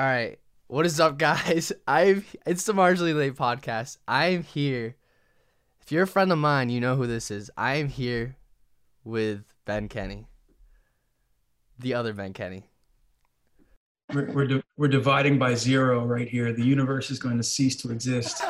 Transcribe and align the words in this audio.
All 0.00 0.06
right. 0.06 0.38
What 0.68 0.86
is 0.86 0.98
up, 0.98 1.18
guys? 1.18 1.72
I've 1.86 2.34
it's 2.46 2.64
the 2.64 2.72
Marginally 2.72 3.14
Late 3.14 3.34
podcast. 3.34 3.98
I'm 4.08 4.44
here. 4.44 4.96
If 5.82 5.92
you're 5.92 6.04
a 6.04 6.06
friend 6.06 6.32
of 6.32 6.38
mine, 6.38 6.70
you 6.70 6.80
know 6.80 6.96
who 6.96 7.06
this 7.06 7.30
is. 7.30 7.50
I 7.54 7.74
am 7.74 7.90
here 7.90 8.38
with 9.04 9.52
Ben 9.66 9.90
Kenny, 9.90 10.26
the 11.78 11.92
other 11.92 12.14
Ben 12.14 12.32
Kenny. 12.32 12.64
We're 14.14 14.32
we're, 14.32 14.46
di- 14.46 14.62
we're 14.78 14.88
dividing 14.88 15.38
by 15.38 15.54
zero 15.54 16.06
right 16.06 16.26
here. 16.26 16.50
The 16.54 16.64
universe 16.64 17.10
is 17.10 17.18
going 17.18 17.36
to 17.36 17.42
cease 17.42 17.76
to 17.82 17.92
exist. 17.92 18.42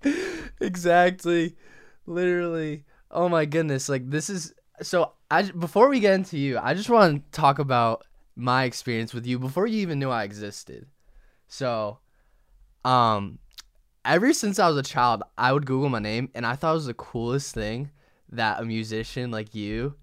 exactly, 0.60 1.56
literally. 2.04 2.84
Oh 3.10 3.30
my 3.30 3.46
goodness! 3.46 3.88
Like 3.88 4.10
this 4.10 4.28
is 4.28 4.52
so. 4.82 5.12
I 5.30 5.44
before 5.44 5.88
we 5.88 5.98
get 5.98 6.12
into 6.12 6.36
you, 6.36 6.58
I 6.58 6.74
just 6.74 6.90
want 6.90 7.24
to 7.24 7.40
talk 7.40 7.58
about 7.58 8.04
my 8.38 8.64
experience 8.64 9.12
with 9.12 9.26
you 9.26 9.38
before 9.38 9.66
you 9.66 9.80
even 9.80 9.98
knew 9.98 10.10
I 10.10 10.22
existed. 10.22 10.86
So, 11.48 11.98
um, 12.84 13.40
ever 14.04 14.32
since 14.32 14.58
I 14.58 14.68
was 14.68 14.76
a 14.76 14.82
child, 14.82 15.24
I 15.36 15.52
would 15.52 15.66
Google 15.66 15.88
my 15.88 15.98
name, 15.98 16.30
and 16.34 16.46
I 16.46 16.54
thought 16.54 16.70
it 16.70 16.74
was 16.74 16.86
the 16.86 16.94
coolest 16.94 17.52
thing 17.52 17.90
that 18.30 18.60
a 18.60 18.64
musician 18.64 19.32
like 19.32 19.54
you 19.54 19.96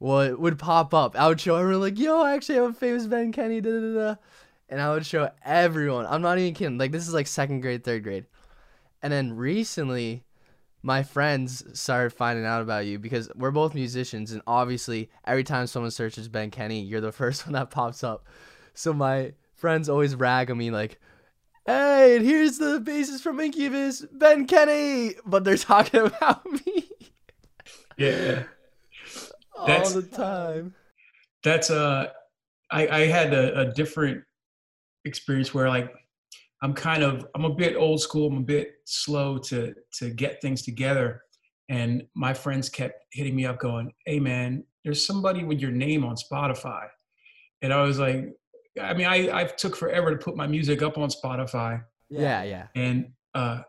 would 0.00 0.38
would 0.38 0.58
pop 0.58 0.92
up. 0.92 1.16
I 1.16 1.28
would 1.28 1.40
show 1.40 1.56
everyone 1.56 1.80
like, 1.80 1.98
"Yo, 1.98 2.20
I 2.20 2.34
actually 2.34 2.56
have 2.56 2.70
a 2.70 2.72
famous 2.74 3.06
Ben 3.06 3.30
Kenny," 3.30 3.60
da 3.60 3.70
da 3.70 3.94
da, 3.94 4.14
and 4.68 4.80
I 4.80 4.90
would 4.90 5.06
show 5.06 5.30
everyone. 5.44 6.06
I'm 6.06 6.22
not 6.22 6.38
even 6.38 6.54
kidding. 6.54 6.78
Like 6.78 6.90
this 6.90 7.06
is 7.06 7.14
like 7.14 7.28
second 7.28 7.60
grade, 7.60 7.84
third 7.84 8.02
grade, 8.02 8.26
and 9.00 9.12
then 9.12 9.36
recently, 9.36 10.24
my 10.86 11.02
friends 11.02 11.64
started 11.78 12.10
finding 12.12 12.46
out 12.46 12.62
about 12.62 12.86
you 12.86 12.98
because 13.00 13.28
we're 13.34 13.50
both 13.50 13.74
musicians, 13.74 14.30
and 14.30 14.40
obviously, 14.46 15.10
every 15.24 15.42
time 15.42 15.66
someone 15.66 15.90
searches 15.90 16.28
Ben 16.28 16.50
Kenny, 16.52 16.80
you're 16.80 17.00
the 17.00 17.10
first 17.22 17.44
one 17.44 17.54
that 17.54 17.70
pops 17.70 18.04
up. 18.04 18.24
So 18.72 18.92
my 18.92 19.32
friends 19.56 19.88
always 19.88 20.14
rag 20.14 20.48
on 20.50 20.58
me 20.58 20.70
like, 20.70 21.00
"Hey, 21.66 22.16
and 22.16 22.24
here's 22.24 22.58
the 22.58 22.78
bassist 22.80 23.20
from 23.22 23.40
Incubus, 23.40 24.06
Ben 24.12 24.46
Kenny," 24.46 25.16
but 25.26 25.42
they're 25.44 25.56
talking 25.72 26.00
about 26.00 26.46
me 26.50 26.84
Yeah, 27.98 28.44
That's, 29.66 29.94
all 29.94 30.00
the 30.00 30.06
time. 30.08 30.74
that's 31.42 31.68
uh, 31.70 32.10
I 32.70 32.88
I 32.88 33.00
had 33.06 33.34
a, 33.34 33.60
a 33.60 33.72
different 33.72 34.22
experience 35.04 35.52
where 35.52 35.68
like 35.68 35.92
I'm 36.62 36.74
kind 36.74 37.02
of 37.02 37.26
I'm 37.34 37.44
a 37.44 37.54
bit 37.54 37.76
old 37.76 38.00
school. 38.00 38.28
I'm 38.28 38.38
a 38.38 38.42
bit 38.42 38.72
slow 38.86 39.38
to 39.38 39.74
to 39.98 40.10
get 40.10 40.40
things 40.40 40.62
together, 40.62 41.22
and 41.68 42.02
my 42.14 42.32
friends 42.32 42.68
kept 42.68 42.94
hitting 43.12 43.36
me 43.36 43.46
up, 43.46 43.58
going, 43.58 43.92
"Hey 44.06 44.20
man, 44.20 44.64
there's 44.84 45.06
somebody 45.06 45.44
with 45.44 45.60
your 45.60 45.70
name 45.70 46.04
on 46.04 46.16
Spotify," 46.16 46.86
and 47.62 47.72
I 47.72 47.82
was 47.82 47.98
like, 47.98 48.32
I 48.80 48.94
mean, 48.94 49.06
I 49.06 49.40
I 49.40 49.44
took 49.44 49.76
forever 49.76 50.10
to 50.10 50.16
put 50.16 50.36
my 50.36 50.46
music 50.46 50.82
up 50.82 50.98
on 50.98 51.10
Spotify. 51.10 51.82
Yeah, 52.08 52.42
yeah. 52.44 52.68
and 52.74 53.12
uh 53.34 53.62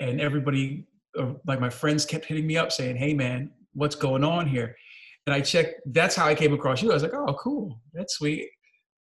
and 0.00 0.20
everybody 0.20 0.86
uh, 1.18 1.32
like 1.46 1.60
my 1.60 1.70
friends 1.70 2.04
kept 2.04 2.26
hitting 2.26 2.46
me 2.46 2.56
up 2.56 2.72
saying 2.72 2.96
hey 2.96 3.14
man 3.14 3.50
what's 3.74 3.94
going 3.94 4.24
on 4.24 4.46
here 4.46 4.76
and 5.26 5.34
i 5.34 5.40
checked 5.40 5.80
that's 5.86 6.14
how 6.14 6.26
i 6.26 6.34
came 6.34 6.52
across 6.52 6.82
you 6.82 6.90
i 6.90 6.94
was 6.94 7.02
like 7.02 7.14
oh 7.14 7.34
cool 7.34 7.80
that's 7.92 8.14
sweet 8.16 8.48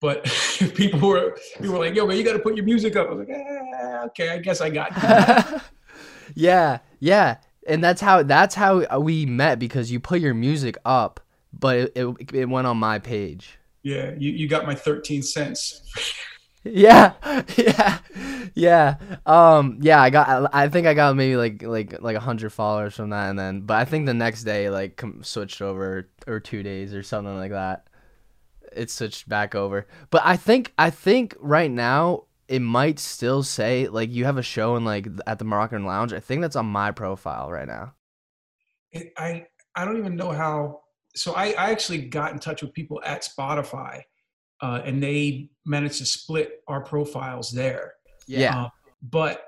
but 0.03 0.25
people 0.75 1.09
were 1.09 1.39
people 1.57 1.73
were 1.73 1.79
like 1.79 1.95
yo 1.95 2.07
man 2.07 2.19
you 2.19 2.25
got 2.25 2.35
to 2.35 2.39
put 2.41 2.55
your 2.57 2.67
music 2.67 2.97
up 2.97 3.09
i 3.09 3.13
was 3.15 3.27
like 3.27 3.39
ah, 3.83 4.05
okay 4.05 4.29
i 4.29 4.39
guess 4.39 4.61
i 4.61 4.69
got 4.69 4.93
yeah, 6.35 6.79
yeah, 7.01 7.37
and 7.67 7.83
that's 7.83 8.01
how 8.01 8.23
that's 8.23 8.55
how 8.55 8.99
we 9.01 9.27
met 9.27 9.59
because 9.59 9.91
you 9.91 10.01
put 10.01 10.21
your 10.21 10.35
music 10.35 10.77
up, 10.85 11.21
but 11.53 11.77
it 11.77 11.93
it, 11.97 12.35
it 12.35 12.49
went 12.49 12.67
on 12.67 12.77
my 12.77 12.99
page. 12.99 13.59
yeah 13.83 14.13
you, 14.19 14.31
you 14.33 14.49
got 14.49 14.67
my 14.67 14.75
13 14.75 15.23
cents 15.23 15.83
Yeah, 16.65 17.15
yeah, 17.57 17.99
yeah. 18.55 18.97
Um, 19.27 19.79
yeah. 19.81 20.01
I 20.01 20.11
got. 20.11 20.49
I 20.55 20.69
think 20.69 20.87
I 20.87 20.95
got 20.95 21.17
maybe 21.17 21.35
like 21.37 21.61
like 21.65 22.01
like 22.01 22.15
a 22.15 22.21
hundred 22.21 22.51
followers 22.51 22.95
from 22.95 23.11
that, 23.11 23.31
and 23.31 23.37
then 23.37 23.63
but 23.63 23.79
I 23.79 23.85
think 23.85 24.07
the 24.07 24.15
next 24.15 24.45
day 24.45 24.71
like 24.71 25.03
switched 25.23 25.61
over 25.61 26.09
or 26.25 26.39
two 26.39 26.63
days 26.63 26.95
or 26.95 27.03
something 27.03 27.37
like 27.37 27.51
that. 27.51 27.89
It 28.75 28.91
switched 28.91 29.29
back 29.29 29.55
over, 29.55 29.87
but 30.11 30.23
I 30.25 30.37
think 30.37 30.73
I 30.79 30.91
think 30.91 31.37
right 31.41 31.71
now 31.71 32.25
it 32.49 32.61
might 32.61 32.99
still 32.99 33.43
say 33.43 33.89
like 33.89 34.11
you 34.11 34.25
have 34.25 34.39
a 34.39 34.43
show 34.43 34.77
in 34.77 34.85
like 34.85 35.07
at 35.27 35.39
the 35.39 35.45
Moroccan 35.45 35.85
Lounge. 35.85 36.13
I 36.13 36.21
think 36.21 36.43
that's 36.43 36.57
on 36.57 36.67
my 36.67 36.91
profile 36.91 37.51
right 37.51 37.69
now. 37.69 37.95
it, 38.93 39.13
i 39.17 39.47
i 39.75 39.85
don't 39.85 39.97
even 39.97 40.17
know 40.17 40.33
how 40.33 40.81
so 41.17 41.33
i 41.33 41.47
i 41.53 41.71
actually 41.71 41.99
got 41.99 42.33
in 42.33 42.39
touch 42.39 42.61
with 42.63 42.73
people 42.75 43.01
at 43.07 43.23
spotify 43.23 44.03
uh, 44.61 44.81
and 44.85 45.03
they 45.03 45.49
managed 45.65 45.99
to 45.99 46.05
split 46.07 46.61
our 46.69 46.83
profiles 46.85 47.51
there 47.51 47.95
Yeah. 48.27 48.65
Uh, 48.65 48.69
but 49.03 49.45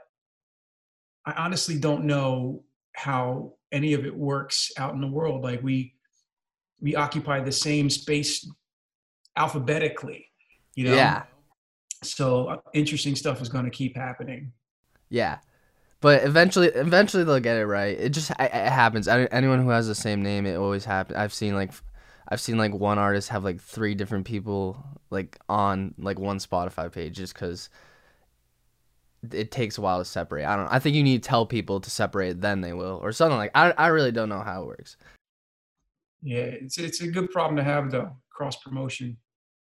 I 1.25 1.33
honestly 1.33 1.79
don't 1.79 2.05
know 2.05 2.65
how 2.95 3.55
any 3.73 3.95
of 3.95 4.05
it 4.05 4.15
works 4.15 4.71
out 4.79 4.95
in 4.95 5.01
the 5.01 5.07
world. 5.07 5.43
Like 5.43 5.63
we 5.63 5.95
we 6.81 6.95
occupy 6.97 7.41
the 7.41 7.53
same 7.53 7.89
space 7.89 8.47
alphabetically, 9.37 10.27
you 10.75 10.89
know. 10.89 10.95
Yeah. 10.95 11.25
So 12.03 12.47
uh, 12.47 12.57
interesting 12.73 13.17
stuff 13.17 13.41
is 13.41 13.49
going 13.49 13.65
to 13.65 13.71
keep 13.71 13.97
happening. 13.97 14.53
Yeah, 15.09 15.39
but 16.01 16.23
eventually, 16.25 16.69
eventually 16.69 17.25
they'll 17.25 17.41
get 17.41 17.57
it 17.57 17.67
right. 17.67 17.99
It 17.99 18.11
just 18.11 18.31
it, 18.31 18.37
it 18.41 18.51
happens. 18.53 19.09
Anyone 19.09 19.63
who 19.63 19.71
has 19.71 19.87
the 19.87 19.95
same 19.95 20.23
name, 20.23 20.45
it 20.45 20.57
always 20.57 20.85
happens. 20.85 21.17
I've 21.17 21.33
seen 21.33 21.55
like, 21.55 21.73
I've 22.29 22.41
seen 22.41 22.59
like 22.59 22.75
one 22.75 22.99
artist 22.99 23.31
have 23.31 23.45
like 23.45 23.61
three 23.61 23.95
different 23.95 24.27
people 24.27 24.85
like 25.11 25.39
on 25.49 25.95
like 25.99 26.19
one 26.19 26.39
Spotify 26.39 26.93
page 26.93 27.17
just 27.17 27.33
because 27.33 27.71
it 29.33 29.51
takes 29.51 29.79
a 29.79 29.81
while 29.81 29.99
to 29.99 30.05
separate. 30.05 30.45
I 30.45 30.57
don't. 30.57 30.69
I 30.71 30.79
think 30.79 30.97
you 30.97 31.03
need 31.03 31.23
to 31.23 31.29
tell 31.29 31.47
people 31.47 31.81
to 31.81 31.91
separate, 31.91 32.41
then 32.41 32.61
they 32.61 32.75
will, 32.75 32.99
or 33.03 33.13
something 33.13 33.39
like. 33.39 33.53
I 33.55 33.71
I 33.73 33.87
really 33.87 34.13
don't 34.13 34.29
know 34.29 34.43
how 34.43 34.63
it 34.63 34.67
works. 34.67 34.99
Yeah, 36.23 36.39
it's 36.41 36.77
it's 36.77 37.01
a 37.01 37.09
good 37.09 37.31
problem 37.31 37.57
to 37.57 37.65
have 37.65 37.91
though. 37.91 38.17
Cross 38.31 38.57
promotion. 38.57 39.17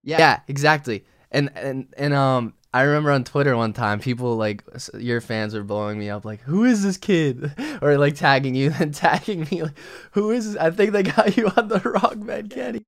Yeah, 0.06 0.41
exactly. 0.49 1.05
And 1.31 1.50
and 1.56 1.89
and 1.99 2.15
um, 2.15 2.55
I 2.72 2.83
remember 2.83 3.11
on 3.11 3.25
Twitter 3.25 3.56
one 3.56 3.72
time, 3.72 4.00
people 4.00 4.37
like 4.37 4.62
your 4.99 5.21
fans 5.21 5.55
were 5.55 5.65
blowing 5.65 5.99
me 5.99 6.09
up, 6.09 6.25
like, 6.25 6.41
"Who 6.43 6.65
is 6.65 6.83
this 6.83 6.97
kid?" 6.97 7.53
or 7.83 7.99
like 7.99 8.15
tagging 8.15 8.55
you 8.55 8.72
and 8.81 8.95
tagging 8.95 9.47
me, 9.50 9.65
like, 9.65 9.78
"Who 10.12 10.31
is 10.31 10.53
this? 10.53 10.62
I 10.62 10.71
think 10.71 10.93
they 10.93 11.03
got 11.03 11.37
you 11.37 11.49
on 11.56 11.69
the 11.69 11.81
wrong 11.84 12.25
man, 12.25 12.49
Kenny." 12.49 12.84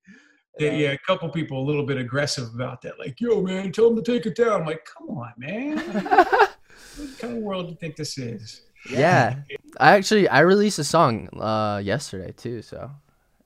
Yeah, 0.59 0.73
yeah, 0.73 0.91
a 0.91 0.99
couple 0.99 1.29
people 1.29 1.63
a 1.63 1.65
little 1.65 1.85
bit 1.85 1.99
aggressive 1.99 2.53
about 2.53 2.83
that. 2.83 2.99
Like, 2.99 3.21
yo, 3.21 3.41
man, 3.43 3.71
tell 3.71 3.93
them 3.93 4.03
to 4.03 4.13
take 4.13 4.27
it 4.27 4.35
down. 4.35 4.63
I'm 4.63 4.67
like, 4.67 4.85
come 4.85 5.11
on, 5.11 5.33
man. 5.39 5.79
what 5.79 7.19
kind 7.21 7.37
of 7.37 7.43
world 7.45 7.67
do 7.67 7.71
you 7.71 7.77
think 7.77 7.95
this 7.95 8.19
is? 8.19 8.63
yeah, 8.91 9.37
I 9.79 9.97
actually 9.97 10.29
I 10.29 10.41
released 10.41 10.79
a 10.79 10.85
song 10.85 11.29
uh 11.39 11.81
yesterday 11.83 12.33
too, 12.33 12.63
so. 12.63 12.91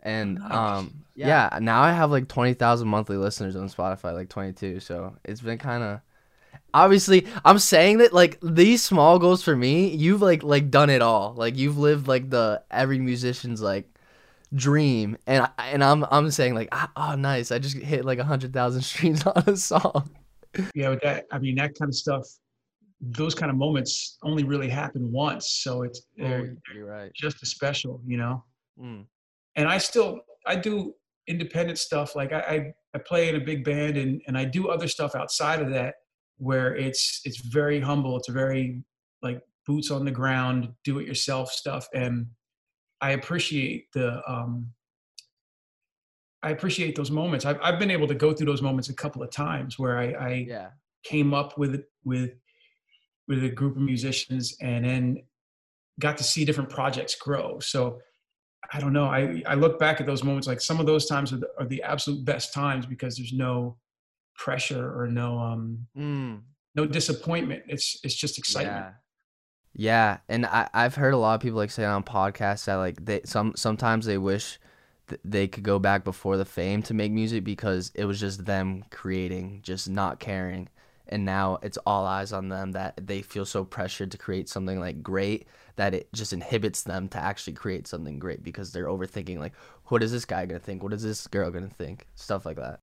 And 0.03 0.39
Nice. 0.39 0.53
um 0.53 1.05
yeah. 1.15 1.59
now 1.61 1.83
I 1.83 1.93
have 1.93 2.11
like 2.11 2.29
20,000 2.29 2.89
monthly 2.89 3.17
listeners 3.17 3.55
on 3.55 3.69
Spotify, 3.69 4.15
like 4.15 4.29
22, 4.29 4.81
so 4.81 5.17
it's 5.25 5.41
been 5.41 5.59
kind 5.59 5.83
of 5.83 6.01
obviously 6.75 7.27
i'm 7.45 7.59
saying 7.59 7.99
that 7.99 8.13
like 8.13 8.39
these 8.43 8.83
small 8.83 9.19
goals 9.19 9.43
for 9.43 9.55
me 9.55 9.89
you've 9.89 10.21
like 10.23 10.43
like 10.43 10.71
done 10.71 10.91
it 10.91 11.01
all 11.01 11.35
like 11.35 11.57
you've 11.57 11.79
lived 11.79 12.09
like 12.09 12.29
the 12.31 12.63
every 12.71 12.99
musician's 12.99 13.63
like 13.63 13.87
dream 14.55 15.17
and 15.27 15.49
I, 15.59 15.69
and 15.69 15.85
i'm 15.85 16.05
i'm 16.11 16.31
saying 16.31 16.55
like 16.55 16.69
ah, 16.73 16.91
oh 16.97 17.15
nice 17.15 17.53
i 17.53 17.59
just 17.59 17.77
hit 17.77 18.05
like 18.05 18.19
a 18.19 18.25
hundred 18.25 18.53
thousand 18.53 18.83
streams 18.83 19.27
on 19.27 19.45
a 19.47 19.57
song 19.57 20.11
Yeah, 20.75 20.91
but 20.91 21.03
that 21.03 21.27
I 21.31 21.39
mean 21.39 21.55
that 21.57 21.79
kind 21.79 21.89
of 21.89 21.95
stuff, 21.95 22.27
those 23.01 23.35
kind 23.35 23.51
of 23.51 23.57
moments 23.57 24.19
only 24.23 24.45
really 24.45 24.69
happen 24.69 25.11
once. 25.11 25.51
So 25.63 25.83
it's 25.83 26.03
they're 26.17 26.57
you're 26.75 26.87
right 26.87 27.13
just 27.15 27.43
as 27.43 27.51
special, 27.51 28.01
you 28.07 28.17
know. 28.17 28.45
mm. 28.81 29.05
And 29.57 29.69
I 29.69 29.79
still 29.79 30.21
I 30.47 30.57
do 30.57 30.95
independent 31.29 31.79
stuff. 31.79 32.17
Like 32.17 32.33
I 32.33 32.41
I, 32.41 32.73
I 32.95 32.99
play 32.99 33.29
in 33.29 33.37
a 33.37 33.41
big 33.41 33.65
band 33.65 33.97
and 33.97 34.23
and 34.27 34.37
I 34.37 34.45
do 34.45 34.69
other 34.69 34.89
stuff 34.89 35.15
outside 35.15 35.61
of 35.61 35.71
that 35.71 35.95
where 36.39 36.75
it's 36.77 37.21
it's 37.25 37.39
very 37.39 37.81
humble. 37.81 38.17
It's 38.17 38.29
very 38.29 38.83
like 39.23 39.41
boots 39.67 39.91
on 39.91 40.05
the 40.05 40.11
ground, 40.11 40.69
do 40.85 40.99
it 40.99 41.07
yourself 41.07 41.51
stuff. 41.51 41.89
And 41.95 42.27
I 43.01 43.13
appreciate 43.13 43.93
the 43.93 44.21
um 44.31 44.69
I 46.45 46.51
appreciate 46.51 46.97
those 46.97 47.11
moments. 47.11 47.45
I've 47.45 47.59
I've 47.63 47.79
been 47.79 47.91
able 47.91 48.09
to 48.09 48.15
go 48.15 48.33
through 48.33 48.47
those 48.47 48.63
moments 48.63 48.89
a 48.89 48.95
couple 48.95 49.23
of 49.23 49.31
times 49.31 49.79
where 49.79 49.99
I, 49.99 50.13
I 50.13 50.47
yeah 50.49 50.69
came 51.05 51.35
up 51.35 51.59
with 51.59 51.83
with 52.05 52.31
with 53.29 53.45
a 53.45 53.49
group 53.49 53.77
of 53.77 53.83
musicians 53.83 54.57
and 54.61 54.85
then 54.85 55.23
got 56.01 56.17
to 56.17 56.25
see 56.25 56.45
different 56.45 56.71
projects 56.71 57.15
grow 57.15 57.59
so 57.61 57.99
i 58.73 58.81
don't 58.81 58.93
know 58.93 59.07
i 59.07 59.43
i 59.47 59.55
look 59.55 59.79
back 59.79 60.01
at 60.01 60.07
those 60.07 60.25
moments 60.25 60.47
like 60.47 60.61
some 60.61 60.81
of 60.81 60.87
those 60.87 61.07
times 61.07 61.33
are 61.33 61.37
the, 61.37 61.49
are 61.59 61.67
the 61.67 61.83
absolute 61.83 62.25
best 62.25 62.53
times 62.53 62.87
because 62.87 63.17
there's 63.17 63.33
no 63.33 63.77
pressure 64.37 64.99
or 64.99 65.07
no 65.07 65.39
um 65.39 65.87
mm. 65.97 66.41
no 66.75 66.87
disappointment 66.87 67.63
it's 67.69 67.99
it's 68.03 68.15
just 68.15 68.39
excitement 68.39 68.87
Yeah, 69.75 70.19
Yeah, 70.19 70.19
and 70.29 70.47
I 70.47 70.69
I've 70.73 70.95
heard 70.95 71.15
a 71.15 71.19
lot 71.19 71.35
of 71.35 71.41
people 71.41 71.59
like 71.59 71.71
say 71.71 71.85
on 71.85 72.03
podcasts 72.03 72.65
that 72.65 72.77
like 72.77 73.05
they 73.05 73.21
some 73.25 73.53
sometimes 73.57 74.07
they 74.07 74.19
wish 74.19 74.59
th- 75.09 75.21
they 75.25 75.49
could 75.49 75.63
go 75.63 75.79
back 75.79 76.05
before 76.05 76.37
the 76.37 76.45
fame 76.45 76.83
to 76.83 76.95
make 76.95 77.13
music 77.13 77.45
because 77.45 77.93
it 77.95 78.05
was 78.05 78.21
just 78.21 78.45
them 78.45 78.85
creating, 78.91 79.61
just 79.63 79.89
not 79.89 80.19
caring. 80.19 80.69
And 81.13 81.25
now 81.25 81.59
it's 81.63 81.79
all 81.87 82.07
eyes 82.07 82.33
on 82.33 82.49
them 82.49 82.73
that 82.73 83.07
they 83.07 83.23
feel 83.23 83.45
so 83.45 83.65
pressured 83.65 84.11
to 84.11 84.19
create 84.19 84.49
something 84.49 84.81
like 84.81 85.03
great 85.03 85.47
that 85.77 85.95
it 85.95 86.13
just 86.13 86.33
inhibits 86.33 86.83
them 86.83 87.09
to 87.09 87.19
actually 87.19 87.53
create 87.53 87.87
something 87.87 88.19
great 88.19 88.43
because 88.43 88.73
they're 88.73 88.87
overthinking 88.87 89.39
like 89.39 89.53
what 89.87 90.03
is 90.03 90.11
this 90.11 90.25
guy 90.25 90.47
gonna 90.47 90.59
think? 90.59 90.83
What 90.83 90.93
is 90.93 91.03
this 91.03 91.27
girl 91.27 91.51
gonna 91.51 91.69
think? 91.69 92.09
Stuff 92.15 92.47
like 92.47 92.57
that. 92.57 92.81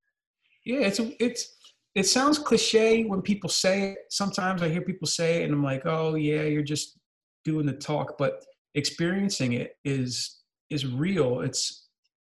Yeah 0.65 0.79
it's 0.79 0.99
it's 1.19 1.55
it 1.95 2.05
sounds 2.05 2.37
cliche 2.37 3.03
when 3.03 3.21
people 3.21 3.49
say 3.49 3.91
it. 3.91 3.97
Sometimes 4.09 4.61
i 4.61 4.69
hear 4.69 4.81
people 4.81 5.07
say 5.07 5.41
it 5.41 5.45
and 5.45 5.53
i'm 5.53 5.63
like 5.63 5.85
oh 5.85 6.15
yeah 6.15 6.43
you're 6.43 6.61
just 6.61 6.99
doing 7.43 7.65
the 7.65 7.73
talk 7.73 8.17
but 8.17 8.45
experiencing 8.75 9.53
it 9.53 9.75
is 9.83 10.39
is 10.69 10.85
real. 10.85 11.41
It's 11.41 11.87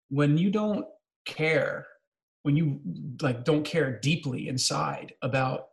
when 0.09 0.37
you 0.37 0.51
don't 0.51 0.85
care 1.25 1.87
when 2.43 2.57
you 2.57 2.81
like 3.23 3.45
don't 3.45 3.65
care 3.65 3.99
deeply 3.99 4.47
inside 4.47 5.13
about 5.23 5.67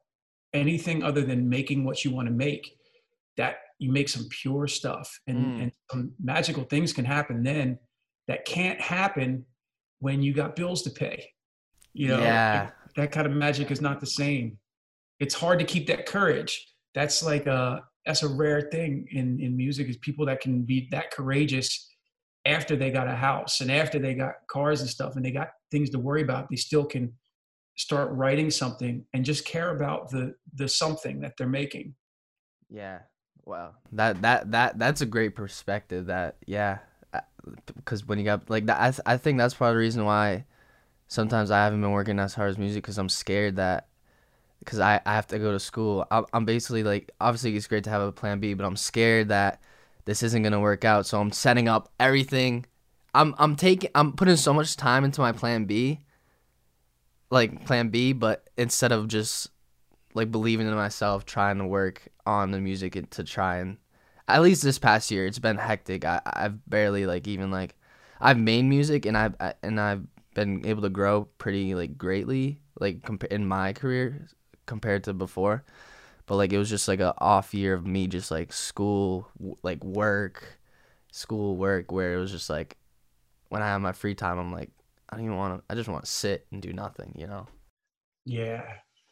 anything 0.54 1.04
other 1.04 1.22
than 1.22 1.50
making 1.50 1.84
what 1.84 2.04
you 2.04 2.12
want 2.12 2.28
to 2.28 2.34
make 2.34 2.78
that 3.38 3.58
you 3.80 3.92
make 3.92 4.08
some 4.08 4.28
pure 4.30 4.68
stuff 4.68 5.20
and, 5.28 5.38
mm. 5.38 5.64
and 5.64 5.72
some 5.92 6.12
magical 6.22 6.64
things 6.64 6.94
can 6.94 7.06
happen 7.06 7.44
then 7.44 7.78
that 8.28 8.46
can't 8.46 8.80
happen 8.80 9.46
when 10.00 10.22
you 10.22 10.34
got 10.34 10.56
bills 10.56 10.82
to 10.84 10.90
pay 10.90 11.30
you 11.94 12.08
know 12.08 12.20
yeah. 12.20 12.70
that 12.96 13.12
kind 13.12 13.26
of 13.26 13.34
magic 13.34 13.72
is 13.72 13.82
not 13.82 14.00
the 14.00 14.06
same 14.06 14.58
it's 15.20 15.34
hard 15.34 15.60
to 15.60 15.66
keep 15.66 15.88
that 15.88 16.06
courage 16.06 16.68
that's 16.94 17.24
like 17.24 17.48
a 17.48 17.84
that's 18.06 18.24
a 18.24 18.28
rare 18.28 18.62
thing 18.72 19.08
in 19.12 19.40
in 19.40 19.56
music 19.56 19.88
is 19.88 19.98
people 19.98 20.26
that 20.26 20.42
can 20.42 20.64
be 20.64 20.88
that 20.92 21.12
courageous 21.12 21.90
after 22.46 22.76
they 22.76 22.92
got 22.92 23.08
a 23.08 23.16
house 23.16 23.62
and 23.62 23.72
after 23.72 24.00
they 24.00 24.14
got 24.14 24.34
cars 24.50 24.82
and 24.82 24.90
stuff 24.90 25.16
and 25.16 25.24
they 25.24 25.32
got 25.32 25.50
things 25.72 25.90
to 25.90 26.00
worry 26.00 26.22
about 26.22 26.48
they 26.50 26.56
still 26.56 26.86
can 26.86 27.12
start 27.75 28.12
writing 28.12 28.52
something 28.52 29.06
and 29.14 29.25
just 29.25 29.46
care 29.46 29.75
about 29.75 30.10
the 30.10 30.36
the 30.56 30.68
something 30.68 31.22
that 31.22 31.34
they're 31.38 31.48
making. 31.48 31.96
Yeah. 32.70 33.00
Wow. 33.46 33.75
That 33.92 34.22
that 34.22 34.52
that 34.52 34.80
that's 34.80 35.02
a 35.02 35.06
great 35.06 35.36
perspective 35.36 36.06
that 36.08 36.38
yeah 36.46 36.80
uh, 37.14 37.22
because 37.75 38.06
when 38.06 38.20
you 38.20 38.25
got 38.25 38.50
like 38.50 38.68
that 38.68 38.81
I, 38.81 38.92
th- 38.92 39.02
I 39.06 39.18
think 39.18 39.38
that's 39.38 39.54
part 39.54 39.70
of 39.70 39.75
the 39.75 39.80
reason 39.80 40.06
why 40.06 40.46
sometimes 41.08 41.52
i 41.52 41.64
haven't 41.64 41.81
been 41.81 41.92
working 41.92 42.18
as 42.18 42.34
hard 42.34 42.50
as 42.50 42.58
music 42.58 42.81
because 42.81 42.98
i'm 42.98 43.10
scared 43.10 43.58
that 43.58 43.88
because 44.64 44.80
I, 44.80 45.02
I 45.06 45.14
have 45.16 45.28
to 45.28 45.40
go 45.40 45.52
to 45.52 45.60
school. 45.60 46.06
I'm, 46.10 46.25
I'm 46.34 46.46
basically 46.46 46.84
like 46.84 47.12
obviously 47.20 47.56
it's 47.56 47.68
great 47.68 47.84
to 47.84 47.90
have 47.90 48.02
a 48.02 48.12
plan 48.12 48.40
b 48.40 48.54
but 48.54 48.66
i'm 48.66 48.78
scared 48.78 49.30
that 49.30 49.62
this 50.06 50.24
isn't 50.24 50.44
gonna 50.44 50.60
work 50.60 50.86
out. 50.86 51.06
So 51.06 51.20
i'm 51.20 51.31
setting 51.31 51.68
up 51.68 51.92
everything. 52.00 52.66
I'm 53.14 53.36
i'm 53.38 53.56
taking 53.56 53.92
i'm 53.94 54.14
putting 54.14 54.38
so 54.38 54.54
much 54.54 54.75
time 54.75 55.04
into 55.04 55.22
my 55.22 55.31
plan 55.31 55.66
b 55.66 56.00
like 57.34 57.66
plan 57.66 57.90
B, 57.90 58.14
but 58.14 58.48
instead 58.58 58.92
of 58.92 59.08
just 59.08 59.50
like 60.14 60.32
believing 60.32 60.68
in 60.68 60.76
myself, 60.76 61.26
trying 61.26 61.58
to 61.58 61.66
work 61.66 62.08
on 62.26 62.52
the 62.52 62.60
music 62.60 63.10
to 63.10 63.24
try 63.24 63.58
and 63.58 63.78
at 64.28 64.42
least 64.42 64.62
this 64.62 64.80
past 64.80 65.12
year, 65.12 65.26
it's 65.26 65.40
been 65.40 65.58
hectic. 65.58 66.06
I 66.06 66.22
I've 66.26 66.70
barely 66.70 67.06
like 67.06 67.28
even 67.28 67.52
like 67.52 67.76
I've 68.22 68.38
made 68.38 68.64
music 68.64 69.06
and 69.06 69.18
I've 69.18 69.36
and 69.64 69.82
I've 69.82 70.06
been 70.36 70.66
able 70.66 70.84
to 70.84 70.90
grow 70.90 71.26
pretty 71.40 71.76
like 71.76 71.98
greatly 71.98 72.60
like 72.80 73.02
compa- 73.02 73.32
in 73.32 73.48
my 73.48 73.74
career 73.74 74.28
compared 74.66 75.04
to 75.06 75.14
before. 75.14 75.64
But 76.28 76.36
like 76.36 76.54
it 76.54 76.58
was 76.58 76.70
just 76.70 76.88
like 76.88 77.00
a 77.00 77.14
off 77.18 77.54
year 77.54 77.74
of 77.74 77.86
me 77.86 78.08
just 78.08 78.30
like 78.32 78.54
school 78.54 79.28
like 79.64 79.84
work, 79.84 80.60
school 81.12 81.58
work 81.58 81.92
where 81.92 82.14
it 82.14 82.18
was 82.20 82.32
just 82.32 82.50
like 82.50 82.78
when 83.50 83.64
I 83.64 83.68
have 83.68 83.82
my 83.82 83.92
free 83.92 84.16
time 84.16 84.38
I'm 84.38 84.52
like 84.52 84.70
I 85.13 85.18
don't 85.18 85.25
even 85.25 85.38
want 85.38 85.60
to. 85.60 85.63
I 85.69 85.75
just 85.75 85.89
want 85.89 86.04
to 86.06 86.12
sit 86.12 86.48
and 86.51 86.62
do 86.62 86.74
nothing. 86.74 87.13
You 87.18 87.27
know. 87.27 87.48
Yeah, 88.25 88.63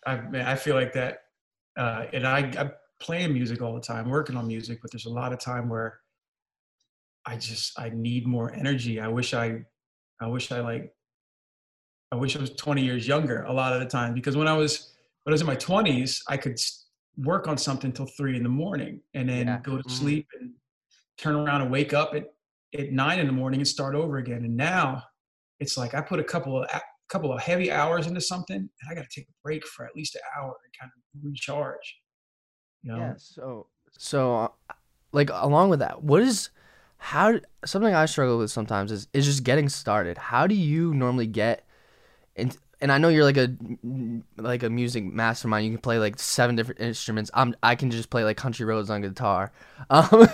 I 0.06 0.22
I 0.34 0.56
feel 0.56 0.76
like 0.76 0.94
that, 0.94 1.24
uh, 1.78 2.06
and 2.14 2.28
I 2.28 2.52
I'm 2.58 2.72
playing 3.00 3.34
music 3.34 3.62
all 3.62 3.74
the 3.74 3.82
time, 3.82 4.10
working 4.10 4.36
on 4.36 4.48
music, 4.48 4.80
but 4.82 4.92
there's 4.92 5.06
a 5.06 5.10
lot 5.10 5.34
of 5.34 5.40
time 5.40 5.70
where 5.70 6.00
I 7.26 7.38
just 7.38 7.80
I 7.80 7.90
need 7.90 8.26
more 8.26 8.54
energy. 8.54 9.00
I 9.00 9.08
wish 9.08 9.34
I 9.34 9.62
I 10.22 10.28
wish 10.28 10.52
I 10.52 10.62
like 10.62 10.94
I 12.12 12.16
wish 12.16 12.36
I 12.36 12.40
was 12.40 12.52
20 12.52 12.84
years 12.84 13.08
younger 13.08 13.44
a 13.44 13.54
lot 13.54 13.74
of 13.74 13.80
the 13.80 13.86
time 13.86 14.14
because 14.14 14.36
when 14.36 14.48
I 14.48 14.54
was 14.54 14.94
when 15.24 15.32
I 15.32 15.36
was 15.36 15.42
in 15.42 15.48
my 15.48 15.56
20s, 15.56 16.22
I 16.28 16.38
could 16.38 16.60
work 17.18 17.48
on 17.48 17.58
something 17.58 17.92
till 17.92 18.08
three 18.08 18.36
in 18.36 18.44
the 18.44 18.50
morning 18.50 19.02
and 19.14 19.30
then 19.30 19.48
yeah. 19.48 19.60
go 19.62 19.78
to 19.78 19.84
mm-hmm. 19.84 19.90
sleep 19.90 20.28
and 20.40 20.52
turn 21.18 21.36
around 21.36 21.62
and 21.62 21.72
wake 21.72 21.94
up 21.94 22.14
at 22.16 22.26
at 22.78 22.92
nine 22.92 23.20
in 23.20 23.28
the 23.28 23.34
morning 23.34 23.60
and 23.60 23.68
start 23.68 23.96
over 23.96 24.18
again. 24.18 24.46
And 24.46 24.56
now 24.56 25.04
it's 25.62 25.78
like 25.78 25.94
I 25.94 26.02
put 26.02 26.20
a 26.20 26.24
couple 26.24 26.62
of 26.62 26.68
a 26.74 26.82
couple 27.08 27.32
of 27.32 27.40
heavy 27.40 27.72
hours 27.72 28.08
into 28.08 28.20
something, 28.20 28.58
and 28.58 28.90
I 28.90 28.96
got 28.96 29.04
to 29.10 29.20
take 29.20 29.30
a 29.30 29.34
break 29.44 29.66
for 29.66 29.86
at 29.86 29.96
least 29.96 30.16
an 30.16 30.22
hour 30.38 30.56
and 30.64 30.74
kind 30.78 30.92
of 30.96 31.24
recharge. 31.24 32.00
You 32.84 32.92
know? 32.92 32.98
Yeah. 32.98 33.14
So 33.18 33.68
so 33.98 34.36
uh, 34.70 34.74
like 35.14 35.30
along 35.32 35.70
with 35.70 35.80
that, 35.80 36.04
what 36.04 36.22
is 36.22 36.50
how 36.98 37.40
something 37.64 37.94
I 37.94 38.08
struggle 38.08 38.40
with 38.40 38.52
sometimes 38.52 38.92
is 38.92 39.08
is 39.14 39.26
just 39.26 39.44
getting 39.44 39.70
started. 39.70 40.18
How 40.18 40.48
do 40.48 40.56
you 40.56 40.94
normally 40.96 41.28
get 41.28 41.64
and 42.36 42.58
and 42.82 42.92
I 42.92 42.98
know 42.98 43.10
you're 43.10 43.24
like 43.24 43.38
a 43.38 43.56
like 44.38 44.64
a 44.64 44.70
music 44.70 45.04
mastermind. 45.04 45.66
You 45.66 45.72
can 45.74 45.82
play 45.82 46.00
like 46.00 46.18
seven 46.18 46.56
different 46.56 46.82
instruments. 46.82 47.30
I'm 47.36 47.56
I 47.62 47.76
can 47.76 47.92
just 47.92 48.10
play 48.10 48.24
like 48.24 48.38
country 48.38 48.66
roads 48.66 48.90
on 48.90 49.02
guitar. 49.02 49.52
Um, 49.92 50.10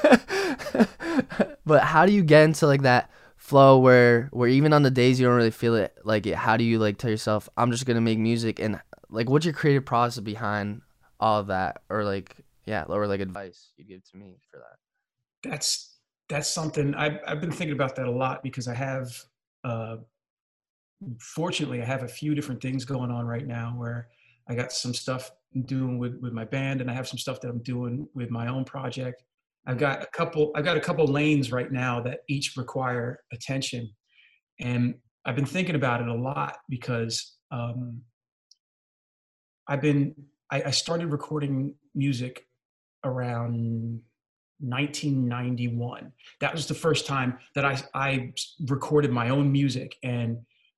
but 1.65 1.83
how 1.83 2.06
do 2.06 2.13
you 2.13 2.24
get 2.24 2.44
into 2.44 2.65
like 2.65 2.83
that 2.83 3.09
flow 3.47 3.79
where 3.79 4.27
where 4.33 4.49
even 4.49 4.73
on 4.73 4.83
the 4.83 4.91
days 4.91 5.19
you 5.19 5.25
don't 5.25 5.35
really 5.35 5.51
feel 5.51 5.75
it 5.75 5.95
like 6.03 6.25
it 6.27 6.35
how 6.35 6.57
do 6.57 6.65
you 6.65 6.79
like 6.79 6.97
tell 6.97 7.09
yourself 7.09 7.47
i'm 7.55 7.71
just 7.71 7.85
gonna 7.85 8.01
make 8.01 8.19
music 8.19 8.59
and 8.59 8.77
like 9.09 9.29
what's 9.29 9.45
your 9.45 9.53
creative 9.53 9.85
process 9.85 10.21
behind 10.21 10.81
all 11.19 11.39
of 11.39 11.47
that? 11.47 11.81
Or 11.89 12.03
like 12.03 12.35
yeah 12.65 12.83
or 12.88 13.07
like 13.07 13.21
advice 13.21 13.71
you'd 13.77 13.88
give 13.88 14.09
to 14.11 14.17
me 14.17 14.38
for 14.51 14.57
that? 14.57 15.49
That's 15.49 15.95
that's 16.29 16.49
something 16.49 16.94
I've, 16.95 17.19
I've 17.25 17.41
been 17.41 17.51
thinking 17.51 17.75
about 17.75 17.95
that 17.95 18.05
a 18.05 18.11
lot 18.11 18.44
because 18.44 18.67
i 18.67 18.73
have 18.73 19.09
uh 19.63 19.97
fortunately 21.19 21.81
i 21.81 21.85
have 21.85 22.03
a 22.03 22.07
few 22.07 22.35
different 22.35 22.61
things 22.61 22.83
going 22.83 23.11
on 23.11 23.25
right 23.25 23.47
now 23.47 23.73
where 23.77 24.09
i 24.50 24.55
got 24.55 24.73
some 24.73 24.93
stuff 24.93 25.31
doing 25.65 25.97
with 25.97 26.19
with 26.21 26.33
my 26.33 26.43
band 26.43 26.81
and 26.81 26.91
i 26.91 26.93
have 26.93 27.07
some 27.07 27.17
stuff 27.17 27.39
that 27.39 27.50
i'm 27.50 27.63
doing 27.63 28.09
with 28.13 28.29
my 28.29 28.47
own 28.47 28.65
project 28.65 29.23
I've 29.67 29.77
got 29.77 30.01
a 30.01 30.07
couple. 30.07 30.51
I've 30.55 30.63
got 30.63 30.77
a 30.77 30.79
couple 30.79 31.05
lanes 31.05 31.51
right 31.51 31.71
now 31.71 32.01
that 32.01 32.19
each 32.29 32.55
require 32.55 33.19
attention, 33.33 33.89
and 34.61 34.95
I've 35.25 35.35
been 35.35 35.45
thinking 35.45 35.75
about 35.75 36.01
it 36.01 36.07
a 36.07 36.13
lot 36.13 36.55
because 36.69 37.35
um, 37.51 38.01
I've 39.67 39.81
been. 39.81 40.15
I, 40.49 40.63
I 40.67 40.71
started 40.71 41.11
recording 41.11 41.75
music 41.93 42.47
around 43.03 44.00
1991. 44.59 46.13
That 46.39 46.53
was 46.53 46.65
the 46.65 46.74
first 46.74 47.05
time 47.05 47.38
that 47.53 47.65
I 47.65 47.77
I 47.93 48.31
recorded 48.67 49.12
my 49.12 49.29
own 49.29 49.51
music, 49.51 49.97
and 50.01 50.38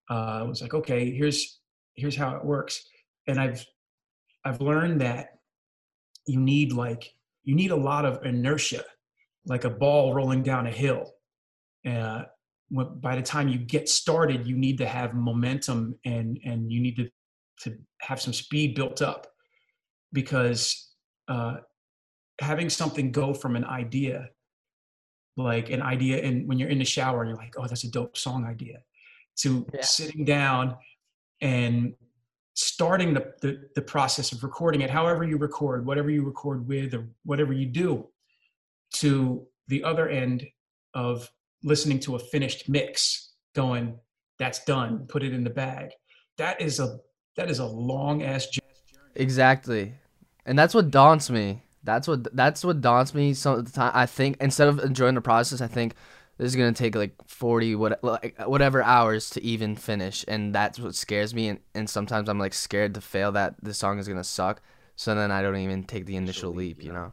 uh, 0.10 0.39
I 0.39 0.43
was 0.43 0.63
like, 0.63 0.74
okay, 0.74 1.12
here's 1.12 1.60
here's 1.93 2.15
how 2.15 2.36
it 2.36 2.43
works. 2.43 2.84
And 3.27 3.39
I've 3.39 3.63
I've 4.43 4.62
learned 4.62 5.01
that 5.01 5.38
you 6.25 6.39
need 6.39 6.74
like 6.74 7.13
you 7.50 7.56
need 7.56 7.72
a 7.72 7.75
lot 7.75 8.06
of 8.06 8.24
inertia, 8.24 8.84
like 9.48 9.63
a 9.63 9.72
ball 9.72 10.13
rolling 10.13 10.44
down 10.44 10.68
a 10.68 10.72
hill. 10.72 11.12
Uh, 11.84 12.22
by 13.01 13.15
the 13.15 13.24
time 13.24 13.48
you 13.48 13.58
get 13.58 13.89
started, 13.89 14.46
you 14.46 14.56
need 14.56 14.77
to 14.77 14.86
have 14.86 15.15
momentum 15.15 15.96
and 16.06 16.39
and 16.46 16.72
you 16.72 16.79
need 16.79 16.96
to 16.98 17.10
to 17.62 17.75
have 18.01 18.22
some 18.22 18.34
speed 18.34 18.75
built 18.75 19.01
up 19.01 19.25
because 20.13 20.94
uh, 21.27 21.56
having 22.39 22.70
something 22.70 23.12
go 23.12 23.34
from 23.34 23.56
an 23.56 23.65
idea, 23.65 24.29
like 25.36 25.72
an 25.72 25.82
idea, 25.82 26.24
and 26.24 26.48
when 26.48 26.60
you're 26.60 26.70
in 26.70 26.77
the 26.77 26.86
shower 26.86 27.22
and 27.22 27.29
you're 27.29 27.44
like, 27.46 27.56
oh, 27.58 27.65
that's 27.65 27.84
a 27.84 27.89
dope 27.89 28.15
song 28.15 28.46
idea, 28.46 28.77
to 29.38 29.65
yeah. 29.74 29.82
sitting 29.82 30.24
down 30.24 30.77
and 31.41 31.96
starting 32.53 33.13
the, 33.13 33.34
the, 33.41 33.62
the 33.75 33.82
process 33.82 34.32
of 34.32 34.44
recording 34.44 34.82
it, 34.82 34.89
however 34.89 35.24
you 35.24 35.38
record, 35.38 35.86
whatever 35.86 36.10
you 36.10 36.24
record 36.24 36.68
with, 36.68 36.94
or 36.94 37.08
whatever 37.24 37.53
you 37.53 37.65
do, 37.65 38.08
to 38.96 39.46
the 39.68 39.84
other 39.84 40.10
end 40.10 40.46
of 40.94 41.29
listening 41.63 42.00
to 42.00 42.15
a 42.15 42.20
finished 42.20 42.68
mix, 42.68 43.34
going, 43.56 43.98
"That's 44.38 44.63
done. 44.65 45.06
Put 45.08 45.24
it 45.24 45.34
in 45.34 45.44
the 45.44 45.50
bag." 45.50 45.91
That 46.38 46.60
is 46.62 46.79
a 46.79 47.00
that 47.38 47.50
is 47.50 47.60
a 47.60 47.65
long 47.65 48.24
ass 48.24 48.48
journey. 48.48 48.65
Exactly, 49.15 49.94
and 50.46 50.58
that's 50.58 50.74
what 50.74 50.91
daunts 50.91 51.29
me. 51.29 51.63
That's 51.84 52.08
what 52.08 52.36
that's 52.36 52.63
what 52.63 52.82
daunts 52.82 53.13
me. 53.13 53.34
Some 53.34 53.60
of 53.60 53.65
the 53.65 53.72
time 53.72 53.91
I 53.94 54.06
think 54.06 54.38
instead 54.41 54.68
of 54.68 54.79
enjoying 54.79 55.15
the 55.15 55.22
process, 55.22 55.62
I 55.62 55.68
think 55.68 55.96
this 56.39 56.48
is 56.48 56.55
gonna 56.55 56.74
take 56.74 56.96
like 56.96 57.13
40 57.27 57.75
what 57.75 58.03
like 58.03 58.36
whatever 58.46 58.81
hours 58.81 59.29
to 59.31 59.43
even 59.43 59.75
finish 59.75 60.25
and 60.27 60.55
that's 60.55 60.79
what 60.79 60.96
scares 60.96 61.36
me 61.36 61.50
and, 61.50 61.60
and 61.75 61.88
sometimes 61.88 62.27
i'm 62.27 62.39
like 62.39 62.53
scared 62.53 62.96
to 62.96 63.01
fail 63.01 63.31
that 63.34 63.55
the 63.62 63.74
song 63.74 64.00
is 64.00 64.08
gonna 64.08 64.24
suck 64.24 64.62
so 64.96 65.13
then 65.13 65.29
i 65.29 65.41
don't 65.43 65.58
even 65.58 65.84
take 65.84 66.08
the 66.08 66.15
initial 66.15 66.51
leap 66.51 66.84
you 66.84 66.91
know? 66.91 67.12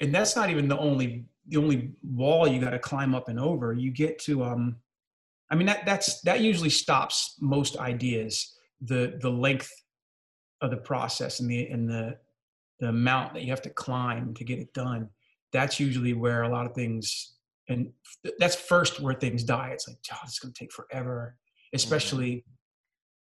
And 0.00 0.14
that's 0.14 0.36
not 0.36 0.50
even 0.50 0.68
the 0.68 0.78
only 0.78 1.26
the 1.48 1.56
only 1.56 1.92
wall 2.02 2.46
you 2.46 2.60
got 2.60 2.70
to 2.70 2.78
climb 2.78 3.14
up 3.14 3.28
and 3.28 3.38
over. 3.38 3.72
You 3.72 3.90
get 3.90 4.18
to 4.20 4.44
um 4.44 4.76
i 5.50 5.54
mean 5.54 5.66
that 5.66 5.86
that's 5.86 6.20
that 6.22 6.40
usually 6.40 6.70
stops 6.70 7.36
most 7.40 7.78
ideas 7.78 8.56
the 8.80 9.16
the 9.20 9.30
length 9.30 9.70
of 10.60 10.70
the 10.70 10.76
process 10.76 11.40
and 11.40 11.50
the 11.50 11.68
and 11.68 11.88
the 11.88 12.18
the 12.80 12.88
amount 12.88 13.32
that 13.32 13.42
you 13.42 13.50
have 13.50 13.62
to 13.62 13.70
climb 13.70 14.34
to 14.34 14.44
get 14.44 14.58
it 14.58 14.72
done. 14.74 15.08
That's 15.52 15.80
usually 15.80 16.12
where 16.12 16.42
a 16.42 16.48
lot 16.48 16.66
of 16.66 16.74
things 16.74 17.35
and 17.68 17.90
that's 18.38 18.54
first 18.54 19.00
where 19.00 19.14
things 19.14 19.42
die. 19.42 19.70
It's 19.72 19.88
like 19.88 19.98
oh, 20.12 20.18
it's 20.24 20.38
going 20.38 20.52
to 20.52 20.58
take 20.58 20.72
forever 20.72 21.36
mm-hmm. 21.36 21.76
especially 21.76 22.44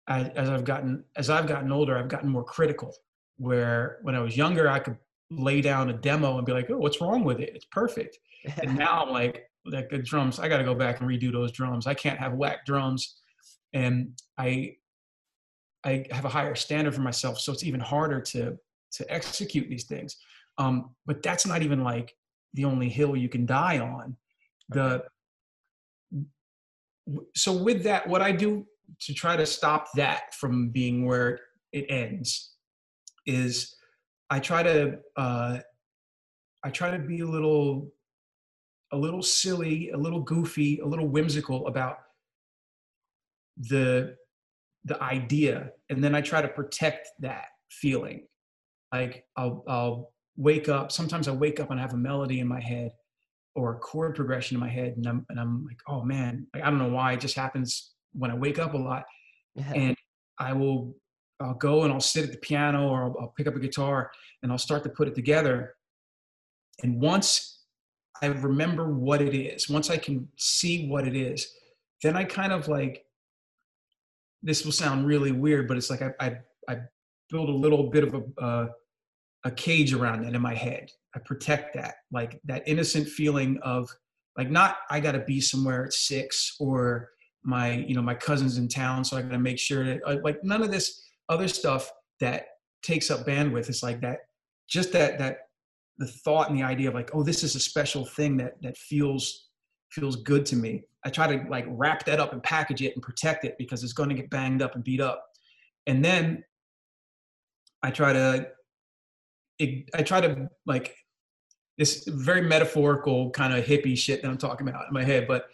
mm-hmm. 0.09 0.27
as, 0.27 0.29
as 0.35 0.49
i've 0.49 0.65
gotten 0.65 1.03
as 1.15 1.29
i've 1.29 1.47
gotten 1.47 1.71
older 1.71 1.97
i've 1.97 2.09
gotten 2.09 2.29
more 2.29 2.43
critical 2.43 2.93
where 3.37 3.99
when 4.01 4.15
i 4.15 4.19
was 4.19 4.35
younger 4.35 4.69
i 4.69 4.79
could 4.79 4.97
lay 5.37 5.61
down 5.61 5.89
a 5.89 5.93
demo 5.93 6.37
and 6.37 6.45
be 6.45 6.51
like 6.51 6.69
oh 6.69 6.77
what's 6.77 7.01
wrong 7.01 7.23
with 7.23 7.39
it? 7.39 7.51
It's 7.55 7.65
perfect. 7.65 8.17
And 8.61 8.77
now 8.77 9.03
i'm 9.03 9.09
like 9.09 9.49
like 9.65 9.89
the 9.89 9.97
drums 9.97 10.39
i 10.39 10.47
got 10.47 10.57
to 10.57 10.63
go 10.63 10.75
back 10.75 10.99
and 10.99 11.09
redo 11.09 11.31
those 11.31 11.51
drums. 11.51 11.87
I 11.87 11.93
can't 11.93 12.19
have 12.19 12.33
whack 12.33 12.65
drums. 12.65 13.19
And 13.73 14.19
i 14.37 14.75
i 15.83 16.05
have 16.11 16.25
a 16.25 16.29
higher 16.29 16.55
standard 16.55 16.95
for 16.95 17.01
myself 17.01 17.39
so 17.39 17.51
it's 17.51 17.63
even 17.63 17.79
harder 17.79 18.21
to 18.21 18.57
to 18.93 19.11
execute 19.11 19.67
these 19.69 19.85
things. 19.85 20.17
Um, 20.59 20.91
but 21.07 21.23
that's 21.23 21.47
not 21.47 21.63
even 21.63 21.83
like 21.83 22.15
the 22.53 22.65
only 22.65 22.89
hill 22.89 23.15
you 23.15 23.27
can 23.27 23.47
die 23.47 23.79
on 23.79 24.15
the 24.69 25.03
so 27.35 27.51
with 27.51 27.83
that 27.83 28.07
what 28.07 28.21
i 28.21 28.31
do 28.31 28.65
to 28.99 29.13
try 29.13 29.35
to 29.35 29.45
stop 29.45 29.87
that 29.95 30.33
from 30.33 30.69
being 30.69 31.05
where 31.05 31.39
it 31.71 31.85
ends 31.89 32.53
is 33.25 33.75
i 34.29 34.39
try 34.39 34.63
to 34.63 34.97
uh, 35.17 35.59
i 36.63 36.69
try 36.69 36.91
to 36.91 36.99
be 36.99 37.21
a 37.21 37.25
little 37.25 37.91
a 38.91 38.97
little 38.97 39.21
silly 39.21 39.89
a 39.91 39.97
little 39.97 40.21
goofy 40.21 40.79
a 40.79 40.85
little 40.85 41.07
whimsical 41.07 41.67
about 41.67 41.97
the 43.57 44.15
the 44.85 45.01
idea 45.01 45.71
and 45.89 46.03
then 46.03 46.15
i 46.15 46.21
try 46.21 46.41
to 46.41 46.47
protect 46.47 47.07
that 47.19 47.45
feeling. 47.69 48.27
Like 48.91 49.25
i'll 49.35 49.63
i'll 49.67 50.13
wake 50.35 50.69
up 50.69 50.91
sometimes 50.91 51.27
i 51.27 51.31
wake 51.31 51.59
up 51.59 51.71
and 51.71 51.79
I 51.79 51.83
have 51.83 51.93
a 51.93 51.97
melody 51.97 52.39
in 52.39 52.47
my 52.47 52.59
head 52.59 52.91
or 53.55 53.75
a 53.75 53.79
chord 53.79 54.15
progression 54.15 54.55
in 54.55 54.61
my 54.61 54.69
head 54.69 54.93
and 54.97 55.05
I'm 55.05 55.25
and 55.29 55.39
I'm 55.39 55.65
like, 55.65 55.79
oh 55.87 56.03
man, 56.03 56.47
like 56.53 56.63
I 56.63 56.69
don't 56.69 56.79
know 56.79 56.89
why 56.89 57.13
it 57.13 57.19
just 57.19 57.35
happens 57.35 57.91
when 58.13 58.31
I 58.31 58.35
wake 58.35 58.59
up 58.59 58.73
a 58.73 58.77
lot. 58.77 59.03
Yeah. 59.55 59.71
And 59.73 59.97
I 60.39 60.53
will 60.53 60.95
I'll 61.39 61.53
go 61.55 61.83
and 61.83 61.93
I'll 61.93 61.99
sit 61.99 62.23
at 62.23 62.31
the 62.31 62.37
piano 62.37 62.87
or 62.87 63.03
I'll, 63.03 63.15
I'll, 63.19 63.33
pick 63.35 63.47
up 63.47 63.55
a 63.55 63.59
guitar 63.59 64.11
and 64.41 64.51
I'll 64.51 64.57
start 64.57 64.83
to 64.83 64.89
put 64.89 65.07
it 65.07 65.15
together. 65.15 65.75
And 66.83 67.01
once 67.01 67.63
I 68.21 68.27
remember 68.27 68.93
what 68.93 69.21
it 69.21 69.35
is, 69.35 69.69
once 69.69 69.89
I 69.89 69.97
can 69.97 70.27
see 70.37 70.87
what 70.87 71.05
it 71.07 71.15
is, 71.15 71.51
then 72.01 72.15
I 72.15 72.23
kind 72.23 72.53
of 72.53 72.67
like 72.67 73.05
this 74.41 74.65
will 74.65 74.71
sound 74.71 75.05
really 75.05 75.31
weird, 75.31 75.67
but 75.67 75.77
it's 75.77 75.89
like 75.89 76.01
I 76.01 76.11
I, 76.19 76.37
I 76.69 76.77
build 77.29 77.49
a 77.49 77.53
little 77.53 77.89
bit 77.89 78.03
of 78.03 78.13
a 78.13 78.41
uh, 78.41 78.67
a 79.45 79.51
cage 79.51 79.93
around 79.93 80.23
that 80.23 80.33
in 80.33 80.41
my 80.41 80.53
head. 80.53 80.89
I 81.15 81.19
protect 81.19 81.75
that, 81.75 81.95
like 82.11 82.39
that 82.45 82.63
innocent 82.67 83.07
feeling 83.07 83.59
of 83.61 83.89
like 84.37 84.49
not 84.49 84.77
I 84.89 84.99
got 84.99 85.11
to 85.13 85.19
be 85.19 85.39
somewhere 85.41 85.85
at 85.85 85.93
six 85.93 86.55
or 86.59 87.09
my 87.43 87.73
you 87.87 87.95
know 87.95 88.01
my 88.01 88.15
cousin's 88.15 88.57
in 88.57 88.67
town, 88.67 89.03
so 89.03 89.17
I 89.17 89.21
got 89.21 89.31
to 89.31 89.39
make 89.39 89.59
sure 89.59 89.85
that 89.85 90.01
uh, 90.05 90.17
like 90.23 90.43
none 90.43 90.63
of 90.63 90.71
this 90.71 91.03
other 91.29 91.47
stuff 91.47 91.91
that 92.19 92.47
takes 92.81 93.11
up 93.11 93.25
bandwidth 93.25 93.69
is 93.69 93.83
like 93.83 94.01
that. 94.01 94.19
Just 94.67 94.91
that 94.93 95.19
that 95.19 95.37
the 95.97 96.07
thought 96.07 96.49
and 96.49 96.57
the 96.57 96.63
idea 96.63 96.87
of 96.87 96.95
like 96.95 97.11
oh 97.13 97.21
this 97.21 97.43
is 97.43 97.55
a 97.55 97.59
special 97.59 98.05
thing 98.05 98.37
that 98.37 98.53
that 98.61 98.77
feels 98.77 99.49
feels 99.91 100.15
good 100.15 100.45
to 100.47 100.55
me. 100.55 100.83
I 101.05 101.09
try 101.09 101.27
to 101.27 101.47
like 101.49 101.65
wrap 101.67 102.05
that 102.05 102.19
up 102.19 102.33
and 102.33 102.41
package 102.41 102.81
it 102.81 102.93
and 102.95 103.03
protect 103.03 103.45
it 103.45 103.55
because 103.59 103.83
it's 103.83 103.93
going 103.93 104.09
to 104.09 104.15
get 104.15 104.29
banged 104.29 104.61
up 104.61 104.73
and 104.73 104.83
beat 104.83 105.01
up. 105.01 105.23
And 105.85 106.03
then 106.03 106.43
I 107.83 107.91
try 107.91 108.13
to 108.13 108.47
I 109.61 110.01
try 110.03 110.21
to 110.21 110.49
like 110.65 110.95
this 111.77 112.05
very 112.07 112.41
metaphorical 112.41 113.29
kind 113.31 113.53
of 113.53 113.65
hippie 113.65 113.97
shit 113.97 114.21
that 114.21 114.27
I'm 114.27 114.37
talking 114.37 114.67
about 114.67 114.87
in 114.87 114.93
my 114.93 115.03
head, 115.03 115.27
but 115.27 115.47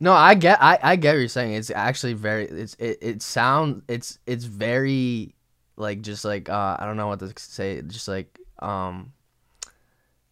no, 0.00 0.12
I 0.12 0.34
get 0.34 0.62
I, 0.62 0.78
I 0.82 0.96
get 0.96 1.12
what 1.12 1.18
you're 1.18 1.28
saying. 1.28 1.54
It's 1.54 1.70
actually 1.70 2.14
very 2.14 2.46
it's 2.46 2.74
it, 2.78 2.98
it 3.02 3.22
sounds 3.22 3.82
it's 3.88 4.18
it's 4.26 4.44
very 4.44 5.34
like 5.76 6.00
just 6.00 6.24
like 6.24 6.48
uh 6.48 6.76
I 6.78 6.86
don't 6.86 6.96
know 6.96 7.08
what 7.08 7.20
to 7.20 7.32
say 7.36 7.82
just 7.82 8.08
like 8.08 8.38
um 8.60 9.12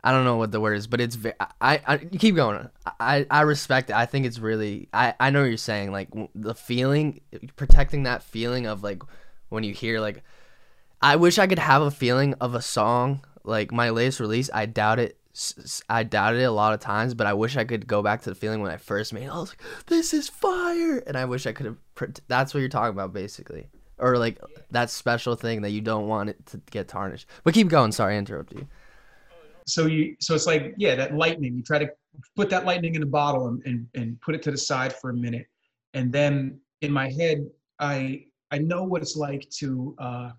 I 0.02 0.12
don't 0.12 0.24
know 0.24 0.36
what 0.36 0.52
the 0.52 0.60
word 0.60 0.74
is, 0.74 0.86
but 0.86 1.00
it's 1.00 1.16
very, 1.16 1.34
I, 1.60 1.80
I 1.84 1.98
keep 1.98 2.36
going. 2.36 2.68
I, 3.00 3.26
I 3.30 3.40
respect 3.42 3.90
it. 3.90 3.96
I 3.96 4.06
think 4.06 4.26
it's 4.26 4.38
really 4.38 4.88
I, 4.92 5.14
I 5.18 5.30
know 5.30 5.40
what 5.40 5.48
you're 5.48 5.56
saying 5.56 5.92
like 5.92 6.08
the 6.34 6.54
feeling 6.54 7.20
protecting 7.56 8.04
that 8.04 8.22
feeling 8.22 8.66
of 8.66 8.82
like 8.82 9.02
when 9.48 9.64
you 9.64 9.74
hear 9.74 10.00
like 10.00 10.22
I 11.02 11.16
wish 11.16 11.38
I 11.38 11.46
could 11.46 11.58
have 11.58 11.82
a 11.82 11.90
feeling 11.90 12.34
of 12.40 12.54
a 12.54 12.62
song 12.62 13.24
like 13.48 13.72
my 13.72 13.90
latest 13.90 14.20
release. 14.20 14.50
I 14.52 14.66
doubt 14.66 14.98
it. 15.00 15.18
I 15.88 16.02
doubted 16.02 16.40
it 16.40 16.44
a 16.44 16.50
lot 16.50 16.74
of 16.74 16.80
times, 16.80 17.14
but 17.14 17.26
I 17.26 17.32
wish 17.32 17.56
I 17.56 17.64
could 17.64 17.86
go 17.86 18.02
back 18.02 18.22
to 18.22 18.30
the 18.30 18.34
feeling 18.34 18.60
when 18.60 18.72
I 18.72 18.76
first 18.76 19.12
made 19.12 19.24
it. 19.24 19.30
I 19.30 19.38
was 19.38 19.50
like, 19.50 19.62
"This 19.86 20.12
is 20.12 20.28
fire," 20.28 20.98
and 21.06 21.16
I 21.16 21.24
wish 21.24 21.46
I 21.46 21.52
could 21.52 21.66
have. 21.66 21.76
That's 22.26 22.52
what 22.52 22.60
you're 22.60 22.68
talking 22.68 22.92
about, 22.92 23.12
basically, 23.12 23.68
or 23.98 24.18
like 24.18 24.38
that 24.70 24.90
special 24.90 25.36
thing 25.36 25.62
that 25.62 25.70
you 25.70 25.80
don't 25.80 26.08
want 26.08 26.30
it 26.30 26.44
to 26.46 26.60
get 26.70 26.88
tarnished. 26.88 27.26
But 27.44 27.54
keep 27.54 27.68
going. 27.68 27.92
Sorry, 27.92 28.14
I 28.14 28.18
interrupted 28.18 28.58
you. 28.58 28.68
So 29.66 29.86
you, 29.86 30.16
so 30.18 30.34
it's 30.34 30.46
like, 30.46 30.74
yeah, 30.76 30.94
that 30.96 31.14
lightning. 31.14 31.54
You 31.54 31.62
try 31.62 31.78
to 31.78 31.90
put 32.34 32.50
that 32.50 32.64
lightning 32.64 32.94
in 32.96 33.02
a 33.02 33.06
bottle 33.06 33.48
and, 33.48 33.62
and 33.64 33.86
and 33.94 34.20
put 34.20 34.34
it 34.34 34.42
to 34.42 34.50
the 34.50 34.58
side 34.58 34.92
for 34.92 35.10
a 35.10 35.14
minute, 35.14 35.46
and 35.94 36.12
then 36.12 36.58
in 36.80 36.90
my 36.90 37.10
head, 37.12 37.46
I 37.78 38.24
I 38.50 38.58
know 38.58 38.82
what 38.82 39.02
it's 39.02 39.16
like 39.16 39.48
to. 39.58 39.94
uh 39.98 40.30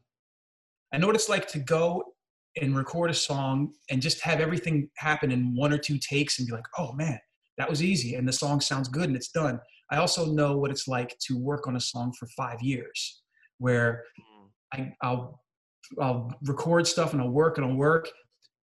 I 0.92 0.98
know 0.98 1.06
what 1.08 1.16
it's 1.16 1.30
like 1.30 1.48
to 1.50 1.60
go 1.60 2.16
and 2.58 2.76
record 2.76 3.10
a 3.10 3.14
song 3.14 3.72
and 3.90 4.02
just 4.02 4.22
have 4.22 4.40
everything 4.40 4.90
happen 4.98 5.32
in 5.32 5.56
one 5.56 5.72
or 5.72 5.78
two 5.78 5.98
takes 5.98 6.40
and 6.40 6.48
be 6.48 6.54
like, 6.54 6.66
oh 6.78 6.94
man, 6.94 7.20
that 7.58 7.70
was 7.70 7.84
easy. 7.84 8.16
And 8.16 8.28
the 8.28 8.34
song 8.34 8.62
sounds 8.62 8.88
good 8.88 9.08
and 9.08 9.16
it's 9.16 9.32
done. 9.32 9.60
I 9.92 9.98
also 9.98 10.26
know 10.26 10.58
what 10.58 10.72
it's 10.72 10.88
like 10.88 11.18
to 11.28 11.38
work 11.38 11.68
on 11.68 11.76
a 11.76 11.82
song 11.82 12.14
for 12.18 12.28
five 12.38 12.62
years 12.62 13.22
where 13.58 14.04
hmm. 14.18 14.82
I, 14.82 14.94
I'll, 15.02 15.42
I'll 16.02 16.32
record 16.44 16.88
stuff 16.88 17.14
and 17.14 17.22
I'll 17.22 17.30
work 17.30 17.58
and 17.58 17.66
I'll 17.66 17.76
work 17.76 18.10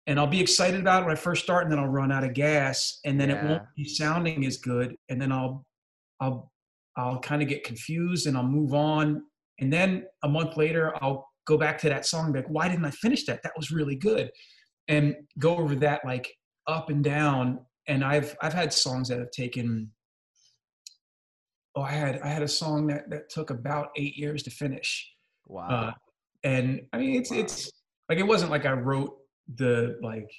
and 0.06 0.18
I'll 0.18 0.26
be 0.26 0.40
excited 0.40 0.80
about 0.80 1.02
it 1.02 1.06
when 1.06 1.16
I 1.16 1.18
first 1.18 1.42
start 1.42 1.64
and 1.64 1.72
then 1.72 1.78
I'll 1.78 1.88
run 1.88 2.12
out 2.12 2.24
of 2.24 2.34
gas 2.34 3.00
and 3.04 3.18
then 3.20 3.30
yeah. 3.30 3.36
it 3.36 3.48
won't 3.48 3.62
be 3.76 3.84
sounding 3.84 4.44
as 4.44 4.58
good. 4.58 4.96
And 5.08 5.20
then 5.20 5.32
I'll, 5.32 5.64
I'll, 6.20 6.50
I'll 6.96 7.20
kind 7.20 7.42
of 7.42 7.48
get 7.48 7.64
confused 7.64 8.26
and 8.26 8.36
I'll 8.36 8.46
move 8.46 8.74
on. 8.74 9.22
And 9.60 9.72
then 9.72 10.04
a 10.22 10.28
month 10.28 10.56
later, 10.56 10.94
I'll 11.02 11.26
go 11.46 11.56
back 11.58 11.78
to 11.78 11.88
that 11.88 12.06
song 12.06 12.32
like 12.32 12.46
why 12.48 12.68
didn't 12.68 12.84
i 12.84 12.90
finish 12.90 13.24
that 13.24 13.42
that 13.42 13.52
was 13.56 13.70
really 13.70 13.96
good 13.96 14.30
and 14.88 15.14
go 15.38 15.56
over 15.56 15.74
that 15.74 16.00
like 16.04 16.30
up 16.66 16.90
and 16.90 17.04
down 17.04 17.58
and 17.88 18.04
i've 18.04 18.36
i've 18.42 18.52
had 18.52 18.72
songs 18.72 19.08
that 19.08 19.18
have 19.18 19.30
taken 19.30 19.90
oh 21.76 21.82
i 21.82 21.90
had 21.90 22.20
i 22.20 22.28
had 22.28 22.42
a 22.42 22.48
song 22.48 22.86
that 22.86 23.08
that 23.10 23.28
took 23.28 23.50
about 23.50 23.88
eight 23.96 24.16
years 24.16 24.42
to 24.42 24.50
finish 24.50 25.10
wow 25.46 25.68
uh, 25.68 25.92
and 26.44 26.80
i 26.92 26.98
mean 26.98 27.16
it's 27.20 27.30
wow. 27.30 27.38
it's 27.38 27.70
like 28.08 28.18
it 28.18 28.26
wasn't 28.26 28.50
like 28.50 28.66
i 28.66 28.72
wrote 28.72 29.16
the 29.56 29.98
like 30.02 30.30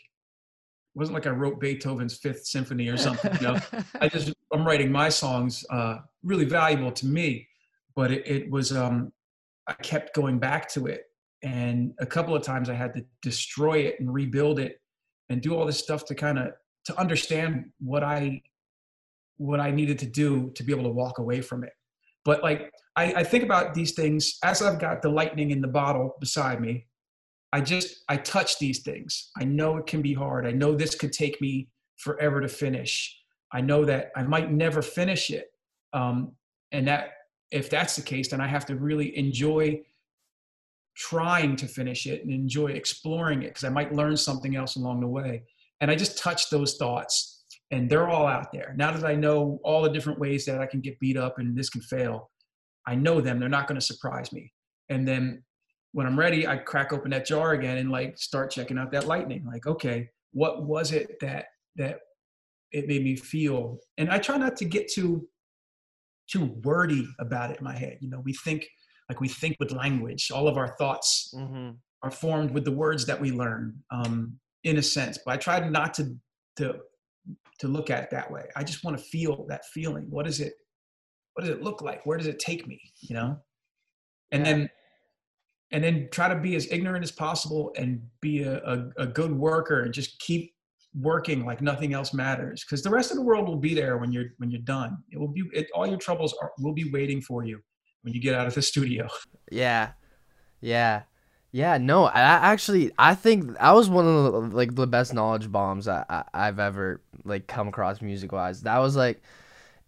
it 0.96 1.00
wasn't 1.00 1.16
like 1.16 1.28
I 1.28 1.32
wrote 1.32 1.60
Beethoven's 1.60 2.18
Fifth 2.18 2.46
Symphony 2.46 2.88
or 2.88 2.96
something. 2.96 3.34
You 3.36 3.48
know, 3.48 3.60
I 4.02 4.08
just 4.08 4.34
I'm 4.54 4.66
writing 4.66 4.92
my 4.92 5.10
songs, 5.10 5.66
uh, 5.70 5.98
really 6.24 6.46
valuable 6.46 6.92
to 6.94 7.06
me. 7.06 7.48
But 7.98 8.12
it, 8.12 8.26
it 8.26 8.50
was 8.50 8.72
um, 8.72 9.12
I 9.68 9.74
kept 9.74 10.16
going 10.16 10.40
back 10.40 10.70
to 10.74 10.88
it. 10.88 11.04
And 11.44 11.94
a 12.00 12.06
couple 12.06 12.36
of 12.36 12.42
times 12.42 12.70
I 12.70 12.74
had 12.74 12.94
to 12.96 13.06
destroy 13.22 13.80
it 13.80 14.00
and 14.00 14.14
rebuild 14.14 14.60
it 14.60 14.80
and 15.30 15.42
do 15.42 15.56
all 15.56 15.66
this 15.66 15.80
stuff 15.80 16.06
to 16.06 16.16
kind 16.16 16.40
of 16.40 16.50
to 16.86 17.00
understand 17.00 17.66
what 17.80 18.04
I 18.04 18.42
what 19.38 19.60
I 19.60 19.72
needed 19.72 20.00
to 20.00 20.06
do 20.06 20.52
to 20.56 20.64
be 20.64 20.72
able 20.72 20.84
to 20.84 20.90
walk 20.90 21.20
away 21.20 21.42
from 21.42 21.64
it. 21.64 21.74
But 22.24 22.42
like 22.42 22.72
I, 22.96 23.14
I 23.14 23.24
think 23.24 23.44
about 23.44 23.74
these 23.74 23.94
things 23.94 24.38
as 24.44 24.62
I've 24.62 24.80
got 24.80 25.02
the 25.02 25.10
lightning 25.10 25.52
in 25.52 25.62
the 25.62 25.68
bottle 25.68 26.16
beside 26.20 26.62
me. 26.62 26.88
I 27.52 27.62
just 27.62 28.04
I 28.10 28.18
touch 28.18 28.60
these 28.60 28.82
things. 28.82 29.32
I 29.38 29.44
know 29.44 29.78
it 29.78 29.88
can 29.88 30.02
be 30.02 30.14
hard. 30.14 30.46
I 30.46 30.52
know 30.52 30.76
this 30.76 30.96
could 30.96 31.14
take 31.14 31.40
me 31.42 31.70
forever 31.98 32.42
to 32.42 32.48
finish. 32.48 33.18
I 33.52 33.62
know 33.62 33.86
that 33.86 34.12
I 34.16 34.24
might 34.24 34.52
never 34.52 34.82
finish 34.82 35.30
it. 35.30 35.48
Um, 35.94 36.34
and 36.72 36.88
that 36.88 37.12
if 37.52 37.70
that's 37.70 37.96
the 37.96 38.02
case, 38.02 38.30
then 38.30 38.42
I 38.42 38.48
have 38.48 38.66
to 38.68 38.76
really 38.76 39.18
enjoy 39.18 39.82
trying 40.96 41.56
to 41.58 41.68
finish 41.68 42.06
it 42.06 42.24
and 42.24 42.32
enjoy 42.32 42.68
exploring 42.68 43.44
it 43.44 43.48
because 43.48 43.64
I 43.64 43.70
might 43.70 43.94
learn 43.94 44.16
something 44.16 44.56
else 44.56 44.76
along 44.76 45.02
the 45.02 45.08
way. 45.08 45.44
And 45.82 45.92
I 45.92 45.96
just 45.96 46.18
touch 46.18 46.50
those 46.50 46.78
thoughts 46.78 47.44
and 47.72 47.90
they're 47.90 48.08
all 48.08 48.28
out 48.28 48.52
there. 48.54 48.74
Now 48.78 48.92
that 48.92 49.06
I 49.06 49.16
know 49.16 49.60
all 49.64 49.82
the 49.82 49.90
different 49.90 50.20
ways 50.20 50.46
that 50.46 50.62
I 50.62 50.66
can 50.66 50.82
get 50.82 51.00
beat 51.00 51.18
up 51.18 51.38
and 51.38 51.56
this 51.56 51.70
can 51.70 51.82
fail, 51.82 52.32
I 52.88 52.96
know 52.96 53.20
them. 53.20 53.40
They're 53.40 53.50
not 53.50 53.68
going 53.68 53.80
to 53.80 53.86
surprise 53.86 54.32
me. 54.32 54.54
And 54.90 55.08
then 55.08 55.44
when 55.92 56.06
I'm 56.06 56.18
ready, 56.18 56.48
I 56.48 56.58
crack 56.58 56.94
open 56.94 57.12
that 57.12 57.26
jar 57.26 57.54
again 57.54 57.78
and 57.78 57.92
like 57.92 58.18
start 58.18 58.52
checking 58.52 58.78
out 58.78 58.92
that 58.92 59.08
lightning. 59.08 59.46
Like, 59.46 59.66
okay, 59.66 60.10
what 60.32 60.66
was 60.66 60.92
it 60.92 61.20
that 61.22 61.46
that 61.78 62.00
it 62.72 62.88
made 62.88 63.04
me 63.04 63.16
feel? 63.16 63.80
And 63.98 64.10
I 64.10 64.20
try 64.20 64.38
not 64.38 64.56
to 64.58 64.66
get 64.66 64.92
too 64.92 65.28
too 66.28 66.46
wordy 66.64 67.08
about 67.20 67.52
it 67.52 67.58
in 67.60 67.64
my 67.64 67.76
head. 67.78 67.98
You 68.02 68.10
know, 68.10 68.20
we 68.24 68.34
think 68.34 68.66
like 69.10 69.22
we 69.22 69.28
think 69.28 69.56
with 69.60 69.72
language. 69.72 70.32
All 70.32 70.48
of 70.48 70.58
our 70.58 70.76
thoughts 70.78 71.34
Mm-hmm. 71.36 71.72
are 72.04 72.12
formed 72.12 72.52
with 72.52 72.66
the 72.66 72.72
words 72.72 73.06
that 73.06 73.20
we 73.20 73.32
learn 73.32 73.76
um, 73.92 74.40
in 74.64 74.78
a 74.78 74.82
sense. 74.82 75.20
But 75.24 75.32
i 75.34 75.38
tried 75.38 75.72
not 75.72 75.94
to 75.96 76.16
to 76.58 76.76
to 77.60 77.68
look 77.68 77.90
at 77.90 78.04
it 78.04 78.10
that 78.12 78.30
way. 78.32 78.44
I 78.56 78.64
just 78.64 78.84
want 78.84 78.98
to 78.98 79.04
feel 79.04 79.46
that 79.50 79.66
feeling. 79.74 80.06
What 80.10 80.28
is 80.28 80.40
it 80.42 80.54
what 81.34 81.44
does 81.46 81.54
it 81.56 81.62
look 81.62 81.82
like? 81.82 82.06
Where 82.06 82.18
does 82.18 82.28
it 82.28 82.40
take 82.40 82.66
me? 82.68 82.80
You 83.02 83.16
know? 83.16 83.38
And 84.32 84.46
Yeah. 84.46 84.54
then 84.54 84.70
and 85.72 85.84
then 85.84 86.10
try 86.12 86.30
to 86.30 86.36
be 86.40 86.56
as 86.56 86.72
ignorant 86.72 87.04
as 87.04 87.12
possible 87.12 87.74
and 87.78 88.02
be 88.22 88.44
a, 88.44 88.58
a, 88.64 88.90
a 88.98 89.08
good 89.08 89.32
worker 89.34 89.82
and 89.82 89.94
just 89.94 90.20
keep 90.20 90.55
working 91.02 91.46
like 91.46 91.62
nothing 91.62 91.94
else 91.94 92.14
matters 92.14 92.64
because 92.64 92.82
the 92.82 92.90
rest 92.90 93.12
of 93.12 93.18
the 93.18 93.24
world 93.24 93.48
will 93.48 93.58
be 93.58 93.74
there 93.74 93.98
when 93.98 94.12
you're 94.12 94.28
when 94.38 94.50
you're 94.50 94.62
done 94.62 94.98
it 95.12 95.20
will 95.20 95.28
be 95.28 95.44
it, 95.54 95.68
all 95.74 95.86
your 95.86 95.98
troubles 95.98 96.34
are, 96.42 96.52
will 96.60 96.74
be 96.74 96.90
waiting 96.92 97.22
for 97.22 97.44
you 97.44 97.60
when 98.04 98.14
you 98.14 98.22
get 98.22 98.34
out 98.34 98.48
of 98.48 98.54
the 98.54 98.62
studio 98.72 99.08
Yeah, 99.52 99.92
yeah, 100.62 101.04
yeah. 101.52 101.78
No, 101.78 102.06
I 102.06 102.20
I 102.20 102.52
actually 102.52 102.92
I 102.98 103.14
think 103.16 103.58
that 103.58 103.72
was 103.72 103.90
one 103.90 104.08
of 104.08 104.34
the 104.34 104.40
like 104.56 104.76
the 104.76 104.88
best 104.88 105.14
knowledge 105.14 105.52
bombs 105.52 105.88
I, 105.88 106.06
I 106.10 106.24
I've 106.34 106.60
ever 106.60 107.02
like 107.24 107.48
come 107.48 107.68
across 107.68 108.02
music 108.02 108.32
wise. 108.32 108.62
That 108.62 108.80
was 108.80 108.96
like, 108.96 109.22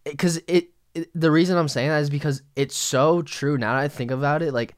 because 0.03 0.37
it, 0.47 0.69
it 0.93 1.09
the 1.15 1.31
reason 1.31 1.57
I'm 1.57 1.67
saying 1.67 1.89
that 1.89 1.99
is 1.99 2.09
because 2.09 2.41
it's 2.55 2.75
so 2.75 3.21
true. 3.21 3.57
Now 3.57 3.73
that 3.73 3.81
I 3.81 3.87
think 3.87 4.11
about 4.11 4.41
it, 4.41 4.53
like 4.53 4.75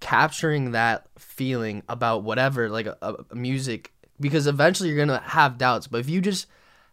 capturing 0.00 0.72
that 0.72 1.06
feeling 1.18 1.82
about 1.88 2.22
whatever 2.22 2.68
like 2.68 2.86
a, 2.86 2.96
a 3.30 3.34
music 3.34 3.92
because 4.20 4.46
eventually 4.46 4.88
you're 4.88 4.98
gonna 4.98 5.20
have 5.20 5.58
doubts 5.58 5.86
but 5.86 5.98
if 6.00 6.08
you 6.08 6.20
just 6.20 6.46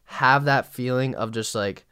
have 0.05 0.45
that 0.45 0.73
feeling 0.73 1.15
of 1.15 1.31
just 1.31 1.55
like 1.55 1.85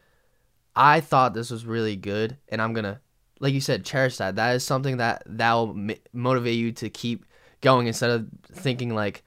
i 0.75 0.99
thought 0.99 1.33
this 1.33 1.49
was 1.51 1.65
really 1.65 1.95
good 1.95 2.37
and 2.49 2.61
i'm 2.61 2.73
gonna 2.73 2.99
like 3.41 3.53
you 3.55 3.59
said 3.59 3.83
cherish 3.83 4.17
that. 4.17 4.35
That 4.35 4.55
is 4.55 4.63
something 4.63 4.97
that 4.97 5.23
that 5.25 5.53
will 5.53 5.71
m- 5.71 5.97
motivate 6.13 6.57
you 6.57 6.71
to 6.73 6.89
keep 6.89 7.25
going 7.59 7.87
instead 7.87 8.11
of 8.11 8.27
thinking 8.53 8.93
like 8.93 9.23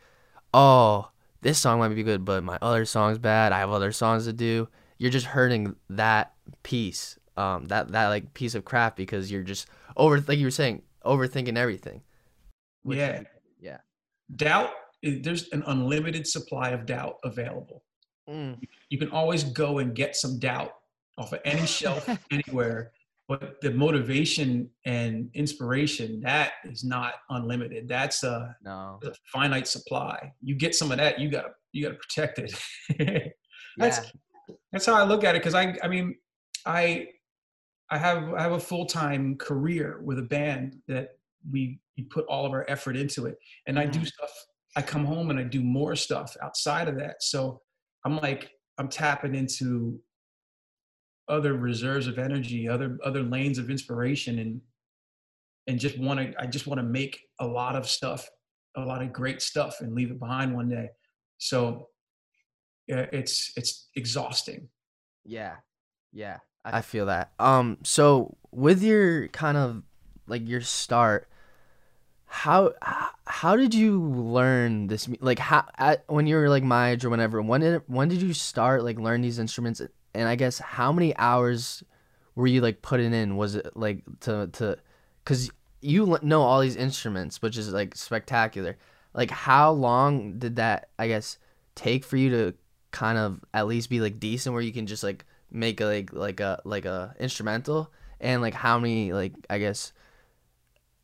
oh 0.54 1.11
this 1.42 1.58
song 1.58 1.80
might 1.80 1.88
be 1.88 2.02
good 2.04 2.25
but 2.25 2.44
my 2.44 2.56
other 2.62 2.84
song's 2.84 3.18
bad. 3.18 3.52
I 3.52 3.58
have 3.58 3.70
other 3.70 3.90
songs 3.92 4.25
to 4.26 4.32
do. 4.32 4.68
You're 4.99 5.11
just 5.11 5.26
hurting 5.26 5.75
that 5.90 6.32
piece 6.62 7.18
um 7.37 7.64
that 7.66 7.90
that 7.90 8.06
like 8.08 8.32
piece 8.34 8.54
of 8.54 8.64
craft 8.64 8.96
because 8.96 9.32
you're 9.32 9.42
just 9.42 9.66
over 9.96 10.20
like 10.20 10.38
you 10.38 10.46
were 10.46 10.50
saying 10.52 10.82
overthinking 11.04 11.56
everything. 11.58 12.02
Which- 12.84 12.99
yeah. 12.99 13.23
Yeah. 13.61 13.78
doubt 14.34 14.70
there's 15.23 15.49
an 15.52 15.62
unlimited 15.66 16.26
supply 16.26 16.70
of 16.70 16.87
doubt 16.87 17.16
available. 17.25 17.82
Mm. 18.28 18.58
you 18.88 18.96
can 18.96 19.11
always 19.11 19.44
go 19.44 19.78
and 19.80 19.94
get 19.94 20.16
some 20.16 20.38
doubt 20.38 20.70
off 21.18 21.34
of 21.34 21.40
any 21.44 21.66
shelf 21.66 22.08
anywhere 22.30 22.90
but 23.28 23.61
the 23.62 23.70
motivation 23.70 24.68
and 24.87 25.28
inspiration 25.34 26.20
that 26.23 26.52
is 26.64 26.84
not 26.84 27.14
unlimited. 27.30 27.88
That's 27.88 28.23
a, 28.23 28.54
no. 28.62 28.99
a 29.02 29.12
finite 29.32 29.66
supply. 29.66 30.32
You 30.42 30.54
get 30.54 30.75
some 30.75 30.90
of 30.92 30.99
that 30.99 31.18
you 31.18 31.30
gotta 31.30 31.50
you 31.73 31.82
gotta 31.84 31.96
protect 31.96 32.38
it. 32.38 32.54
That's 33.76 33.99
yeah. 33.99 34.54
that's 34.73 34.87
how 34.87 34.94
i 34.94 35.02
look 35.02 35.25
at 35.25 35.34
it 35.34 35.40
because 35.40 35.54
i 35.54 35.76
i 35.82 35.88
mean 35.88 36.14
i 36.66 37.08
i 37.90 37.99
have 37.99 38.32
i 38.34 38.40
have 38.42 38.52
a 38.52 38.61
full-time 38.61 39.37
career 39.37 40.00
with 40.04 40.18
a 40.18 40.23
band 40.23 40.76
that 40.87 41.08
we 41.50 41.80
we 41.96 42.04
put 42.04 42.25
all 42.26 42.46
of 42.46 42.52
our 42.52 42.64
effort 42.68 42.96
into 42.96 43.26
it 43.26 43.37
and 43.66 43.78
i 43.78 43.84
do 43.87 43.99
Mhm. 44.00 44.06
stuff 44.06 44.30
i 44.76 44.83
come 44.83 45.04
home 45.04 45.31
and 45.31 45.38
i 45.38 45.43
do 45.43 45.62
more 45.62 45.97
stuff 45.97 46.37
outside 46.43 46.88
of 46.88 46.99
that 46.99 47.23
so 47.23 47.61
i'm 48.04 48.16
like 48.19 48.50
i'm 48.78 48.88
tapping 48.88 49.35
into 49.35 50.00
other 51.28 51.54
reserves 51.54 52.07
of 52.07 52.19
energy 52.19 52.69
other 52.69 52.99
other 53.04 53.23
lanes 53.23 53.59
of 53.59 53.71
inspiration 53.71 54.38
and 54.38 54.61
and 55.66 55.81
just 55.81 55.99
want 55.99 56.21
to 56.21 56.33
i 56.43 56.47
just 56.47 56.66
want 56.66 56.78
to 56.78 56.85
make 56.87 57.21
a 57.40 57.47
lot 57.47 57.76
of 57.76 57.88
stuff 57.88 58.28
a 58.76 58.81
lot 58.81 59.02
of 59.02 59.12
great 59.12 59.40
stuff 59.40 59.81
and 59.81 59.95
leave 59.95 60.11
it 60.11 60.19
behind 60.19 60.54
one 60.54 60.69
day 60.69 60.88
so 61.38 61.89
yeah, 62.87 63.06
it's 63.13 63.52
it's 63.56 63.89
exhausting 63.97 64.69
Yeah. 65.25 65.56
Yeah. 66.13 66.39
I 66.67 66.80
feel 66.82 67.06
that. 67.06 67.32
Um 67.39 67.78
so 67.82 68.37
with 68.50 68.82
your 68.82 69.28
kind 69.28 69.56
of 69.56 69.82
like 70.26 70.47
your 70.49 70.60
start 70.60 71.28
how 72.34 72.73
how 73.26 73.54
did 73.56 73.73
you 73.73 74.02
learn 74.02 74.88
this 74.88 75.08
like 75.20 75.38
how 75.38 75.64
at, 75.78 76.02
when 76.08 76.26
you 76.26 76.34
were 76.34 76.49
like 76.49 76.64
my 76.64 76.90
age 76.90 77.04
or 77.04 77.10
whenever 77.10 77.40
when 77.40 77.60
did 77.60 77.80
when 77.86 78.08
did 78.08 78.20
you 78.20 78.34
start 78.34 78.82
like 78.82 78.99
learn 78.99 79.20
these 79.20 79.38
instruments? 79.38 79.80
And 80.14 80.28
I 80.28 80.34
guess 80.34 80.58
how 80.58 80.90
many 80.90 81.16
hours 81.16 81.84
were 82.34 82.49
you 82.49 82.60
like 82.60 82.82
putting 82.82 83.14
in? 83.14 83.36
Was 83.36 83.54
it 83.54 83.76
like 83.76 84.02
to 84.23 84.49
to 84.54 84.76
cuz 85.25 85.49
you 85.80 86.18
know 86.23 86.42
all 86.42 86.60
these 86.60 86.75
instruments 86.75 87.40
which 87.40 87.56
is 87.56 87.73
like 87.73 87.94
spectacular. 87.94 88.78
Like 89.14 89.30
how 89.30 89.70
long 89.70 90.40
did 90.40 90.56
that 90.56 90.88
I 90.99 91.06
guess 91.06 91.38
take 91.76 92.04
for 92.04 92.16
you 92.16 92.30
to 92.30 92.54
kind 92.90 93.16
of 93.16 93.44
at 93.54 93.68
least 93.68 93.88
be 93.88 94.00
like 94.00 94.18
decent 94.18 94.54
where 94.54 94.62
you 94.62 94.73
can 94.73 94.88
just 94.88 95.04
like 95.04 95.25
make 95.52 95.80
a 95.80 95.84
like 95.84 96.12
like 96.12 96.40
a 96.40 96.60
like 96.64 96.84
a 96.84 97.14
instrumental? 97.20 97.92
And 98.20 98.42
like 98.42 98.54
how 98.54 98.80
many 98.80 99.12
like 99.12 99.34
I 99.49 99.58
guess 99.58 99.92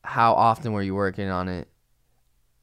how 0.02 0.32
often 0.32 0.72
were 0.72 0.82
you 0.82 0.94
working 0.94 1.28
on 1.28 1.48
it 1.48 1.68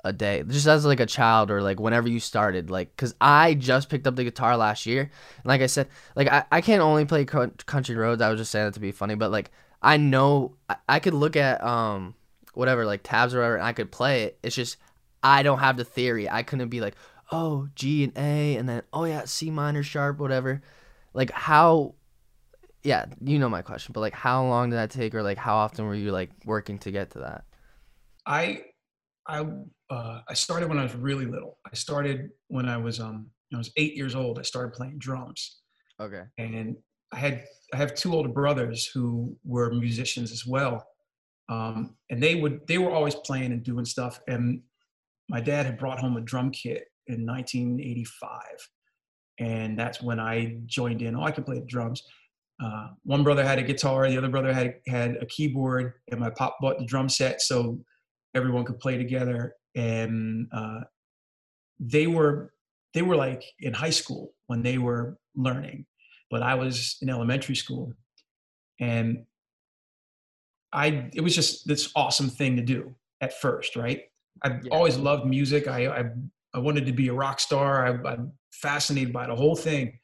a 0.04 0.14
day? 0.14 0.44
Just 0.48 0.68
as 0.68 0.86
like 0.86 1.00
a 1.00 1.06
child 1.06 1.52
or 1.52 1.62
like 1.62 1.80
whenever 1.80 2.08
you 2.08 2.20
started 2.20 2.70
like 2.70 2.96
because 2.96 3.14
i 3.22 3.54
just 3.54 3.90
picked 3.90 4.08
up 4.08 4.16
the 4.16 4.24
guitar 4.24 4.58
last 4.58 4.86
year. 4.86 5.02
And 5.02 5.46
like 5.46 5.62
i 5.62 5.68
said 5.68 5.88
like 6.16 6.28
i, 6.28 6.46
I 6.52 6.62
can't 6.62 6.82
only 6.82 7.06
play 7.06 7.26
country 7.26 7.96
roads. 7.96 8.22
I 8.22 8.30
was 8.30 8.40
just 8.40 8.52
saying 8.52 8.66
that 8.66 8.74
to 8.76 8.80
be 8.80 8.92
funny 8.92 9.16
but 9.16 9.32
like 9.32 9.52
i 9.82 9.98
know 9.98 10.56
I, 10.70 10.76
I 10.90 11.00
could 11.00 11.14
look 11.14 11.36
at 11.36 11.64
um 11.64 12.16
whatever 12.54 12.86
like 12.86 13.02
tabs 13.04 13.36
or 13.36 13.40
whatever 13.40 13.56
and 13.58 13.66
i 13.66 13.74
could 13.74 13.92
play 13.92 14.24
it. 14.24 14.40
It's 14.44 14.56
just 14.56 14.78
i 15.24 15.44
don't 15.44 15.60
have 15.60 15.78
the 15.78 15.86
theory. 15.86 16.30
I 16.30 16.44
couldn't 16.44 16.70
be 16.70 16.82
like 16.82 16.96
oh 17.32 17.70
g 17.76 18.04
and 18.04 18.18
a 18.18 18.56
and 18.56 18.68
then 18.68 18.82
oh 18.94 19.04
yeah 19.06 19.26
c 19.26 19.52
minor 19.52 19.84
sharp 19.84 20.18
whatever. 20.20 20.62
Like 21.14 21.32
how 21.32 21.96
yeah 22.88 23.06
you 23.22 23.38
know 23.38 23.50
my 23.50 23.62
question 23.62 23.92
but 23.94 24.00
like 24.00 24.14
how 24.14 24.44
long 24.44 24.70
did 24.70 24.78
that 24.78 24.90
take 24.90 25.14
or 25.14 25.22
like 25.22 25.38
how 25.38 25.56
often 25.56 25.86
were 25.86 25.96
you 25.96 26.12
like 26.12 26.32
working 26.46 26.78
to 26.80 26.90
get 26.92 27.12
to 27.12 27.20
that 27.20 27.44
I 28.28 28.62
I 29.28 29.46
uh, 29.90 30.22
I 30.28 30.34
started 30.34 30.68
when 30.68 30.78
I 30.78 30.84
was 30.84 30.96
really 30.96 31.26
little. 31.26 31.60
I 31.66 31.74
started 31.76 32.30
when 32.48 32.68
I 32.68 32.78
was 32.78 33.00
um 33.00 33.28
I 33.54 33.58
was 33.58 33.72
eight 33.78 33.96
years 33.96 34.16
old. 34.16 34.38
I 34.38 34.42
started 34.42 34.74
playing 34.74 35.00
drums, 35.00 35.62
okay 36.00 36.24
and 36.38 36.76
I 37.12 37.18
had 37.18 37.46
I 37.74 37.78
have 37.78 37.96
two 37.96 38.14
older 38.14 38.30
brothers 38.30 38.86
who 38.86 39.36
were 39.44 39.72
musicians 39.72 40.32
as 40.32 40.46
well, 40.46 40.86
um, 41.50 41.96
and 42.10 42.22
they 42.22 42.36
would 42.36 42.66
they 42.68 42.78
were 42.78 42.92
always 42.92 43.16
playing 43.16 43.52
and 43.54 43.64
doing 43.64 43.86
stuff. 43.86 44.20
And 44.28 44.62
my 45.30 45.42
dad 45.42 45.66
had 45.66 45.78
brought 45.78 46.00
home 46.00 46.18
a 46.18 46.22
drum 46.22 46.52
kit 46.52 46.86
in 47.08 47.26
1985, 47.26 48.42
and 49.40 49.80
that's 49.80 50.02
when 50.02 50.20
I 50.20 50.58
joined 50.66 51.02
in. 51.02 51.16
Oh, 51.16 51.24
I 51.24 51.32
can 51.32 51.44
play 51.46 51.60
the 51.60 51.66
drums. 51.66 52.04
Uh, 52.60 52.88
one 53.04 53.24
brother 53.24 53.46
had 53.46 53.60
a 53.60 53.64
guitar, 53.64 54.10
the 54.10 54.18
other 54.18 54.30
brother 54.30 54.52
had 54.54 54.76
had 54.88 55.18
a 55.22 55.26
keyboard, 55.28 55.94
and 56.10 56.20
my 56.20 56.30
pop 56.32 56.58
bought 56.60 56.80
the 56.80 56.86
drum 56.86 57.08
set 57.08 57.42
so 57.42 57.80
everyone 58.34 58.66
could 58.66 58.80
play 58.80 58.98
together. 58.98 59.54
And 59.76 60.48
uh, 60.52 60.82
they 61.80 62.08
were 62.08 62.54
they 62.94 63.04
were 63.04 63.16
like 63.16 63.44
in 63.60 63.74
high 63.74 63.92
school 63.92 64.34
when 64.48 64.64
they 64.64 64.80
were 64.80 65.20
learning, 65.36 65.86
but 66.32 66.42
I 66.42 66.56
was 66.56 66.98
in 67.02 67.10
elementary 67.10 67.56
school, 67.56 67.94
and 68.80 69.24
I 70.74 71.10
it 71.14 71.22
was 71.22 71.36
just 71.36 71.68
this 71.68 71.92
awesome 71.96 72.30
thing 72.30 72.56
to 72.56 72.64
do 72.64 72.96
at 73.22 73.40
first, 73.40 73.76
right? 73.76 74.02
I've 74.42 74.66
Yeah. 74.66 74.72
always 74.74 74.98
loved 74.98 75.26
music. 75.26 75.68
I, 75.68 75.88
I 75.88 76.04
I 76.54 76.60
wanted 76.60 76.86
to 76.88 76.92
be 76.92 77.10
a 77.10 77.14
rock 77.14 77.40
star. 77.40 77.86
I, 77.86 78.12
I'm 78.14 78.32
fascinated 78.52 79.14
by 79.14 79.28
the 79.28 79.36
whole 79.36 79.56
thing. 79.56 80.00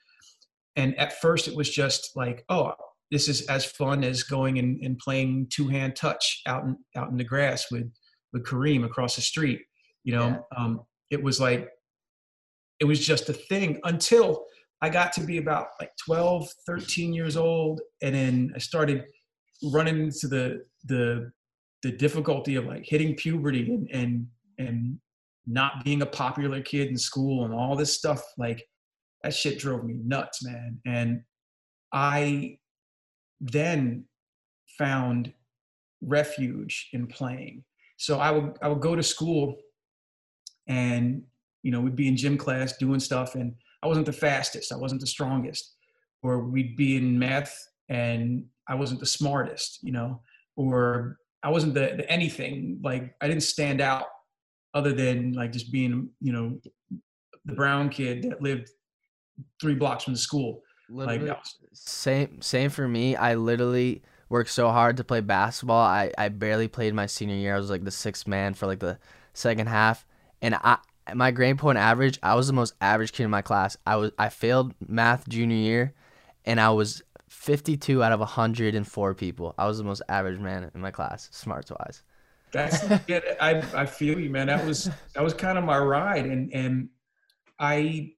And 0.75 0.97
at 0.99 1.19
first, 1.21 1.47
it 1.47 1.55
was 1.55 1.69
just 1.69 2.11
like, 2.15 2.43
oh, 2.49 2.73
this 3.11 3.27
is 3.27 3.45
as 3.47 3.63
fun 3.65 4.03
as 4.03 4.23
going 4.23 4.57
and, 4.57 4.81
and 4.83 4.97
playing 4.97 5.47
two 5.51 5.67
hand 5.67 5.95
touch 5.95 6.41
out 6.47 6.63
in 6.63 6.77
out 6.95 7.09
in 7.11 7.17
the 7.17 7.23
grass 7.23 7.71
with 7.71 7.91
with 8.31 8.43
Kareem 8.43 8.83
across 8.85 9.15
the 9.15 9.21
street. 9.21 9.61
You 10.03 10.13
know, 10.15 10.27
Yeah. 10.27 10.57
um, 10.57 10.81
it 11.11 11.21
was 11.21 11.39
like 11.39 11.69
it 12.79 12.85
was 12.85 13.05
just 13.05 13.29
a 13.29 13.33
thing 13.33 13.79
until 13.83 14.45
I 14.81 14.89
got 14.89 15.13
to 15.13 15.21
be 15.21 15.37
about 15.37 15.67
like 15.79 15.91
12, 16.05 16.49
13 16.65 17.13
years 17.13 17.37
old, 17.37 17.79
and 18.01 18.13
then 18.13 18.51
I 18.55 18.57
started 18.59 19.05
running 19.71 19.97
into 20.01 20.27
the 20.27 20.65
the 20.85 21.31
the 21.83 21.91
difficulty 21.91 22.55
of 22.55 22.65
like 22.65 22.83
hitting 22.85 23.15
puberty 23.15 23.69
and 23.71 23.87
and 23.93 24.27
and 24.57 24.99
not 25.45 25.83
being 25.83 26.01
a 26.01 26.05
popular 26.05 26.61
kid 26.61 26.87
in 26.87 26.97
school 26.97 27.45
and 27.45 27.53
all 27.53 27.75
this 27.75 27.93
stuff 27.93 28.21
like 28.37 28.65
that 29.23 29.33
shit 29.33 29.59
drove 29.59 29.83
me 29.83 29.95
nuts 30.03 30.43
man 30.43 30.79
and 30.85 31.21
i 31.91 32.57
then 33.39 34.03
found 34.77 35.33
refuge 36.01 36.89
in 36.93 37.07
playing 37.07 37.63
so 37.97 38.19
i 38.19 38.31
would 38.31 38.57
i 38.61 38.67
would 38.67 38.81
go 38.81 38.95
to 38.95 39.03
school 39.03 39.55
and 40.67 41.23
you 41.61 41.71
know 41.71 41.79
we'd 41.79 41.95
be 41.95 42.07
in 42.07 42.17
gym 42.17 42.37
class 42.37 42.77
doing 42.77 42.99
stuff 42.99 43.35
and 43.35 43.53
i 43.83 43.87
wasn't 43.87 44.05
the 44.05 44.13
fastest 44.13 44.71
i 44.71 44.75
wasn't 44.75 44.99
the 44.99 45.07
strongest 45.07 45.75
or 46.21 46.39
we'd 46.39 46.75
be 46.75 46.97
in 46.97 47.17
math 47.17 47.57
and 47.89 48.45
i 48.67 48.75
wasn't 48.75 48.99
the 48.99 49.05
smartest 49.05 49.79
you 49.81 49.91
know 49.91 50.21
or 50.55 51.17
I 51.43 51.49
wasn't 51.49 51.73
the, 51.73 51.93
the 51.97 52.09
anything. 52.09 52.79
Like 52.81 53.15
I 53.21 53.27
didn't 53.27 53.43
stand 53.43 53.81
out 53.81 54.05
other 54.73 54.93
than 54.93 55.33
like 55.33 55.51
just 55.51 55.71
being, 55.71 56.09
you 56.21 56.31
know, 56.31 56.59
the 57.45 57.53
brown 57.53 57.89
kid 57.89 58.23
that 58.23 58.41
lived 58.41 58.69
three 59.59 59.75
blocks 59.75 60.03
from 60.03 60.13
the 60.13 60.19
school. 60.19 60.61
Literally, 60.89 61.29
like 61.29 61.37
same 61.73 62.41
same 62.41 62.69
for 62.69 62.87
me. 62.87 63.15
I 63.15 63.35
literally 63.35 64.03
worked 64.29 64.49
so 64.49 64.71
hard 64.71 64.97
to 64.97 65.03
play 65.03 65.21
basketball. 65.21 65.83
I, 65.83 66.11
I 66.17 66.29
barely 66.29 66.67
played 66.67 66.93
my 66.93 67.05
senior 67.05 67.35
year. 67.35 67.55
I 67.55 67.59
was 67.59 67.69
like 67.69 67.83
the 67.83 67.91
sixth 67.91 68.27
man 68.27 68.53
for 68.53 68.67
like 68.67 68.79
the 68.79 68.97
second 69.33 69.67
half. 69.67 70.05
And 70.41 70.55
I 70.55 70.77
my 71.13 71.31
grade 71.31 71.57
point 71.57 71.77
average, 71.77 72.19
I 72.23 72.35
was 72.35 72.47
the 72.47 72.53
most 72.53 72.73
average 72.81 73.11
kid 73.11 73.23
in 73.23 73.29
my 73.29 73.41
class. 73.41 73.77
I 73.85 73.95
was 73.95 74.11
I 74.17 74.29
failed 74.29 74.73
math 74.87 75.27
junior 75.27 75.57
year 75.57 75.93
and 76.45 76.59
I 76.59 76.69
was 76.71 77.01
52 77.29 78.03
out 78.03 78.11
of 78.11 78.19
104 78.19 79.13
people. 79.15 79.55
I 79.57 79.67
was 79.67 79.77
the 79.77 79.83
most 79.83 80.01
average 80.09 80.39
man 80.39 80.69
in 80.73 80.81
my 80.81 80.91
class, 80.91 81.29
smarts 81.31 81.71
wise. 81.71 82.03
That's 82.51 82.87
good. 83.05 83.23
I 83.41 83.63
I 83.73 83.85
feel 83.85 84.19
you, 84.19 84.29
man. 84.29 84.47
That 84.47 84.65
was 84.65 84.89
that 85.15 85.23
was 85.23 85.33
kind 85.33 85.57
of 85.57 85.63
my 85.63 85.77
ride, 85.77 86.25
and 86.25 86.53
and 86.53 86.89
I 87.59 88.13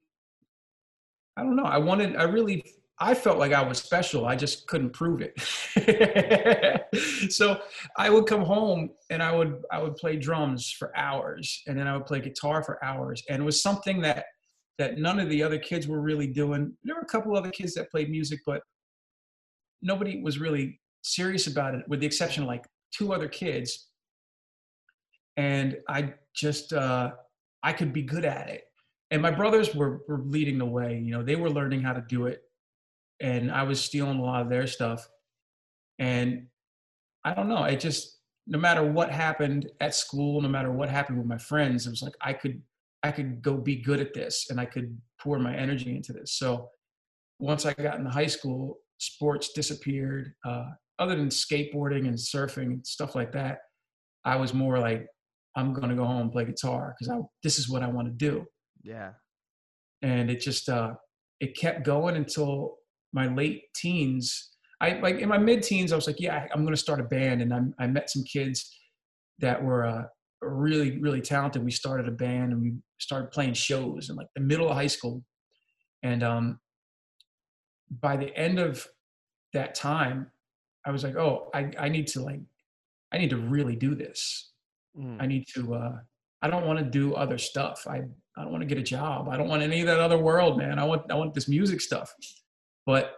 I 1.36 1.42
don't 1.42 1.56
know. 1.56 1.64
I 1.64 1.78
wanted. 1.78 2.16
I 2.16 2.24
really. 2.24 2.64
I 2.98 3.12
felt 3.12 3.38
like 3.38 3.52
I 3.52 3.62
was 3.62 3.76
special. 3.78 4.24
I 4.24 4.36
just 4.36 4.66
couldn't 4.68 4.94
prove 4.94 5.20
it. 5.20 6.82
so 7.30 7.60
I 7.98 8.08
would 8.08 8.26
come 8.26 8.40
home 8.40 8.88
and 9.10 9.22
I 9.22 9.36
would 9.36 9.62
I 9.70 9.82
would 9.82 9.96
play 9.96 10.16
drums 10.16 10.70
for 10.70 10.96
hours, 10.96 11.62
and 11.66 11.78
then 11.78 11.86
I 11.86 11.96
would 11.96 12.06
play 12.06 12.20
guitar 12.20 12.62
for 12.62 12.82
hours, 12.82 13.22
and 13.28 13.42
it 13.42 13.44
was 13.44 13.62
something 13.62 14.00
that 14.02 14.24
that 14.78 14.98
none 14.98 15.18
of 15.18 15.28
the 15.28 15.42
other 15.42 15.58
kids 15.58 15.86
were 15.86 16.00
really 16.00 16.26
doing. 16.26 16.72
There 16.84 16.94
were 16.94 17.02
a 17.02 17.06
couple 17.06 17.36
other 17.36 17.50
kids 17.50 17.74
that 17.74 17.90
played 17.90 18.10
music, 18.10 18.40
but 18.46 18.62
nobody 19.82 20.22
was 20.22 20.38
really 20.38 20.80
serious 21.02 21.46
about 21.46 21.74
it, 21.74 21.86
with 21.88 22.00
the 22.00 22.06
exception 22.06 22.42
of 22.44 22.48
like 22.48 22.64
two 22.92 23.12
other 23.12 23.28
kids. 23.28 23.88
And 25.36 25.76
I 25.88 26.14
just 26.34 26.72
uh, 26.72 27.12
I 27.62 27.72
could 27.72 27.92
be 27.92 28.02
good 28.02 28.24
at 28.24 28.48
it, 28.48 28.64
and 29.10 29.22
my 29.22 29.30
brothers 29.30 29.74
were 29.74 30.02
were 30.08 30.22
leading 30.24 30.58
the 30.58 30.66
way. 30.66 30.98
You 30.98 31.12
know, 31.12 31.22
they 31.22 31.36
were 31.36 31.50
learning 31.50 31.82
how 31.82 31.92
to 31.92 32.04
do 32.08 32.26
it, 32.26 32.42
and 33.20 33.50
I 33.50 33.62
was 33.62 33.82
stealing 33.82 34.18
a 34.18 34.22
lot 34.22 34.42
of 34.42 34.50
their 34.50 34.66
stuff. 34.66 35.06
And 35.98 36.46
I 37.24 37.34
don't 37.34 37.48
know. 37.48 37.64
It 37.64 37.80
just 37.80 38.18
no 38.46 38.58
matter 38.58 38.84
what 38.84 39.10
happened 39.10 39.70
at 39.80 39.94
school, 39.94 40.40
no 40.40 40.48
matter 40.48 40.70
what 40.70 40.88
happened 40.88 41.18
with 41.18 41.26
my 41.26 41.38
friends, 41.38 41.86
it 41.86 41.90
was 41.90 42.02
like 42.02 42.14
I 42.20 42.32
could 42.32 42.62
I 43.02 43.10
could 43.10 43.42
go 43.42 43.56
be 43.56 43.76
good 43.76 44.00
at 44.00 44.14
this, 44.14 44.46
and 44.50 44.60
I 44.60 44.66
could 44.66 44.96
pour 45.20 45.38
my 45.38 45.54
energy 45.56 45.94
into 45.94 46.12
this. 46.12 46.32
So 46.34 46.70
once 47.38 47.66
I 47.66 47.74
got 47.74 47.98
into 47.98 48.10
high 48.10 48.26
school, 48.26 48.78
sports 48.98 49.52
disappeared. 49.52 50.32
Uh, 50.44 50.64
other 50.98 51.16
than 51.16 51.28
skateboarding 51.28 52.06
and 52.06 52.14
surfing 52.16 52.66
and 52.66 52.86
stuff 52.86 53.14
like 53.14 53.32
that, 53.32 53.58
I 54.24 54.36
was 54.36 54.54
more 54.54 54.78
like, 54.78 55.06
I'm 55.54 55.72
going 55.72 55.90
to 55.90 55.94
go 55.94 56.04
home 56.04 56.22
and 56.22 56.32
play 56.32 56.44
guitar 56.44 56.94
because 56.98 57.24
this 57.42 57.58
is 57.58 57.68
what 57.68 57.82
I 57.82 57.88
want 57.88 58.08
to 58.08 58.12
do. 58.12 58.46
Yeah. 58.86 59.10
And 60.02 60.30
it 60.30 60.40
just 60.40 60.68
uh, 60.68 60.94
it 61.40 61.56
kept 61.56 61.84
going 61.84 62.16
until 62.16 62.76
my 63.12 63.26
late 63.26 63.62
teens. 63.74 64.52
I 64.80 64.98
like 65.00 65.18
in 65.18 65.28
my 65.28 65.38
mid 65.38 65.62
teens, 65.62 65.92
I 65.92 65.96
was 65.96 66.06
like, 66.06 66.20
yeah, 66.20 66.46
I'm 66.52 66.62
going 66.62 66.74
to 66.74 66.80
start 66.80 67.00
a 67.00 67.04
band, 67.04 67.42
and 67.42 67.52
I, 67.52 67.60
I 67.84 67.86
met 67.86 68.10
some 68.10 68.22
kids 68.24 68.70
that 69.38 69.62
were 69.62 69.86
uh, 69.86 70.02
really 70.42 71.00
really 71.00 71.20
talented. 71.20 71.64
We 71.64 71.70
started 71.70 72.08
a 72.08 72.12
band 72.12 72.52
and 72.52 72.62
we 72.62 72.74
started 72.98 73.30
playing 73.30 73.54
shows 73.54 74.10
in 74.10 74.16
like 74.16 74.28
the 74.34 74.42
middle 74.42 74.68
of 74.68 74.76
high 74.76 74.86
school, 74.86 75.24
and 76.02 76.22
um, 76.22 76.60
by 78.00 78.16
the 78.16 78.36
end 78.36 78.58
of 78.58 78.86
that 79.52 79.74
time, 79.74 80.30
I 80.84 80.90
was 80.90 81.02
like, 81.02 81.16
oh, 81.16 81.50
I, 81.54 81.70
I 81.78 81.88
need 81.88 82.06
to 82.08 82.20
like, 82.20 82.40
I 83.12 83.18
need 83.18 83.30
to 83.30 83.38
really 83.38 83.76
do 83.76 83.94
this. 83.94 84.52
Mm. 84.98 85.20
I 85.20 85.26
need 85.26 85.46
to, 85.54 85.74
uh, 85.74 85.92
I 86.42 86.50
don't 86.50 86.66
want 86.66 86.78
to 86.78 86.84
do 86.84 87.14
other 87.14 87.38
stuff. 87.38 87.86
I, 87.88 88.02
I 88.36 88.42
don't 88.42 88.52
want 88.52 88.62
to 88.62 88.66
get 88.66 88.78
a 88.78 88.82
job. 88.82 89.28
I 89.28 89.36
don't 89.36 89.48
want 89.48 89.62
any 89.62 89.80
of 89.80 89.86
that 89.86 90.00
other 90.00 90.18
world, 90.18 90.58
man. 90.58 90.78
I 90.78 90.84
want, 90.84 91.10
I 91.10 91.14
want 91.14 91.34
this 91.34 91.48
music 91.48 91.80
stuff. 91.80 92.14
But 92.84 93.14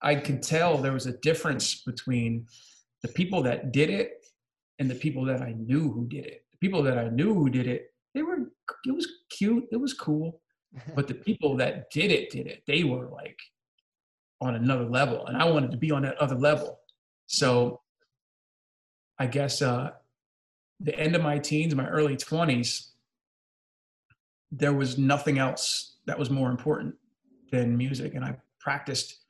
I 0.00 0.14
could 0.14 0.42
tell 0.42 0.78
there 0.78 0.92
was 0.92 1.06
a 1.06 1.18
difference 1.18 1.82
between 1.82 2.46
the 3.02 3.08
people 3.08 3.42
that 3.42 3.72
did 3.72 3.90
it 3.90 4.26
and 4.78 4.90
the 4.90 4.94
people 4.94 5.24
that 5.26 5.42
I 5.42 5.52
knew 5.52 5.92
who 5.92 6.06
did 6.06 6.24
it. 6.24 6.44
The 6.52 6.58
people 6.58 6.82
that 6.84 6.98
I 6.98 7.08
knew 7.08 7.34
who 7.34 7.50
did 7.50 7.66
it, 7.66 7.92
they 8.14 8.22
were, 8.22 8.38
it 8.86 8.94
was 8.94 9.06
cute. 9.30 9.64
It 9.70 9.76
was 9.76 9.92
cool. 9.92 10.40
but 10.94 11.08
the 11.08 11.14
people 11.14 11.56
that 11.56 11.90
did 11.90 12.10
it, 12.10 12.30
did 12.30 12.46
it, 12.46 12.62
they 12.66 12.84
were 12.84 13.08
like, 13.08 13.38
on 14.40 14.54
another 14.54 14.84
level 14.84 15.26
and 15.26 15.36
i 15.36 15.44
wanted 15.44 15.70
to 15.70 15.76
be 15.76 15.90
on 15.90 16.02
that 16.02 16.16
other 16.18 16.36
level 16.36 16.80
so 17.26 17.80
i 19.18 19.26
guess 19.26 19.62
uh 19.62 19.90
the 20.80 20.96
end 20.98 21.16
of 21.16 21.22
my 21.22 21.38
teens 21.38 21.74
my 21.74 21.88
early 21.88 22.16
20s 22.16 22.90
there 24.50 24.72
was 24.72 24.98
nothing 24.98 25.38
else 25.38 25.96
that 26.06 26.18
was 26.18 26.30
more 26.30 26.50
important 26.50 26.94
than 27.50 27.76
music. 27.76 28.14
And 28.14 28.24
i 28.24 28.36
practiced 28.60 29.20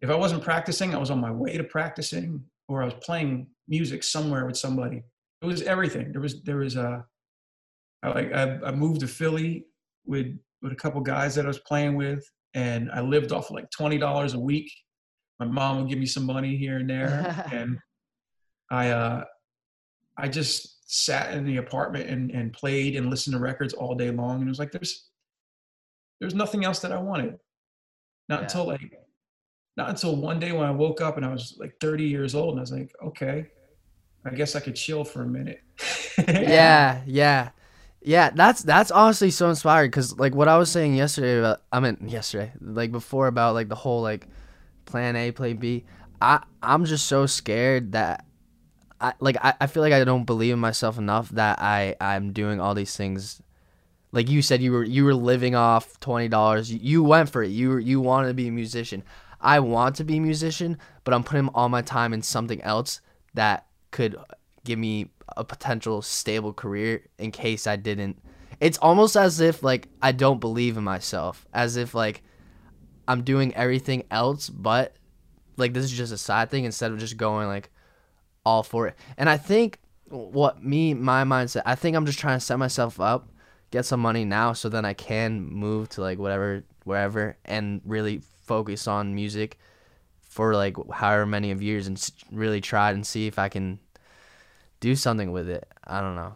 if 0.00 0.10
i 0.10 0.14
wasn't 0.14 0.42
practicing 0.42 0.94
i 0.94 0.98
was 0.98 1.10
on 1.10 1.20
my 1.20 1.30
way 1.30 1.56
to 1.56 1.62
practicing 1.62 2.42
or 2.66 2.82
i 2.82 2.86
was 2.86 2.94
playing 3.02 3.46
music 3.68 4.02
somewhere 4.02 4.46
with 4.46 4.56
somebody. 4.56 5.02
It 5.42 5.46
was 5.46 5.62
everything. 5.62 6.12
There 6.12 6.20
was 6.20 6.42
there 6.42 6.56
was 6.56 6.76
a 6.76 7.04
I, 8.02 8.08
like 8.08 8.32
I, 8.32 8.58
I 8.66 8.70
moved 8.72 9.00
to 9.00 9.06
philly 9.06 9.66
with 10.04 10.36
with 10.60 10.72
a 10.72 10.76
couple 10.76 11.00
guys 11.00 11.34
that 11.36 11.46
i 11.46 11.48
was 11.48 11.60
playing 11.60 11.96
with 11.96 12.22
and 12.54 12.90
I 12.90 13.00
lived 13.00 13.32
off 13.32 13.50
like 13.50 13.70
twenty 13.70 13.96
dollars 13.96 14.34
a 14.34 14.40
week. 14.40 14.70
My 15.38 15.46
mom 15.46 15.78
would 15.78 15.88
give 15.88 15.98
me 15.98 16.06
some 16.06 16.26
money 16.26 16.56
here 16.56 16.78
and 16.78 16.90
there, 16.90 17.46
and 17.52 17.78
I 18.70 18.90
uh, 18.90 19.24
I 20.18 20.28
just 20.28 20.78
sat 20.92 21.32
in 21.32 21.44
the 21.44 21.58
apartment 21.58 22.10
and, 22.10 22.32
and 22.32 22.52
played 22.52 22.96
and 22.96 23.08
listened 23.10 23.32
to 23.34 23.38
records 23.38 23.72
all 23.72 23.94
day 23.94 24.10
long. 24.10 24.40
And 24.40 24.44
it 24.44 24.48
was 24.48 24.58
like 24.58 24.72
there's 24.72 25.08
there's 26.20 26.34
nothing 26.34 26.64
else 26.64 26.80
that 26.80 26.90
I 26.90 26.98
wanted. 26.98 27.38
Not 28.28 28.40
yeah. 28.40 28.42
until 28.42 28.66
like 28.66 28.92
not 29.76 29.88
until 29.88 30.16
one 30.16 30.40
day 30.40 30.50
when 30.50 30.66
I 30.66 30.72
woke 30.72 31.00
up 31.00 31.16
and 31.16 31.24
I 31.24 31.32
was 31.32 31.56
like 31.60 31.74
30 31.80 32.04
years 32.04 32.34
old 32.34 32.50
and 32.50 32.58
I 32.58 32.62
was 32.62 32.72
like, 32.72 32.92
okay, 33.04 33.46
I 34.24 34.30
guess 34.30 34.56
I 34.56 34.60
could 34.60 34.74
chill 34.74 35.04
for 35.04 35.22
a 35.22 35.26
minute. 35.26 35.62
yeah, 36.18 37.02
yeah. 37.06 37.50
Yeah, 38.02 38.30
that's 38.34 38.62
that's 38.62 38.90
honestly 38.90 39.30
so 39.30 39.48
inspiring 39.48 39.90
because 39.90 40.18
like 40.18 40.34
what 40.34 40.48
I 40.48 40.58
was 40.58 40.72
saying 40.72 40.96
yesterday 40.96 41.38
about 41.38 41.62
I 41.70 41.78
mean 41.78 41.98
yesterday 42.08 42.52
like 42.60 42.90
before 42.90 43.28
about 43.28 43.54
like 43.54 43.68
the 43.68 43.74
whole 43.76 44.02
like 44.02 44.26
plan 44.86 45.14
A 45.14 45.30
plan 45.30 45.56
B 45.58 45.84
I 46.20 46.42
I'm 46.62 46.84
just 46.86 47.06
so 47.06 47.26
scared 47.26 47.92
that 47.92 48.24
I 49.00 49.14
like 49.20 49.36
I, 49.40 49.54
I 49.60 49.66
feel 49.66 49.82
like 49.82 49.92
I 49.92 50.04
don't 50.04 50.24
believe 50.24 50.52
in 50.52 50.60
myself 50.60 50.98
enough 50.98 51.28
that 51.30 51.60
I 51.60 51.96
I'm 52.00 52.32
doing 52.32 52.60
all 52.60 52.74
these 52.74 52.96
things. 52.96 53.42
Like 54.12 54.28
you 54.28 54.42
said 54.42 54.60
you 54.60 54.72
were 54.72 54.84
you 54.84 55.04
were 55.04 55.14
living 55.14 55.54
off 55.54 55.98
twenty 56.00 56.28
dollars. 56.28 56.72
You, 56.72 57.02
went 57.02 57.30
for 57.30 57.42
it. 57.42 57.50
You 57.50 57.78
you 57.78 58.00
wanted 58.00 58.28
to 58.28 58.34
be 58.34 58.48
a 58.48 58.52
musician. 58.52 59.02
I 59.40 59.60
want 59.60 59.96
to 59.96 60.04
be 60.04 60.18
a 60.18 60.20
musician 60.20 60.78
but 61.04 61.14
I'm 61.14 61.24
putting 61.24 61.48
all 61.48 61.68
my 61.68 61.82
time 61.82 62.12
in 62.12 62.22
something 62.22 62.60
else 62.62 63.00
that 63.34 63.66
could 63.90 64.16
give 64.64 64.78
me 64.78 65.10
a 65.36 65.44
potential 65.44 66.02
stable 66.02 66.52
career 66.52 67.06
in 67.18 67.30
case 67.30 67.66
I 67.66 67.76
didn't. 67.76 68.22
It's 68.60 68.78
almost 68.78 69.16
as 69.16 69.40
if 69.40 69.62
like 69.62 69.88
I 70.02 70.12
don't 70.12 70.40
believe 70.40 70.76
in 70.76 70.84
myself, 70.84 71.46
as 71.52 71.76
if 71.76 71.94
like 71.94 72.22
I'm 73.08 73.22
doing 73.22 73.54
everything 73.54 74.04
else, 74.10 74.50
but 74.50 74.94
like 75.56 75.72
this 75.72 75.84
is 75.84 75.92
just 75.92 76.12
a 76.12 76.18
side 76.18 76.50
thing 76.50 76.64
instead 76.64 76.92
of 76.92 76.98
just 76.98 77.16
going 77.16 77.48
like 77.48 77.70
all 78.50 78.62
for 78.64 78.88
it. 78.88 78.96
And 79.16 79.28
I 79.28 79.36
think 79.36 79.78
what 80.08 80.62
me 80.62 80.92
my 80.94 81.24
mindset, 81.24 81.62
I 81.64 81.76
think 81.76 81.96
I'm 81.96 82.04
just 82.04 82.18
trying 82.18 82.38
to 82.38 82.44
set 82.44 82.58
myself 82.58 83.00
up, 83.00 83.28
get 83.70 83.84
some 83.84 84.00
money 84.00 84.24
now, 84.24 84.52
so 84.52 84.68
then 84.68 84.84
I 84.84 84.92
can 84.92 85.46
move 85.46 85.88
to 85.90 86.00
like 86.00 86.18
whatever 86.18 86.64
wherever 86.84 87.36
and 87.44 87.80
really 87.84 88.22
focus 88.44 88.88
on 88.88 89.14
music 89.14 89.58
for 90.20 90.54
like 90.54 90.76
however 90.92 91.26
many 91.26 91.50
of 91.52 91.62
years 91.62 91.86
and 91.86 92.10
really 92.32 92.60
try 92.60 92.90
and 92.90 93.06
see 93.06 93.26
if 93.26 93.38
I 93.38 93.48
can 93.48 93.78
do 94.80 94.96
something 94.96 95.30
with 95.30 95.48
it. 95.48 95.68
I 95.84 96.00
don't 96.00 96.16
know. 96.16 96.34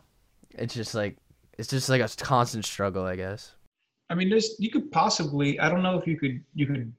It's 0.50 0.74
just 0.74 0.94
like 0.94 1.16
it's 1.58 1.68
just 1.68 1.88
like 1.88 2.00
a 2.00 2.08
constant 2.16 2.64
struggle, 2.64 3.04
I 3.04 3.16
guess. 3.16 3.54
I 4.10 4.14
mean, 4.14 4.30
there's 4.30 4.54
you 4.60 4.70
could 4.70 4.92
possibly 4.92 5.58
I 5.58 5.68
don't 5.68 5.82
know 5.82 5.98
if 5.98 6.06
you 6.06 6.16
could 6.16 6.44
you 6.54 6.66
could 6.66 6.92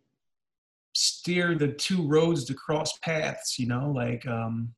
steer 0.94 1.56
the 1.56 1.70
two 1.70 2.06
roads 2.06 2.44
to 2.46 2.54
cross 2.54 2.98
paths. 3.00 3.58
You 3.58 3.68
know, 3.68 3.92
like 3.92 4.28
um, 4.28 4.74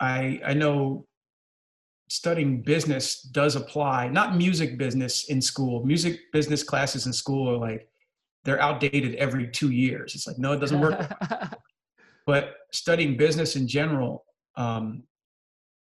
I 0.00 0.40
I 0.44 0.54
know 0.54 1.06
studying 2.08 2.62
business 2.62 3.20
does 3.22 3.56
apply, 3.56 4.08
not 4.08 4.36
music 4.36 4.78
business 4.78 5.24
in 5.28 5.40
school. 5.40 5.84
Music 5.84 6.20
business 6.32 6.62
classes 6.62 7.06
in 7.06 7.12
school 7.12 7.50
are 7.50 7.58
like 7.58 7.88
they're 8.44 8.60
outdated 8.60 9.16
every 9.16 9.48
two 9.48 9.70
years. 9.70 10.14
It's 10.14 10.26
like 10.26 10.38
no, 10.38 10.52
it 10.52 10.60
doesn't 10.60 10.80
work. 10.80 11.10
but 12.26 12.56
studying 12.72 13.16
business 13.16 13.56
in 13.56 13.66
general 13.66 14.24
um, 14.56 15.04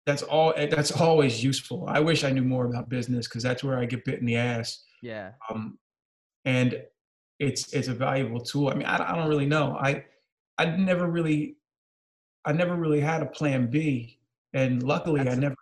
that's 0.06 0.22
all 0.22 0.54
that's 0.56 0.90
always 0.92 1.44
useful 1.44 1.84
i 1.86 2.00
wish 2.00 2.24
i 2.24 2.30
knew 2.30 2.42
more 2.42 2.64
about 2.64 2.88
business 2.88 3.28
because 3.28 3.42
that's 3.42 3.62
where 3.62 3.78
i 3.78 3.84
get 3.84 4.04
bit 4.06 4.20
in 4.20 4.24
the 4.24 4.36
ass 4.36 4.84
yeah 5.02 5.32
um, 5.50 5.78
and 6.46 6.82
it's 7.38 7.74
it's 7.74 7.88
a 7.88 7.94
valuable 7.94 8.40
tool 8.40 8.68
i 8.68 8.74
mean 8.74 8.86
I, 8.86 9.12
I 9.12 9.14
don't 9.14 9.28
really 9.28 9.46
know 9.46 9.76
i 9.78 10.02
i 10.56 10.64
never 10.64 11.06
really 11.06 11.57
I 12.44 12.53
never 12.53 12.77
really 12.77 13.01
had 13.01 13.22
a 13.22 13.27
plan 13.27 13.68
B, 13.70 14.18
and 14.55 14.83
luckily 14.83 15.22
That's 15.22 15.37
I 15.37 15.40
never 15.40 15.55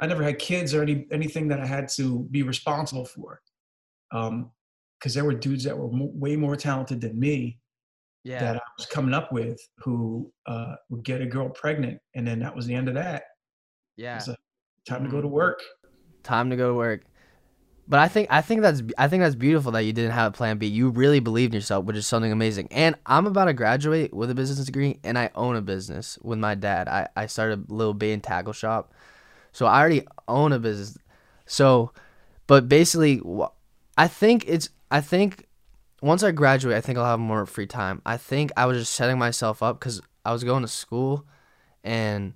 I 0.00 0.06
never 0.06 0.22
had 0.24 0.38
kids 0.38 0.74
or 0.74 0.82
any 0.82 1.06
anything 1.12 1.48
that 1.48 1.60
I 1.60 1.66
had 1.66 1.88
to 1.90 2.24
be 2.30 2.42
responsible 2.42 3.04
for. 3.04 3.40
Um, 4.12 4.50
because 4.98 5.14
there 5.14 5.24
were 5.24 5.34
dudes 5.34 5.64
that 5.64 5.76
were 5.76 5.90
mo- 5.90 6.10
way 6.14 6.34
more 6.36 6.56
talented 6.56 7.00
than 7.00 7.18
me 7.18 7.58
Yeah. 8.22 8.40
that 8.40 8.56
I 8.56 8.60
was 8.78 8.86
coming 8.86 9.12
up 9.12 9.32
with 9.32 9.60
who 9.78 10.32
uh, 10.46 10.76
would 10.88 11.04
get 11.04 11.20
a 11.20 11.26
girl 11.26 11.50
pregnant, 11.50 12.00
and 12.14 12.26
then 12.26 12.38
that 12.38 12.54
was 12.54 12.66
the 12.66 12.74
end 12.74 12.88
of 12.88 12.94
that. 12.94 13.24
yeah. 13.96 14.20
A- 14.26 14.36
Time 14.86 15.02
to 15.04 15.10
go 15.10 15.18
Mhm. 15.18 15.22
to 15.22 15.28
work. 15.28 15.60
time 16.22 16.48
to 16.50 16.56
go 16.56 16.68
to 16.68 16.74
work. 16.74 17.04
But 17.86 18.00
I 18.00 18.08
think 18.08 18.28
I 18.30 18.40
think 18.40 18.62
that's 18.62 18.82
I 18.96 19.08
think 19.08 19.22
that's 19.22 19.34
beautiful 19.34 19.72
that 19.72 19.84
you 19.84 19.92
didn't 19.92 20.12
have 20.12 20.32
a 20.32 20.36
plan 20.36 20.56
B. 20.56 20.66
You 20.66 20.88
really 20.88 21.20
believed 21.20 21.52
in 21.52 21.58
yourself, 21.58 21.84
which 21.84 21.96
is 21.96 22.06
something 22.06 22.32
amazing. 22.32 22.68
And 22.70 22.96
I'm 23.04 23.26
about 23.26 23.44
to 23.44 23.52
graduate 23.52 24.14
with 24.14 24.30
a 24.30 24.34
business 24.34 24.64
degree, 24.64 25.00
and 25.04 25.18
I 25.18 25.30
own 25.34 25.54
a 25.54 25.60
business 25.60 26.18
with 26.22 26.38
my 26.38 26.54
dad. 26.54 26.88
I 26.88 27.08
I 27.14 27.26
started 27.26 27.68
a 27.68 27.74
little 27.74 27.92
bait 27.92 28.12
and 28.12 28.22
tackle 28.22 28.54
shop, 28.54 28.94
so 29.52 29.66
I 29.66 29.80
already 29.80 30.06
own 30.28 30.52
a 30.52 30.58
business. 30.58 30.96
So, 31.44 31.92
but 32.46 32.70
basically, 32.70 33.20
I 33.98 34.08
think 34.08 34.44
it's 34.48 34.70
I 34.90 35.02
think 35.02 35.46
once 36.00 36.22
I 36.22 36.30
graduate, 36.30 36.76
I 36.76 36.80
think 36.80 36.96
I'll 36.96 37.04
have 37.04 37.20
more 37.20 37.44
free 37.44 37.66
time. 37.66 38.00
I 38.06 38.16
think 38.16 38.50
I 38.56 38.64
was 38.64 38.78
just 38.78 38.94
setting 38.94 39.18
myself 39.18 39.62
up 39.62 39.78
because 39.78 40.00
I 40.24 40.32
was 40.32 40.42
going 40.42 40.62
to 40.62 40.68
school, 40.68 41.26
and 41.82 42.32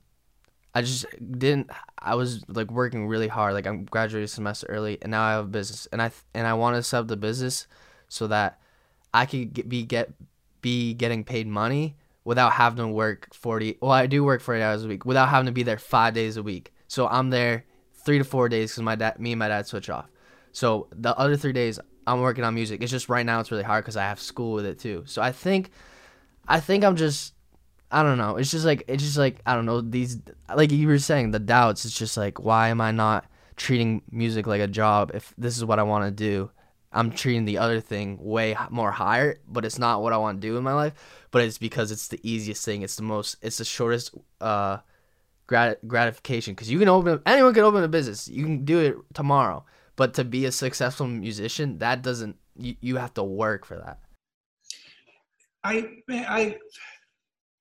I 0.75 0.83
just 0.83 1.07
didn't. 1.39 1.71
I 1.99 2.15
was 2.15 2.45
like 2.49 2.71
working 2.71 3.07
really 3.07 3.29
hard. 3.29 3.55
Like 3.55 3.67
I'm 3.67 3.85
graduating 3.85 4.29
semester 4.29 4.67
early, 4.69 4.99
and 5.03 5.11
now 5.11 5.23
I 5.23 5.33
have 5.33 5.45
a 5.47 5.49
business, 5.49 5.87
and 5.93 6.01
I 6.01 6.11
and 6.35 6.47
I 6.47 6.55
want 6.55 6.77
to 6.77 6.83
set 6.83 7.01
up 7.01 7.09
the 7.09 7.17
business 7.17 7.67
so 8.09 8.27
that 8.29 8.61
I 9.13 9.27
could 9.27 9.53
get, 9.53 9.69
be 9.69 9.85
get 9.85 10.13
be 10.61 10.95
getting 10.95 11.25
paid 11.25 11.47
money 11.47 11.97
without 12.25 12.53
having 12.53 12.85
to 12.85 12.89
work 12.89 13.35
forty. 13.35 13.79
Well, 13.81 13.91
I 13.93 14.07
do 14.07 14.25
work 14.25 14.41
forty 14.41 14.63
hours 14.63 14.85
a 14.85 14.89
week 14.89 15.05
without 15.05 15.31
having 15.31 15.47
to 15.47 15.53
be 15.53 15.63
there 15.63 15.79
five 15.79 16.15
days 16.15 16.37
a 16.37 16.43
week. 16.43 16.73
So 16.87 17.09
I'm 17.09 17.31
there 17.31 17.65
three 17.95 18.19
to 18.19 18.25
four 18.25 18.49
days 18.49 18.71
because 18.71 18.83
my 18.83 18.95
dad, 18.95 19.19
me 19.19 19.33
and 19.33 19.39
my 19.39 19.49
dad 19.49 19.67
switch 19.67 19.91
off. 19.91 20.09
So 20.53 20.89
the 20.93 21.17
other 21.17 21.37
three 21.37 21.53
days 21.53 21.79
I'm 22.07 22.21
working 22.21 22.45
on 22.45 22.55
music. 22.55 22.83
It's 22.83 22.91
just 22.91 23.09
right 23.09 23.27
now 23.27 23.41
it's 23.41 23.51
really 23.51 23.63
hard 23.63 23.85
because 23.85 23.97
I 23.97 24.05
have 24.05 24.21
school 24.21 24.55
with 24.55 24.65
it 24.65 24.79
too. 24.79 25.03
So 25.07 25.21
I 25.21 25.31
think, 25.31 25.71
I 26.47 26.59
think 26.59 26.85
I'm 26.85 26.97
just 26.97 27.35
I 27.91 28.03
don't 28.03 28.19
know. 28.19 28.37
It's 28.37 28.51
just 28.51 28.65
like 28.65 28.85
it's 28.89 29.03
just 29.03 29.17
like 29.17 29.41
I 29.47 29.55
don't 29.55 29.67
know 29.67 29.81
these 29.81 30.19
like 30.55 30.71
you 30.71 30.87
were 30.87 30.99
saying 30.99 31.31
the 31.31 31.39
doubts. 31.39 31.85
It's 31.85 31.99
just 31.99 32.17
like 32.17 32.43
why 32.43 32.69
am 32.69 32.81
I 32.81 32.91
not 32.91 33.27
treating 33.57 34.03
music 34.11 34.47
like 34.47 34.61
a 34.61 34.67
job 34.67 35.11
if 35.15 35.35
this 35.39 35.57
is 35.57 35.65
what 35.65 35.79
I 35.79 35.83
want 35.83 36.05
to 36.05 36.11
do? 36.11 36.51
I'm 36.93 37.11
treating 37.11 37.45
the 37.45 37.59
other 37.59 37.81
thing 37.81 38.19
way 38.21 38.57
more 38.71 38.91
higher, 38.91 39.41
but 39.47 39.65
it's 39.65 39.79
not 39.79 40.03
what 40.03 40.13
I 40.13 40.17
want 40.17 40.41
to 40.41 40.47
do 40.47 40.57
in 40.57 40.65
my 40.65 40.73
life. 40.73 40.95
But 41.31 41.43
it's 41.43 41.59
because 41.59 41.91
it's 41.91 42.09
the 42.09 42.21
easiest 42.23 42.65
thing. 42.65 42.83
It's 42.83 42.97
the 42.97 43.03
most. 43.03 43.37
It's 43.43 43.59
the 43.59 43.65
shortest 43.65 44.15
uh 44.41 44.79
grat- 45.47 45.87
gratification 45.89 46.55
because 46.55 46.71
you 46.71 46.79
can 46.79 46.89
open 46.89 47.21
anyone 47.27 47.55
can 47.55 47.65
open 47.65 47.83
a 47.83 47.89
business. 47.89 48.29
You 48.29 48.45
can 48.45 48.65
do 48.65 48.79
it 48.81 48.97
tomorrow. 49.15 49.65
But 49.97 50.15
to 50.15 50.25
be 50.25 50.45
a 50.45 50.53
successful 50.53 51.07
musician, 51.07 51.79
that 51.79 52.03
doesn't. 52.03 52.37
You, 52.57 52.77
you 52.81 52.97
have 52.97 53.15
to 53.15 53.25
work 53.25 53.65
for 53.65 53.77
that. 53.77 53.99
I 55.65 55.89
I 56.09 56.57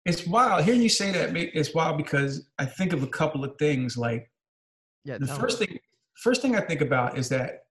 it's 0.08 0.26
wild. 0.26 0.63
Hearing 0.63 0.82
you 0.82 0.89
say 0.89 1.12
that, 1.12 1.36
it's 1.36 1.74
wild 1.74 1.98
because 1.98 2.48
I 2.58 2.65
think 2.65 2.93
of 2.93 3.04
a 3.04 3.08
couple 3.08 3.43
of 3.43 3.56
things. 3.60 3.98
Like 3.98 4.32
Yeah. 5.04 5.17
the 5.20 5.28
first 5.28 5.60
thing, 5.60 5.78
first 6.15 6.41
thing 6.41 6.56
I 6.56 6.62
think 6.62 6.82
about 6.82 7.17
is 7.17 7.30
that 7.30 7.65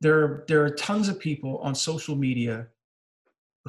there 0.00 0.44
there 0.48 0.62
are 0.64 0.70
tons 0.70 1.08
of 1.08 1.18
people 1.18 1.58
on 1.58 1.74
social 1.74 2.16
media 2.16 2.66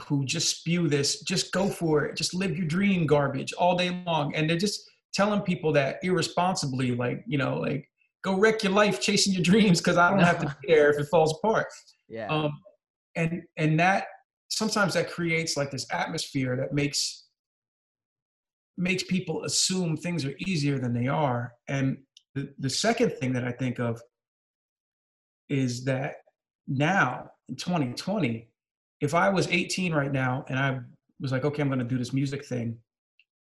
who 0.08 0.26
just 0.26 0.60
spew 0.60 0.88
this, 0.88 1.22
just 1.22 1.52
go 1.52 1.68
for 1.68 2.06
it, 2.06 2.16
just 2.16 2.34
live 2.34 2.56
your 2.58 2.68
dream 2.68 3.06
garbage 3.08 3.52
all 3.54 3.76
day 3.76 3.90
long, 4.06 4.34
and 4.36 4.50
they're 4.50 4.58
just 4.58 4.90
telling 5.14 5.42
people 5.42 5.72
that 5.74 6.00
irresponsibly, 6.04 6.96
like 6.96 7.24
you 7.28 7.38
know, 7.38 7.58
like 7.58 7.90
go 8.24 8.38
wreck 8.38 8.64
your 8.64 8.72
life 8.74 9.02
chasing 9.02 9.34
your 9.34 9.44
dreams 9.44 9.80
because 9.80 9.98
I 9.98 10.10
don't 10.10 10.20
have 10.20 10.40
to 10.40 10.48
be 10.62 10.68
there 10.74 10.90
if 10.92 11.00
it 11.00 11.08
falls 11.10 11.34
apart 11.38 11.68
Yeah. 12.08 12.28
um, 12.28 12.52
and 13.16 13.42
and 13.58 13.80
that 13.80 14.06
sometimes 14.50 14.94
that 14.94 15.10
creates 15.10 15.58
like 15.58 15.72
this 15.72 15.86
atmosphere 15.92 16.56
that 16.56 16.74
makes 16.74 17.26
makes 18.78 19.04
people 19.04 19.44
assume 19.44 19.98
things 19.98 20.24
are 20.24 20.36
easier 20.46 20.78
than 20.78 20.94
they 20.94 21.08
are 21.08 21.54
and 21.68 21.98
the, 22.36 22.54
the 22.60 22.70
second 22.70 23.12
thing 23.14 23.34
that 23.34 23.44
i 23.44 23.52
think 23.52 23.80
of 23.80 24.02
is 25.50 25.84
that 25.86 26.18
now 26.68 27.30
in 27.50 27.56
2020 27.56 28.50
if 29.02 29.14
i 29.14 29.30
was 29.30 29.48
18 29.48 29.94
right 29.94 30.12
now 30.12 30.46
and 30.50 30.60
i 30.60 30.80
was 31.20 31.32
like 31.32 31.44
okay 31.44 31.62
i'm 31.62 31.70
going 31.70 31.80
to 31.80 31.86
do 31.86 31.98
this 31.98 32.14
music 32.14 32.46
thing 32.46 32.78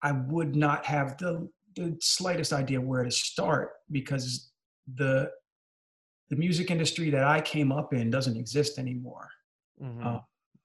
i 0.03 0.13
would 0.13 0.55
not 0.55 0.85
have 0.85 1.17
the 1.19 1.49
the 1.75 1.97
slightest 2.01 2.53
idea 2.53 2.81
where 2.81 3.05
to 3.05 3.11
start 3.11 3.71
because 3.91 4.51
the 4.95 5.31
the 6.31 6.37
music 6.37 6.71
industry 6.71 7.11
that 7.11 7.25
I 7.25 7.41
came 7.41 7.73
up 7.73 7.95
in 7.95 8.11
doesn't 8.11 8.37
exist 8.37 8.79
anymore. 8.79 9.29
mm-hmm. 9.83 10.07
uh, 10.07 10.19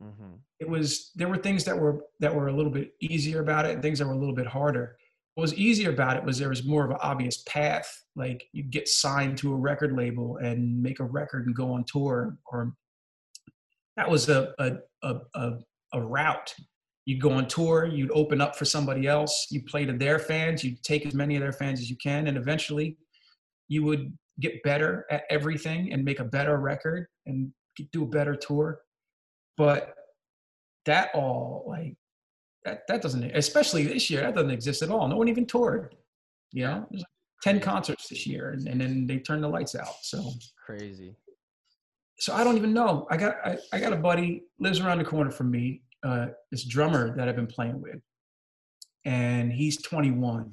mm-hmm. 0.03 0.33
It 0.59 0.69
was 0.69 1.11
there 1.15 1.27
were 1.27 1.37
things 1.37 1.63
that 1.65 1.77
were 1.77 2.05
that 2.19 2.33
were 2.33 2.47
a 2.47 2.53
little 2.53 2.71
bit 2.71 2.91
easier 3.01 3.41
about 3.41 3.65
it 3.65 3.71
and 3.71 3.81
things 3.81 3.99
that 3.99 4.07
were 4.07 4.13
a 4.13 4.17
little 4.17 4.35
bit 4.35 4.47
harder. 4.47 4.95
What 5.35 5.41
was 5.41 5.53
easier 5.55 5.89
about 5.89 6.15
it 6.15 6.23
was 6.23 6.37
there 6.37 6.49
was 6.49 6.63
more 6.63 6.85
of 6.85 6.91
an 6.91 6.97
obvious 7.01 7.43
path. 7.47 7.89
Like 8.15 8.45
you 8.53 8.63
get 8.63 8.87
signed 8.87 9.37
to 9.39 9.53
a 9.53 9.57
record 9.57 9.93
label 9.93 10.37
and 10.37 10.81
make 10.81 10.99
a 10.99 11.05
record 11.05 11.47
and 11.47 11.55
go 11.55 11.73
on 11.73 11.83
tour, 11.85 12.37
or 12.45 12.73
that 13.97 14.09
was 14.09 14.29
a 14.29 14.53
a 14.59 14.73
a, 15.01 15.15
a, 15.35 15.51
a 15.93 16.01
route. 16.01 16.53
You'd 17.05 17.21
go 17.21 17.31
on 17.31 17.47
tour, 17.47 17.85
you'd 17.85 18.11
open 18.11 18.39
up 18.39 18.55
for 18.55 18.63
somebody 18.63 19.07
else, 19.07 19.47
you 19.51 19.61
play 19.63 19.85
to 19.85 19.91
their 19.91 20.19
fans, 20.19 20.63
you'd 20.63 20.81
take 20.83 21.05
as 21.05 21.13
many 21.13 21.35
of 21.35 21.41
their 21.41 21.51
fans 21.51 21.81
as 21.81 21.89
you 21.89 21.97
can, 21.97 22.27
and 22.27 22.37
eventually 22.37 22.97
you 23.67 23.83
would 23.83 24.17
get 24.39 24.63
better 24.63 25.05
at 25.11 25.23
everything 25.29 25.91
and 25.91 26.03
make 26.03 26.19
a 26.19 26.23
better 26.23 26.57
record 26.57 27.07
and 27.25 27.51
do 27.91 28.03
a 28.03 28.07
better 28.07 28.35
tour. 28.35 28.79
But 29.57 29.93
that 30.85 31.09
all 31.13 31.65
like 31.67 31.95
that 32.65 32.81
that 32.87 33.01
doesn't 33.01 33.23
especially 33.23 33.85
this 33.85 34.09
year 34.09 34.21
that 34.21 34.35
doesn't 34.35 34.51
exist 34.51 34.81
at 34.81 34.89
all. 34.89 35.07
No 35.07 35.17
one 35.17 35.27
even 35.27 35.45
toured. 35.45 35.95
You 36.51 36.65
know, 36.65 36.87
there's 36.89 37.01
like 37.01 37.07
ten 37.41 37.59
concerts 37.59 38.07
this 38.09 38.25
year, 38.25 38.51
and, 38.51 38.67
and 38.67 38.79
then 38.79 39.07
they 39.07 39.17
turn 39.17 39.41
the 39.41 39.47
lights 39.47 39.75
out. 39.75 39.95
So 40.01 40.31
Crazy. 40.65 41.15
so 42.19 42.33
I 42.33 42.43
don't 42.43 42.57
even 42.57 42.73
know. 42.73 43.07
I 43.09 43.17
got 43.17 43.35
I, 43.43 43.57
I 43.71 43.79
got 43.79 43.93
a 43.93 43.97
buddy 43.97 44.43
lives 44.59 44.79
around 44.79 44.99
the 44.99 45.05
corner 45.05 45.31
from 45.31 45.51
me. 45.51 45.81
Uh, 46.03 46.27
this 46.51 46.65
drummer 46.65 47.15
that 47.15 47.29
I've 47.29 47.35
been 47.37 47.47
playing 47.47 47.81
with, 47.81 48.01
and 49.05 49.53
he's 49.53 49.81
21, 49.81 50.51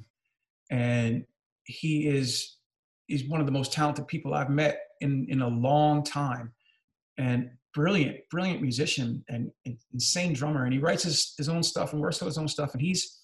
and 0.69 1.25
he 1.65 2.07
is 2.07 2.57
he's 3.07 3.25
one 3.25 3.41
of 3.41 3.45
the 3.45 3.51
most 3.51 3.73
talented 3.73 4.07
people 4.07 4.33
I've 4.33 4.49
met 4.49 4.79
in 5.01 5.25
in 5.29 5.41
a 5.41 5.47
long 5.47 6.03
time, 6.03 6.53
and 7.17 7.49
brilliant 7.73 8.17
brilliant 8.29 8.61
musician 8.61 9.23
and, 9.29 9.51
and 9.65 9.77
insane 9.93 10.33
drummer. 10.33 10.65
And 10.65 10.73
he 10.73 10.79
writes 10.79 11.03
his 11.03 11.33
his 11.37 11.49
own 11.49 11.63
stuff 11.63 11.93
and 11.93 12.01
works 12.01 12.21
on 12.21 12.27
his 12.27 12.37
own 12.37 12.47
stuff, 12.47 12.73
and 12.73 12.81
he's 12.81 13.19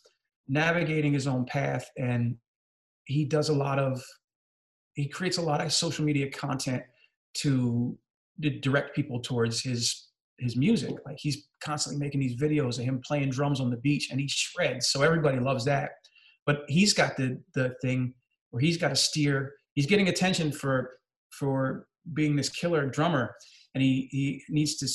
navigating 0.48 1.14
his 1.14 1.28
own 1.28 1.46
path, 1.46 1.90
and 1.98 2.36
he 3.06 3.26
does 3.26 3.50
a 3.50 3.54
lot 3.54 3.80
of 3.80 4.02
he 4.94 5.08
creates 5.08 5.38
a 5.38 5.42
lot 5.42 5.64
of 5.64 5.72
social 5.72 6.04
media 6.06 6.30
content 6.30 6.84
to 7.36 7.98
to 8.42 8.50
direct 8.60 8.96
people 8.96 9.20
towards 9.20 9.62
his 9.62 10.08
his 10.40 10.56
music. 10.56 10.96
Like 11.06 11.18
he's 11.20 11.48
constantly 11.62 12.00
making 12.04 12.22
these 12.22 12.40
videos 12.40 12.78
of 12.78 12.86
him 12.86 13.02
playing 13.06 13.30
drums 13.32 13.60
on 13.60 13.70
the 13.70 13.78
beach, 13.78 14.10
and 14.12 14.20
he 14.20 14.28
shreds. 14.28 14.88
So 14.88 15.02
everybody 15.02 15.40
loves 15.40 15.66
that. 15.66 15.92
But 16.46 16.62
he's 16.68 16.94
got 16.94 17.18
the 17.18 17.42
the 17.54 17.76
thing 17.82 18.14
where 18.52 18.62
he's 18.62 18.78
got 18.78 18.90
to 18.90 18.96
steer. 18.96 19.54
He's 19.74 19.88
getting 19.88 20.10
attention 20.10 20.52
for 20.52 20.98
for 21.32 21.88
being 22.14 22.36
this 22.36 22.50
killer 22.50 22.88
drummer, 22.88 23.36
and 23.78 23.84
he 23.84 24.10
he 24.12 24.44
needs 24.50 24.76
to 24.78 24.88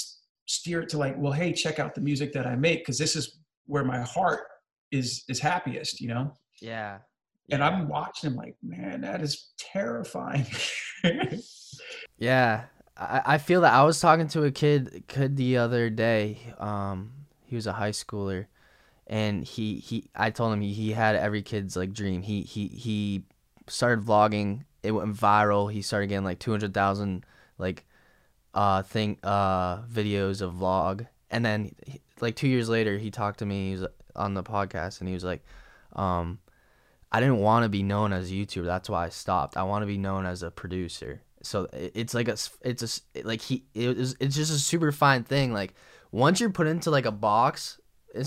steer 0.47 0.83
it 0.83 0.89
to 0.89 0.99
like, 0.99 1.15
well, 1.17 1.33
hey, 1.33 1.53
check 1.53 1.79
out 1.79 1.95
the 1.95 2.01
music 2.01 2.33
that 2.33 2.47
I 2.47 2.57
make 2.57 2.81
because 2.81 2.99
this 2.99 3.15
is 3.15 3.39
where 3.67 3.85
my 3.85 4.01
heart 4.01 4.41
is 4.91 5.23
is 5.29 5.39
happiest, 5.39 6.01
you 6.01 6.09
know. 6.09 6.33
Yeah. 6.61 6.99
And. 7.51 7.63
I'm 7.63 7.87
watching 7.89 8.31
him 8.31 8.37
like, 8.37 8.57
man, 8.63 9.03
that 9.03 9.21
is 9.21 9.51
terrifying. 9.59 10.47
Yeah, 12.19 12.67
I, 12.97 13.23
I 13.27 13.39
feel 13.39 13.63
that 13.63 13.73
I 13.73 13.83
was 13.83 14.01
talking 14.01 14.29
to 14.29 14.45
a 14.45 14.53
kid 14.53 15.05
kid 15.09 15.37
the 15.37 15.57
other 15.57 15.91
day. 15.91 16.39
Um, 16.59 17.13
he 17.45 17.57
was 17.57 17.67
a 17.67 17.73
high 17.73 17.91
schooler, 17.91 18.47
and 19.09 19.43
he, 19.43 19.79
he 19.79 20.09
I 20.15 20.31
told 20.31 20.53
him 20.53 20.61
he, 20.61 20.73
he 20.73 20.93
had 20.93 21.17
every 21.17 21.43
kid's 21.43 21.77
like 21.77 21.93
dream. 21.93 22.23
He 22.23 22.43
he 22.43 22.69
he 22.69 23.25
started 23.67 24.05
vlogging. 24.05 24.67
It 24.85 24.93
went 24.93 25.17
viral. 25.17 25.73
He 25.73 25.83
started 25.83 26.07
getting 26.07 26.25
like 26.25 26.39
two 26.39 26.53
hundred 26.53 26.75
thousand 26.75 27.27
like 27.59 27.87
uh 28.55 28.83
thing 28.83 29.19
uh 29.23 29.83
videos 29.83 30.43
of 30.43 30.55
vlog, 30.55 31.07
and 31.31 31.45
then 31.45 31.75
like 32.21 32.37
two 32.37 32.49
years 32.49 32.69
later 32.69 32.99
he 32.99 33.11
talked 33.11 33.39
to 33.41 33.47
me. 33.47 33.69
He 33.69 33.81
was 33.81 33.87
on 34.15 34.35
the 34.35 34.43
podcast, 34.43 35.01
and 35.01 35.09
he 35.09 35.15
was 35.15 35.25
like, 35.25 35.45
um. 35.95 36.39
I 37.15 37.21
didn't 37.21 37.41
want 37.41 37.65
to 37.65 37.69
be 37.69 37.83
known 37.83 38.15
as 38.15 38.31
a 38.31 38.33
YouTuber. 38.33 38.65
That's 38.65 38.89
why 38.89 39.05
I 39.05 39.11
stopped. 39.11 39.59
I 39.59 39.65
want 39.65 39.83
to 39.83 39.87
be 39.87 39.99
known 39.99 40.25
as 40.25 40.43
a 40.43 40.51
producer. 40.51 41.21
So 41.43 41.69
it's 41.75 42.15
like 42.15 42.27
a 42.27 42.39
it's 42.63 43.05
a, 43.15 43.23
like 43.23 43.43
he, 43.43 43.65
it 43.75 43.99
is, 43.99 44.17
it's 44.19 44.35
just 44.35 44.51
a 44.51 44.59
super 44.59 44.91
fine 44.93 45.23
thing. 45.23 45.53
Like 45.53 45.75
once 46.11 46.41
you're 46.41 46.49
put 46.49 46.69
into 46.69 46.91
like 46.91 47.05
a 47.05 47.13
box, 47.13 47.79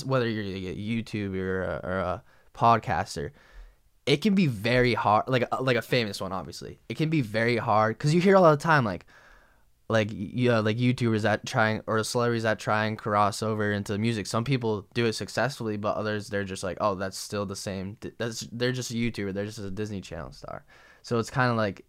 whether 0.06 0.30
you're 0.30 0.44
a 0.44 0.76
YouTuber 0.76 1.36
or 1.36 1.64
a, 1.64 1.82
or 1.84 1.98
a 1.98 2.24
podcaster, 2.54 3.32
it 4.06 4.18
can 4.18 4.36
be 4.36 4.46
very 4.46 4.94
hard. 4.94 5.24
Like 5.28 5.48
like 5.60 5.78
a 5.78 5.82
famous 5.82 6.22
one, 6.22 6.32
obviously, 6.32 6.78
it 6.88 6.96
can 6.96 7.10
be 7.10 7.22
very 7.22 7.58
hard 7.58 7.98
because 7.98 8.14
you 8.14 8.22
hear 8.22 8.36
all 8.36 8.52
the 8.52 8.56
time 8.56 8.86
like 8.86 9.08
like 9.88 10.10
yeah 10.12 10.60
like 10.60 10.78
YouTubers 10.78 11.22
that 11.22 11.46
trying 11.46 11.82
or 11.86 12.04
celebrities 12.04 12.44
that 12.44 12.60
try 12.60 12.86
and 12.86 12.98
cross 12.98 13.44
over 13.44 13.72
into 13.72 13.98
music. 13.98 14.28
Some 14.28 14.44
people 14.44 14.88
do 14.94 15.06
it 15.06 15.14
successfully, 15.14 15.78
but 15.78 15.96
others 15.96 16.30
they're 16.30 16.44
just 16.44 16.64
like 16.64 16.78
oh 16.82 16.96
that's 16.96 17.18
still 17.18 17.46
the 17.46 17.56
same. 17.56 17.98
That's 18.18 18.42
they're 18.52 18.72
just 18.72 18.92
a 18.92 18.96
YouTuber. 18.96 19.34
They're 19.34 19.46
just 19.46 19.60
a 19.60 19.72
Disney 19.72 20.02
Channel 20.02 20.32
star. 20.32 20.66
So 21.02 21.20
it's 21.20 21.30
kind 21.30 21.52
of 21.52 21.58
like 21.58 21.86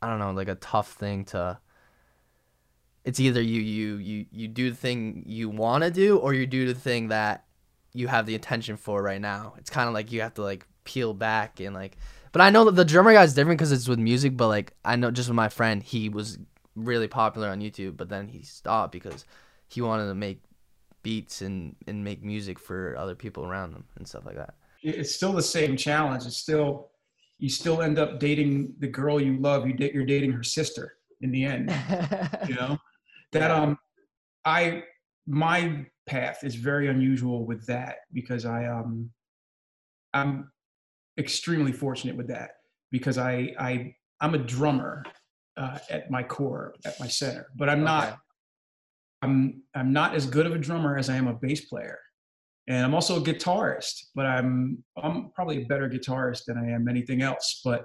I 0.00 0.08
don't 0.08 0.18
know 0.18 0.32
like 0.32 0.48
a 0.48 0.54
tough 0.56 0.92
thing 0.92 1.24
to 1.26 1.58
it's 3.04 3.18
either 3.18 3.42
you 3.42 3.60
you 3.60 3.96
you 3.96 4.26
you 4.30 4.48
do 4.48 4.70
the 4.70 4.76
thing 4.76 5.24
you 5.26 5.48
want 5.48 5.82
to 5.82 5.90
do 5.90 6.18
or 6.18 6.34
you 6.34 6.46
do 6.46 6.66
the 6.66 6.78
thing 6.78 7.08
that 7.08 7.44
you 7.92 8.08
have 8.08 8.26
the 8.26 8.34
attention 8.34 8.76
for 8.76 9.02
right 9.02 9.20
now. 9.20 9.54
It's 9.58 9.70
kind 9.70 9.88
of 9.88 9.94
like 9.94 10.12
you 10.12 10.20
have 10.22 10.34
to 10.34 10.42
like 10.42 10.66
peel 10.84 11.14
back 11.14 11.60
and 11.60 11.74
like. 11.74 11.96
But 12.30 12.40
I 12.40 12.48
know 12.48 12.64
that 12.64 12.76
the 12.76 12.84
drummer 12.84 13.12
guy 13.12 13.24
is 13.24 13.34
different 13.34 13.58
because 13.58 13.72
it's 13.72 13.88
with 13.88 13.98
music. 13.98 14.36
But 14.36 14.48
like 14.48 14.74
I 14.84 14.96
know 14.96 15.10
just 15.10 15.28
with 15.28 15.36
my 15.36 15.48
friend, 15.48 15.82
he 15.82 16.08
was 16.08 16.38
really 16.74 17.08
popular 17.08 17.48
on 17.48 17.60
YouTube, 17.60 17.96
but 17.96 18.08
then 18.08 18.28
he 18.28 18.42
stopped 18.42 18.92
because 18.92 19.24
he 19.68 19.80
wanted 19.80 20.06
to 20.08 20.14
make 20.14 20.42
beats 21.02 21.42
and 21.42 21.74
and 21.86 22.04
make 22.04 22.22
music 22.22 22.58
for 22.58 22.96
other 22.96 23.14
people 23.14 23.44
around 23.44 23.72
him 23.72 23.84
and 23.96 24.06
stuff 24.06 24.24
like 24.24 24.36
that. 24.36 24.54
It's 24.82 25.14
still 25.14 25.32
the 25.32 25.42
same 25.42 25.76
challenge. 25.76 26.26
It's 26.26 26.36
still 26.36 26.90
you 27.38 27.48
still 27.48 27.82
end 27.82 27.98
up 27.98 28.20
dating 28.20 28.74
the 28.78 28.86
girl 28.86 29.20
you 29.20 29.36
love. 29.38 29.66
You 29.66 29.72
date 29.72 29.94
you're 29.94 30.06
dating 30.06 30.32
her 30.32 30.42
sister 30.42 30.96
in 31.20 31.30
the 31.30 31.44
end. 31.44 31.74
you 32.48 32.54
know 32.54 32.78
that 33.32 33.50
um 33.50 33.76
i 34.44 34.82
my 35.26 35.84
path 36.06 36.44
is 36.44 36.54
very 36.54 36.88
unusual 36.88 37.44
with 37.44 37.66
that 37.66 37.96
because 38.12 38.44
i 38.44 38.66
um 38.66 39.10
i'm 40.14 40.50
extremely 41.18 41.72
fortunate 41.72 42.16
with 42.16 42.28
that 42.28 42.50
because 42.90 43.18
i 43.18 43.52
i 43.58 43.94
i'm 44.20 44.34
a 44.34 44.38
drummer 44.38 45.02
uh, 45.56 45.78
at 45.90 46.10
my 46.10 46.22
core 46.22 46.74
at 46.84 46.98
my 46.98 47.06
center 47.06 47.46
but 47.56 47.68
i'm 47.68 47.84
not 47.84 48.08
okay. 48.08 48.16
i'm 49.22 49.62
i'm 49.74 49.92
not 49.92 50.14
as 50.14 50.26
good 50.26 50.46
of 50.46 50.54
a 50.54 50.58
drummer 50.58 50.96
as 50.96 51.08
i 51.08 51.16
am 51.16 51.28
a 51.28 51.34
bass 51.34 51.62
player 51.66 51.98
and 52.68 52.84
i'm 52.84 52.94
also 52.94 53.20
a 53.20 53.20
guitarist 53.20 54.04
but 54.14 54.26
i'm 54.26 54.82
i'm 55.02 55.30
probably 55.34 55.62
a 55.62 55.66
better 55.66 55.88
guitarist 55.88 56.44
than 56.46 56.56
i 56.56 56.70
am 56.70 56.88
anything 56.88 57.22
else 57.22 57.60
but 57.64 57.84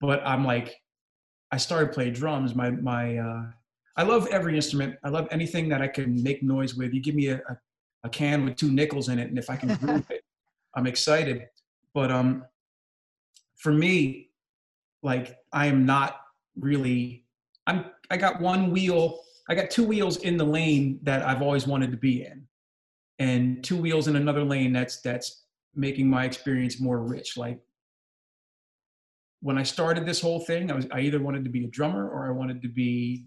but 0.00 0.24
i'm 0.24 0.44
like 0.44 0.76
i 1.50 1.56
started 1.56 1.92
playing 1.92 2.12
drums 2.12 2.54
my 2.54 2.70
my 2.70 3.16
uh 3.16 3.42
I 3.98 4.04
love 4.04 4.28
every 4.28 4.54
instrument. 4.54 4.94
I 5.02 5.08
love 5.08 5.26
anything 5.32 5.68
that 5.70 5.82
I 5.82 5.88
can 5.88 6.22
make 6.22 6.40
noise 6.40 6.76
with. 6.76 6.94
You 6.94 7.00
give 7.00 7.16
me 7.16 7.26
a, 7.30 7.38
a, 7.38 7.58
a 8.04 8.08
can 8.08 8.44
with 8.44 8.54
two 8.54 8.70
nickels 8.70 9.08
in 9.08 9.18
it, 9.18 9.28
and 9.28 9.36
if 9.36 9.50
I 9.50 9.56
can 9.56 9.74
groove 9.74 10.06
it, 10.10 10.22
I'm 10.76 10.86
excited. 10.86 11.46
But 11.94 12.12
um, 12.12 12.44
for 13.56 13.72
me, 13.72 14.30
like 15.02 15.36
I 15.52 15.66
am 15.66 15.84
not 15.84 16.20
really. 16.58 17.24
I'm. 17.66 17.86
I 18.10 18.16
got 18.16 18.40
one 18.40 18.70
wheel. 18.70 19.20
I 19.48 19.54
got 19.54 19.70
two 19.70 19.84
wheels 19.84 20.18
in 20.18 20.36
the 20.36 20.44
lane 20.44 21.00
that 21.02 21.22
I've 21.22 21.42
always 21.42 21.66
wanted 21.66 21.90
to 21.92 21.96
be 21.96 22.24
in, 22.24 22.46
and 23.18 23.62
two 23.64 23.76
wheels 23.76 24.08
in 24.08 24.16
another 24.16 24.44
lane 24.44 24.72
that's 24.72 25.00
that's 25.00 25.44
making 25.74 26.08
my 26.08 26.24
experience 26.24 26.80
more 26.80 26.98
rich. 27.00 27.36
Like 27.36 27.60
when 29.40 29.58
I 29.58 29.62
started 29.62 30.06
this 30.06 30.20
whole 30.20 30.40
thing, 30.40 30.70
I 30.70 30.74
was 30.74 30.86
I 30.90 31.00
either 31.00 31.20
wanted 31.20 31.44
to 31.44 31.50
be 31.50 31.64
a 31.64 31.68
drummer 31.68 32.08
or 32.08 32.26
I 32.26 32.30
wanted 32.30 32.62
to 32.62 32.68
be 32.68 33.26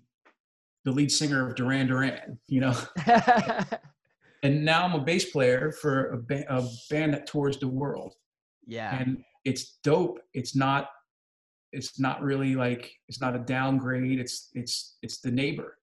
the 0.83 0.91
lead 0.91 1.11
singer 1.11 1.47
of 1.47 1.55
Duran 1.55 1.87
Duran, 1.87 2.39
you 2.47 2.61
know. 2.61 2.75
and 4.43 4.65
now 4.65 4.85
I'm 4.85 4.93
a 4.93 5.03
bass 5.03 5.25
player 5.31 5.71
for 5.71 6.11
a, 6.11 6.17
ba- 6.17 6.45
a, 6.49 6.67
band 6.89 7.13
that 7.13 7.27
tours 7.27 7.59
the 7.59 7.67
world. 7.67 8.15
Yeah. 8.65 8.97
And 8.97 9.23
it's 9.45 9.77
dope. 9.83 10.19
It's 10.33 10.55
not 10.55 10.89
it's 11.71 11.99
not 11.99 12.21
really 12.21 12.55
like 12.55 12.91
it's 13.07 13.21
not 13.21 13.35
a 13.35 13.39
downgrade. 13.39 14.19
It's 14.19 14.49
it's 14.53 14.97
it's 15.01 15.19
the 15.19 15.31
neighbor. 15.31 15.77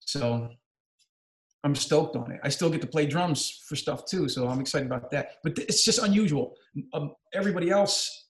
So 0.00 0.48
I'm 1.62 1.74
stoked 1.74 2.16
on 2.16 2.32
it. 2.32 2.40
I 2.42 2.48
still 2.48 2.70
get 2.70 2.80
to 2.80 2.86
play 2.86 3.06
drums 3.06 3.62
for 3.68 3.76
stuff 3.76 4.06
too, 4.06 4.28
so 4.28 4.48
I'm 4.48 4.60
excited 4.60 4.86
about 4.86 5.10
that. 5.10 5.32
But 5.42 5.58
it's 5.58 5.84
just 5.84 5.98
unusual. 5.98 6.54
Um, 6.94 7.12
everybody 7.34 7.70
else, 7.70 8.28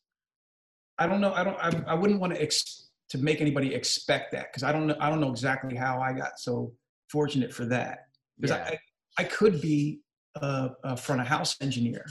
I 0.98 1.06
don't 1.06 1.20
know. 1.20 1.32
I 1.32 1.44
don't. 1.44 1.56
I, 1.58 1.92
I 1.92 1.94
wouldn't 1.94 2.20
want 2.20 2.34
to 2.34 2.42
ex- 2.42 2.88
to 3.10 3.18
make 3.18 3.40
anybody 3.40 3.74
expect 3.74 4.32
that 4.32 4.48
because 4.50 4.62
I 4.62 4.72
don't 4.72 4.86
know 4.86 4.96
I 5.00 5.10
don't 5.10 5.20
know 5.20 5.30
exactly 5.30 5.76
how 5.76 6.00
I 6.00 6.12
got 6.12 6.38
so 6.38 6.72
fortunate 7.10 7.52
for 7.52 7.64
that 7.66 8.06
because 8.38 8.56
yeah. 8.56 8.70
I 8.72 8.78
I 9.22 9.24
could 9.24 9.60
be 9.60 10.00
a, 10.36 10.70
a 10.84 10.96
front 10.96 11.20
of 11.20 11.26
house 11.26 11.56
engineer 11.60 12.04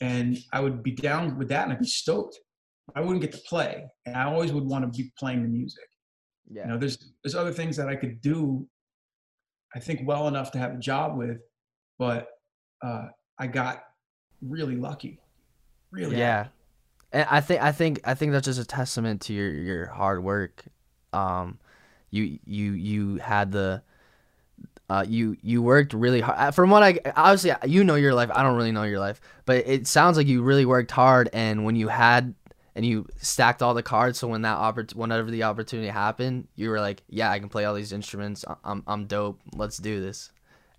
and 0.00 0.38
I 0.52 0.60
would 0.60 0.82
be 0.82 0.92
down 0.92 1.38
with 1.38 1.48
that 1.48 1.64
and 1.64 1.72
I'd 1.72 1.80
be 1.80 1.86
stoked. 1.86 2.38
I 2.94 3.00
wouldn't 3.00 3.20
get 3.20 3.32
to 3.32 3.38
play 3.38 3.84
and 4.06 4.16
I 4.16 4.24
always 4.24 4.52
would 4.52 4.64
want 4.64 4.84
to 4.84 5.02
be 5.02 5.10
playing 5.18 5.42
the 5.42 5.48
music. 5.48 5.88
Yeah. 6.50 6.62
You 6.62 6.68
know, 6.72 6.78
there's 6.78 7.12
there's 7.22 7.34
other 7.34 7.52
things 7.52 7.76
that 7.76 7.88
I 7.88 7.96
could 7.96 8.20
do. 8.20 8.66
I 9.74 9.80
think 9.80 10.00
well 10.04 10.28
enough 10.28 10.52
to 10.52 10.58
have 10.58 10.74
a 10.74 10.78
job 10.78 11.16
with, 11.16 11.38
but 11.98 12.28
uh, 12.82 13.06
I 13.38 13.46
got 13.46 13.82
really 14.42 14.76
lucky. 14.76 15.18
Really. 15.90 16.18
Yeah. 16.18 16.38
Lucky 16.38 16.50
and 17.14 17.26
I 17.30 17.40
think 17.40 17.62
I 17.62 17.72
think 17.72 18.00
I 18.04 18.14
think 18.14 18.32
that's 18.32 18.44
just 18.44 18.60
a 18.60 18.64
testament 18.64 19.22
to 19.22 19.32
your 19.32 19.48
your 19.48 19.86
hard 19.86 20.22
work. 20.22 20.64
Um, 21.12 21.58
you 22.10 22.40
you 22.44 22.72
you 22.72 23.16
had 23.16 23.52
the 23.52 23.82
uh, 24.90 25.04
you 25.08 25.36
you 25.40 25.62
worked 25.62 25.94
really 25.94 26.20
hard. 26.20 26.54
From 26.56 26.70
what 26.70 26.82
I 26.82 26.98
obviously 27.14 27.52
you 27.70 27.84
know 27.84 27.94
your 27.94 28.14
life, 28.14 28.30
I 28.34 28.42
don't 28.42 28.56
really 28.56 28.72
know 28.72 28.82
your 28.82 28.98
life, 28.98 29.20
but 29.46 29.58
it 29.64 29.86
sounds 29.86 30.16
like 30.16 30.26
you 30.26 30.42
really 30.42 30.66
worked 30.66 30.90
hard. 30.90 31.30
And 31.32 31.64
when 31.64 31.76
you 31.76 31.86
had 31.86 32.34
and 32.74 32.84
you 32.84 33.06
stacked 33.16 33.62
all 33.62 33.74
the 33.74 33.82
cards, 33.82 34.18
so 34.18 34.28
when 34.28 34.42
that 34.42 34.58
oppor- 34.58 34.94
whenever 34.94 35.30
the 35.30 35.44
opportunity 35.44 35.88
happened, 35.88 36.48
you 36.56 36.70
were 36.70 36.80
like, 36.80 37.02
yeah, 37.08 37.30
I 37.30 37.38
can 37.38 37.48
play 37.48 37.64
all 37.64 37.74
these 37.74 37.92
instruments. 37.92 38.44
I'm 38.64 38.82
I'm 38.86 39.06
dope. 39.06 39.40
Let's 39.54 39.78
do 39.78 40.00
this. 40.00 40.30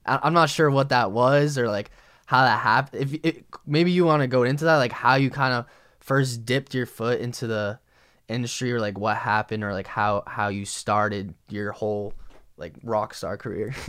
I'm 0.06 0.34
not 0.34 0.50
sure 0.50 0.70
what 0.70 0.90
that 0.90 1.12
was 1.12 1.58
or 1.58 1.68
like 1.68 1.90
how 2.26 2.44
that 2.44 2.60
happened. 2.60 3.02
If 3.02 3.14
it, 3.24 3.46
maybe 3.66 3.92
you 3.92 4.06
want 4.06 4.22
to 4.22 4.28
go 4.28 4.44
into 4.44 4.66
that, 4.66 4.78
like 4.78 4.92
how 4.92 5.16
you 5.16 5.30
kind 5.30 5.54
of 5.54 5.66
first 6.00 6.46
dipped 6.46 6.76
your 6.76 6.86
foot 6.86 7.20
into 7.20 7.48
the 7.48 7.80
industry 8.28 8.72
or 8.72 8.80
like 8.80 8.98
what 8.98 9.18
happened 9.18 9.64
or 9.64 9.74
like 9.74 9.88
how 9.88 10.24
how 10.28 10.48
you 10.48 10.66
started 10.66 11.34
your 11.50 11.72
whole 11.72 12.14
like 12.58 12.74
rock 12.84 13.14
star 13.14 13.38
career 13.38 13.76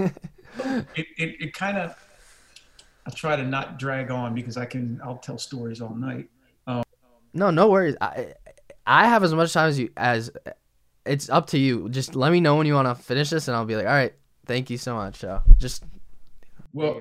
it, 0.59 1.07
it, 1.16 1.37
it 1.40 1.55
kind 1.55 1.79
of 1.79 1.97
i 3.07 3.11
try 3.11 3.35
to 3.35 3.45
not 3.45 3.79
drag 3.79 4.11
on 4.11 4.35
because 4.35 4.57
i 4.57 4.64
can 4.66 5.01
i'll 5.03 5.16
tell 5.16 5.38
stories 5.38 5.81
all 5.81 5.95
night 5.95 6.29
no 7.37 7.51
no 7.51 7.68
worries. 7.68 7.96
I 8.01 8.35
i 8.87 9.07
have 9.07 9.25
as 9.25 9.35
much 9.35 9.53
time 9.53 9.68
as 9.68 9.79
you 9.79 9.90
as 9.96 10.31
it's 11.05 11.31
up 11.31 11.49
to 11.49 11.59
you. 11.59 11.88
Just 11.88 12.16
let 12.16 12.33
me 12.33 12.40
know 12.40 12.57
when 12.57 12.66
you 12.66 12.75
want 12.75 12.88
to 12.88 12.94
finish 12.94 13.31
this 13.31 13.49
and 13.49 13.57
i'll 13.57 13.64
be 13.64 13.77
like 13.77 13.87
all 13.87 13.92
right 13.92 14.14
thank 14.46 14.70
you 14.70 14.79
so 14.79 14.94
much 14.94 15.25
just 15.59 15.83
well 16.72 17.01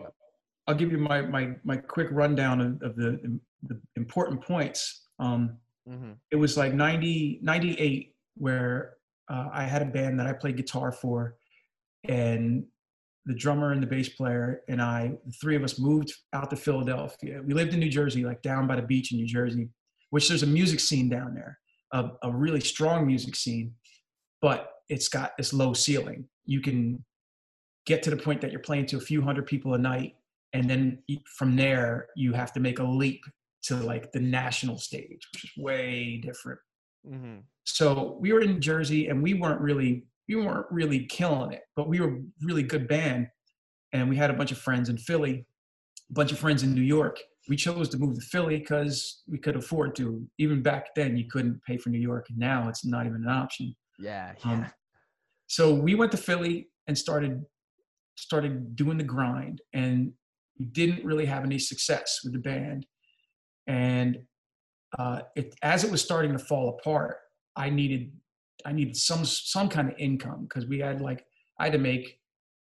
i'll 0.68 0.76
give 0.76 0.92
you 0.92 0.98
my 0.98 1.22
my 1.22 1.54
my 1.64 1.78
quick 1.78 2.08
rundown 2.12 2.60
of, 2.60 2.82
of 2.82 2.96
the 2.96 3.40
the 3.68 3.80
important 3.96 4.42
points. 4.42 5.08
Um, 5.20 5.58
mm-hmm. 5.90 6.14
It 6.32 6.36
was 6.36 6.58
like 6.58 6.74
90, 6.74 7.40
98 7.42 8.14
where 8.38 8.94
uh, 9.30 9.48
I 9.52 9.64
had 9.64 9.82
a 9.82 9.86
band 9.86 10.20
that 10.20 10.28
I 10.28 10.34
played 10.34 10.58
guitar 10.58 10.92
for, 10.92 11.36
and 12.08 12.66
the 13.26 13.34
drummer 13.34 13.72
and 13.72 13.82
the 13.82 13.88
bass 13.88 14.10
player 14.10 14.62
and 14.68 14.80
I, 14.80 15.14
the 15.26 15.32
three 15.42 15.56
of 15.56 15.64
us 15.64 15.80
moved 15.80 16.14
out 16.34 16.50
to 16.52 16.56
Philadelphia. 16.56 17.42
We 17.44 17.56
lived 17.56 17.74
in 17.74 17.80
New 17.80 17.90
Jersey, 17.90 18.24
like 18.24 18.44
down 18.44 18.68
by 18.68 18.76
the 18.76 18.84
beach 18.84 19.12
in 19.12 19.18
New 19.18 19.26
Jersey, 19.26 19.70
which 20.10 20.28
there's 20.28 20.44
a 20.44 20.48
music 20.48 20.80
scene 20.80 21.10
down 21.10 21.34
there, 21.34 21.60
a, 21.94 22.10
a 22.24 22.32
really 22.32 22.62
strong 22.62 23.06
music 23.06 23.36
scene, 23.36 23.74
but 24.42 24.72
it's 24.90 25.08
got 25.08 25.36
this 25.38 25.54
low 25.54 25.74
ceiling. 25.74 26.28
You 26.46 26.62
can 26.62 27.04
get 27.86 28.04
to 28.04 28.10
the 28.10 28.18
point 28.18 28.42
that 28.42 28.52
you're 28.52 28.60
playing 28.60 28.86
to 28.88 28.98
a 28.98 29.02
few 29.02 29.22
hundred 29.22 29.46
people 29.46 29.74
a 29.74 29.78
night, 29.78 30.16
and 30.54 30.70
then 30.70 31.00
from 31.38 31.56
there 31.56 32.08
you 32.16 32.34
have 32.34 32.54
to 32.54 32.60
make 32.60 32.80
a 32.80 32.84
leap 32.84 33.22
to 33.64 33.76
like 33.78 34.12
the 34.12 34.20
national 34.20 34.78
stage, 34.78 35.28
which 35.34 35.44
is 35.44 35.52
way 35.58 36.22
different. 36.24 36.60
Mm-hmm. 37.08 37.40
So 37.66 38.18
we 38.20 38.32
were 38.32 38.42
in 38.42 38.62
Jersey 38.62 39.08
and 39.08 39.22
we 39.22 39.34
weren't 39.34 39.62
really 39.62 40.06
we 40.28 40.36
weren't 40.36 40.66
really 40.72 41.06
killing 41.06 41.52
it, 41.52 41.62
but 41.76 41.88
we 41.88 42.00
were 42.00 42.20
really 42.42 42.64
good 42.64 42.88
band. 42.88 43.28
And 43.94 44.10
we 44.10 44.16
had 44.16 44.32
a 44.32 44.34
bunch 44.34 44.52
of 44.52 44.58
friends 44.58 44.90
in 44.90 44.98
Philly, 44.98 45.46
a 46.10 46.14
bunch 46.14 46.32
of 46.32 46.40
friends 46.40 46.64
in 46.64 46.74
New 46.74 46.82
York. 46.82 47.20
We 47.48 47.56
chose 47.56 47.90
to 47.90 47.98
move 47.98 48.16
to 48.16 48.22
Philly 48.22 48.58
because 48.58 49.24
we 49.28 49.38
could 49.38 49.56
afford 49.56 49.96
to. 49.98 50.26
Even 50.40 50.62
back 50.62 50.96
then, 50.96 51.16
you 51.16 51.26
couldn't 51.30 51.62
pay 51.64 51.78
for 51.78 51.90
New 51.90 52.00
York. 52.00 52.28
And 52.30 52.38
now 52.38 52.70
it's 52.70 52.86
not 52.86 53.06
even 53.06 53.24
an 53.24 53.30
option. 53.30 53.76
Yeah, 54.00 54.34
yeah. 54.44 54.52
Um, 54.52 54.66
so 55.48 55.74
we 55.74 55.96
went 55.96 56.12
to 56.12 56.18
Philly 56.18 56.70
and 56.88 56.98
started 56.98 57.44
started 58.18 58.76
doing 58.76 58.98
the 58.98 59.04
grind, 59.04 59.62
and 59.74 60.12
we 60.58 60.66
didn't 60.66 61.06
really 61.06 61.26
have 61.26 61.44
any 61.44 61.60
success 61.60 62.22
with 62.24 62.34
the 62.34 62.40
band 62.40 62.86
and 63.68 64.20
uh, 64.98 65.22
it, 65.36 65.56
as 65.62 65.84
it 65.84 65.92
was 65.92 66.02
starting 66.02 66.32
to 66.34 66.40
fall 66.40 66.70
apart, 66.70 67.18
I 67.56 67.70
needed 67.70 68.12
I 68.66 68.72
needed 68.72 68.96
some 68.96 69.26
some 69.26 69.70
kind 69.70 69.90
of 69.90 69.96
income 69.98 70.44
because 70.44 70.66
we 70.66 70.80
had 70.80 71.02
like 71.02 71.26
I 71.60 71.66
had 71.66 71.74
to 71.74 71.80
make 71.80 72.20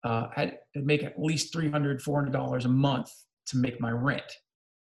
uh, 0.04 0.28
had 0.34 0.58
to 0.76 0.82
make 0.82 1.04
at 1.04 1.22
least 1.22 1.54
300 1.54 2.02
400 2.02 2.32
dollars 2.32 2.66
a 2.66 2.70
month 2.70 3.12
to 3.48 3.58
make 3.58 3.80
my 3.80 3.92
rent. 3.92 4.32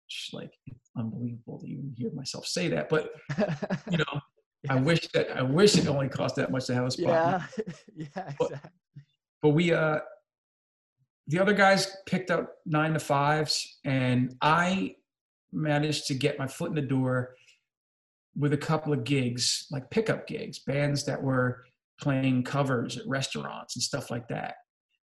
Just 0.10 0.34
like 0.34 0.52
it's 0.68 0.90
unbelievable 0.98 1.60
to 1.60 1.68
even 1.68 1.94
hear 1.98 2.12
myself 2.14 2.46
say 2.48 2.68
that, 2.70 2.90
but 2.90 3.12
you 3.92 3.98
know, 3.98 4.22
I 4.70 4.76
wish 4.76 5.08
that 5.10 5.30
I 5.36 5.42
wish 5.42 5.78
it 5.78 5.88
only 5.88 6.08
cost 6.10 6.36
that 6.38 6.52
much 6.52 6.66
to 6.68 6.74
have 6.76 6.86
a 6.86 6.92
spot. 6.92 7.08
yeah, 7.08 7.46
yeah, 8.16 8.34
But- 8.40 8.52
exactly. 8.52 8.72
But 9.42 9.50
we 9.50 9.72
uh 9.74 10.00
the 11.28 11.40
other 11.40 11.54
guys 11.54 11.96
picked 12.06 12.32
up 12.32 12.56
nine 12.66 12.94
to 12.94 13.00
fives 13.00 13.80
and 13.84 14.36
I 14.42 14.96
managed 15.52 16.08
to 16.08 16.14
get 16.14 16.40
my 16.40 16.48
foot 16.48 16.70
in 16.70 16.76
the 16.76 16.82
door 16.82 17.36
with 18.36 18.54
a 18.54 18.58
couple 18.58 18.94
of 18.94 19.04
gigs, 19.04 19.68
like 19.72 19.90
pickup 19.90 20.26
gigs, 20.28 20.60
bands 20.60 21.04
that 21.06 21.22
were 21.22 21.66
playing 22.00 22.44
covers 22.44 22.98
at 22.98 23.04
restaurants 23.08 23.76
and 23.76 23.84
stuff 23.84 24.10
like 24.10 24.28
that. 24.30 24.56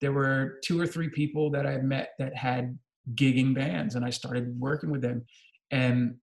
There 0.01 0.11
were 0.11 0.59
two 0.65 0.79
or 0.81 0.87
three 0.87 1.09
people 1.09 1.49
that 1.51 1.65
I 1.65 1.77
met 1.77 2.09
that 2.19 2.35
had 2.35 2.77
gigging 3.15 3.53
bands 3.53 3.95
and 3.95 4.05
I 4.05 4.09
started 4.09 4.59
working 4.59 4.91
with 4.91 5.01
them. 5.01 5.25
And 5.71 6.15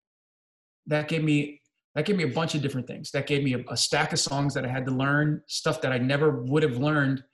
that 0.86 1.08
gave 1.08 1.22
me 1.22 1.60
that 1.94 2.04
gave 2.04 2.16
me 2.16 2.24
a 2.24 2.28
bunch 2.28 2.54
of 2.54 2.62
different 2.62 2.86
things. 2.86 3.10
That 3.10 3.26
gave 3.26 3.42
me 3.42 3.54
a, 3.54 3.64
a 3.68 3.76
stack 3.76 4.12
of 4.12 4.20
songs 4.20 4.54
that 4.54 4.64
I 4.64 4.68
had 4.68 4.86
to 4.86 4.92
learn, 4.92 5.42
stuff 5.48 5.80
that 5.80 5.90
I 5.90 5.98
never 5.98 6.42
would 6.44 6.62
have 6.62 6.76
learned 6.76 7.24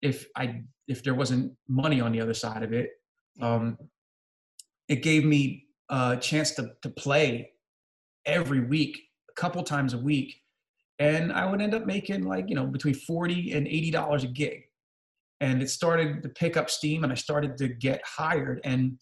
if 0.00 0.26
I 0.36 0.62
if 0.88 1.02
there 1.02 1.14
wasn't 1.14 1.52
money 1.68 2.00
on 2.00 2.12
the 2.12 2.20
other 2.20 2.34
side 2.34 2.62
of 2.62 2.72
it. 2.72 2.90
Um, 3.40 3.76
it 4.88 5.02
gave 5.02 5.24
me 5.24 5.66
a 5.88 6.16
chance 6.16 6.52
to 6.52 6.72
to 6.82 6.90
play 6.90 7.52
every 8.26 8.60
week, 8.60 8.98
a 9.28 9.34
couple 9.34 9.62
times 9.62 9.92
a 9.92 9.98
week, 9.98 10.34
and 10.98 11.32
I 11.32 11.44
would 11.44 11.60
end 11.60 11.74
up 11.74 11.86
making 11.86 12.24
like 12.24 12.48
you 12.48 12.54
know 12.54 12.66
between 12.66 12.94
forty 12.94 13.52
and 13.52 13.66
eighty 13.66 13.90
dollars 13.90 14.24
a 14.24 14.28
gig. 14.28 14.62
And 15.40 15.62
it 15.62 15.70
started 15.70 16.22
to 16.22 16.28
pick 16.28 16.56
up 16.56 16.68
steam, 16.68 17.04
and 17.04 17.12
I 17.12 17.16
started 17.16 17.56
to 17.58 17.68
get 17.68 18.02
hired. 18.04 18.60
And 18.64 18.98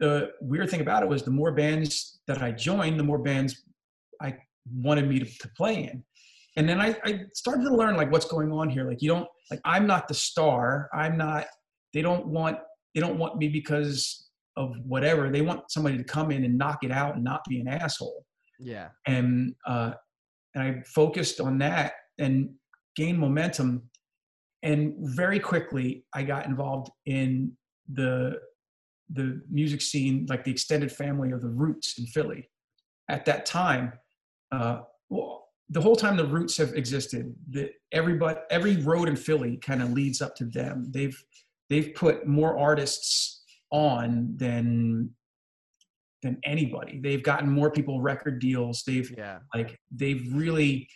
the 0.00 0.30
weird 0.40 0.70
thing 0.70 0.80
about 0.80 1.02
it 1.02 1.08
was 1.08 1.22
the 1.22 1.30
more 1.30 1.52
bands 1.52 2.20
that 2.26 2.42
I 2.42 2.50
joined, 2.50 2.98
the 2.98 3.04
more 3.04 3.18
bands 3.18 3.62
I 4.20 4.36
wanted 4.74 5.08
me 5.08 5.20
to, 5.20 5.24
to 5.24 5.48
play 5.56 5.84
in. 5.84 6.04
And 6.56 6.68
then 6.68 6.80
I, 6.80 6.96
I 7.04 7.20
started 7.34 7.64
to 7.64 7.74
learn 7.74 7.96
like 7.96 8.10
what's 8.10 8.26
going 8.26 8.50
on 8.50 8.70
here. 8.70 8.88
Like 8.88 9.02
you 9.02 9.08
don't 9.08 9.28
like 9.50 9.60
I'm 9.64 9.86
not 9.86 10.08
the 10.08 10.14
star. 10.14 10.88
I'm 10.92 11.16
not. 11.16 11.46
They 11.92 12.02
don't 12.02 12.26
want 12.26 12.58
they 12.94 13.00
don't 13.00 13.18
want 13.18 13.36
me 13.36 13.48
because 13.48 14.28
of 14.56 14.74
whatever. 14.86 15.30
They 15.30 15.42
want 15.42 15.70
somebody 15.70 15.98
to 15.98 16.04
come 16.04 16.30
in 16.30 16.44
and 16.44 16.56
knock 16.56 16.78
it 16.82 16.90
out 16.90 17.14
and 17.14 17.24
not 17.24 17.42
be 17.48 17.60
an 17.60 17.68
asshole. 17.68 18.24
Yeah, 18.58 18.88
And 19.06 19.54
uh, 19.66 19.92
and 20.54 20.64
I 20.64 20.82
focused 20.86 21.40
on 21.40 21.58
that 21.58 21.92
and 22.18 22.48
gained 22.96 23.18
momentum. 23.18 23.82
And 24.62 24.94
very 24.98 25.38
quickly, 25.38 26.04
I 26.14 26.22
got 26.22 26.46
involved 26.46 26.90
in 27.06 27.52
the 27.92 28.40
the 29.10 29.40
music 29.48 29.80
scene, 29.80 30.26
like 30.28 30.42
the 30.44 30.50
extended 30.50 30.90
family 30.90 31.30
of 31.30 31.40
the 31.40 31.48
Roots 31.48 31.96
in 31.98 32.06
Philly. 32.06 32.50
At 33.08 33.24
that 33.26 33.46
time, 33.46 33.92
uh, 34.50 34.80
well, 35.08 35.46
the 35.70 35.80
whole 35.80 35.96
time 35.96 36.16
the 36.16 36.26
Roots 36.26 36.56
have 36.56 36.74
existed, 36.74 37.34
the, 37.50 37.70
everybody, 37.92 38.38
every 38.50 38.76
road 38.78 39.08
in 39.08 39.16
Philly 39.16 39.58
kind 39.58 39.82
of 39.82 39.92
leads 39.92 40.20
up 40.20 40.34
to 40.36 40.44
them. 40.44 40.90
They've 40.90 41.16
they've 41.70 41.94
put 41.94 42.26
more 42.26 42.58
artists 42.58 43.42
on 43.70 44.34
than 44.36 45.10
than 46.22 46.38
anybody. 46.44 47.00
They've 47.00 47.22
gotten 47.22 47.50
more 47.50 47.70
people 47.70 48.00
record 48.00 48.40
deals. 48.40 48.82
They've 48.86 49.12
yeah, 49.16 49.38
like 49.54 49.78
they've 49.90 50.26
really 50.32 50.88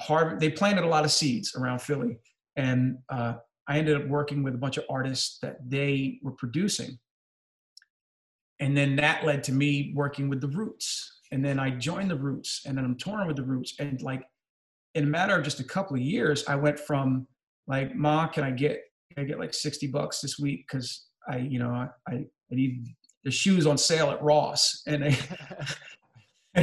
hard. 0.00 0.40
They 0.40 0.50
planted 0.50 0.84
a 0.84 0.88
lot 0.88 1.04
of 1.04 1.10
seeds 1.10 1.54
around 1.54 1.80
Philly, 1.80 2.18
and 2.56 2.98
uh, 3.08 3.34
I 3.68 3.78
ended 3.78 4.00
up 4.00 4.08
working 4.08 4.42
with 4.42 4.54
a 4.54 4.58
bunch 4.58 4.76
of 4.76 4.84
artists 4.88 5.38
that 5.42 5.58
they 5.68 6.18
were 6.22 6.32
producing, 6.32 6.98
and 8.60 8.76
then 8.76 8.96
that 8.96 9.24
led 9.24 9.44
to 9.44 9.52
me 9.52 9.92
working 9.94 10.28
with 10.28 10.40
the 10.40 10.48
Roots. 10.48 11.12
And 11.32 11.44
then 11.44 11.58
I 11.58 11.70
joined 11.70 12.10
the 12.10 12.16
Roots, 12.16 12.62
and 12.66 12.78
then 12.78 12.84
I'm 12.84 12.96
touring 12.96 13.26
with 13.26 13.36
the 13.36 13.42
Roots, 13.42 13.74
and 13.78 14.00
like 14.02 14.22
in 14.94 15.04
a 15.04 15.06
matter 15.06 15.36
of 15.36 15.44
just 15.44 15.60
a 15.60 15.64
couple 15.64 15.94
of 15.94 16.02
years, 16.02 16.44
I 16.48 16.56
went 16.56 16.78
from 16.78 17.26
like, 17.66 17.94
"Ma, 17.94 18.26
can 18.28 18.44
I 18.44 18.50
get 18.50 18.80
can 19.14 19.24
I 19.24 19.26
get 19.26 19.38
like 19.38 19.52
sixty 19.52 19.86
bucks 19.86 20.20
this 20.20 20.38
week? 20.38 20.64
Because 20.66 21.06
I, 21.28 21.38
you 21.38 21.58
know, 21.58 21.70
I, 22.08 22.12
I 22.12 22.24
need 22.50 22.86
the 23.24 23.30
shoes 23.30 23.66
on 23.66 23.76
sale 23.76 24.10
at 24.10 24.22
Ross, 24.22 24.82
and 24.86 25.02
they, 25.02 25.18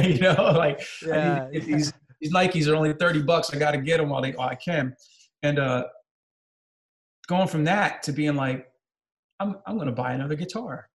you 0.10 0.18
know, 0.18 0.34
like 0.56 0.80
I 1.04 1.06
yeah, 1.06 1.48
need 1.52 1.60
to 1.60 1.66
get 1.66 1.76
these 1.76 1.92
these 2.24 2.32
Nikes 2.32 2.66
are 2.66 2.74
only 2.74 2.94
thirty 2.94 3.20
bucks. 3.20 3.52
I 3.52 3.58
got 3.58 3.72
to 3.72 3.78
get 3.78 3.98
them 3.98 4.08
while 4.08 4.22
they 4.22 4.32
while 4.32 4.48
I 4.48 4.54
can, 4.54 4.96
and 5.42 5.58
uh, 5.58 5.84
going 7.28 7.48
from 7.48 7.64
that 7.64 8.02
to 8.04 8.12
being 8.12 8.34
like, 8.34 8.66
I'm 9.40 9.56
I'm 9.66 9.76
gonna 9.76 9.92
buy 9.92 10.14
another 10.14 10.34
guitar, 10.34 10.88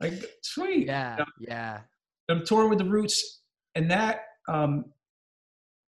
like 0.00 0.14
sweet. 0.42 0.88
yeah, 0.88 1.24
yeah, 1.38 1.80
I'm 2.28 2.44
touring 2.44 2.68
with 2.68 2.80
the 2.80 2.84
Roots, 2.84 3.42
and 3.76 3.88
that 3.92 4.22
um, 4.48 4.86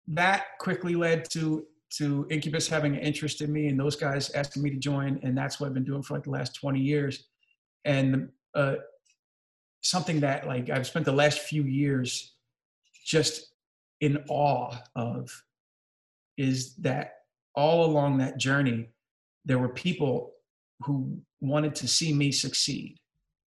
that 0.08 0.58
quickly 0.60 0.96
led 0.96 1.30
to 1.32 1.66
to 1.92 2.28
Incubus 2.30 2.68
having 2.68 2.96
an 2.96 3.02
interest 3.02 3.40
in 3.40 3.52
me, 3.54 3.68
and 3.68 3.80
those 3.80 3.96
guys 3.96 4.30
asking 4.32 4.62
me 4.62 4.72
to 4.72 4.78
join, 4.78 5.22
and 5.24 5.38
that's 5.38 5.60
what 5.60 5.68
I've 5.68 5.74
been 5.74 5.86
doing 5.86 6.04
for 6.04 6.16
like 6.16 6.24
the 6.24 6.32
last 6.32 6.56
20 6.56 6.80
years. 6.80 7.26
And 7.84 8.30
uh, 8.56 8.76
something 9.82 10.20
that 10.20 10.48
like 10.48 10.70
I've 10.70 10.88
spent 10.88 11.06
the 11.06 11.12
last 11.12 11.40
few 11.40 11.64
years 11.64 12.34
just 13.06 13.51
in 14.02 14.24
awe 14.30 14.76
of 14.96 15.44
is 16.38 16.76
that 16.78 17.14
all 17.56 17.86
along 17.86 18.18
that 18.18 18.38
journey, 18.38 18.90
there 19.46 19.60
were 19.60 19.70
people 19.70 20.34
who 20.86 21.20
wanted 21.40 21.76
to 21.76 21.88
see 21.88 22.14
me 22.14 22.32
succeed. 22.32 22.98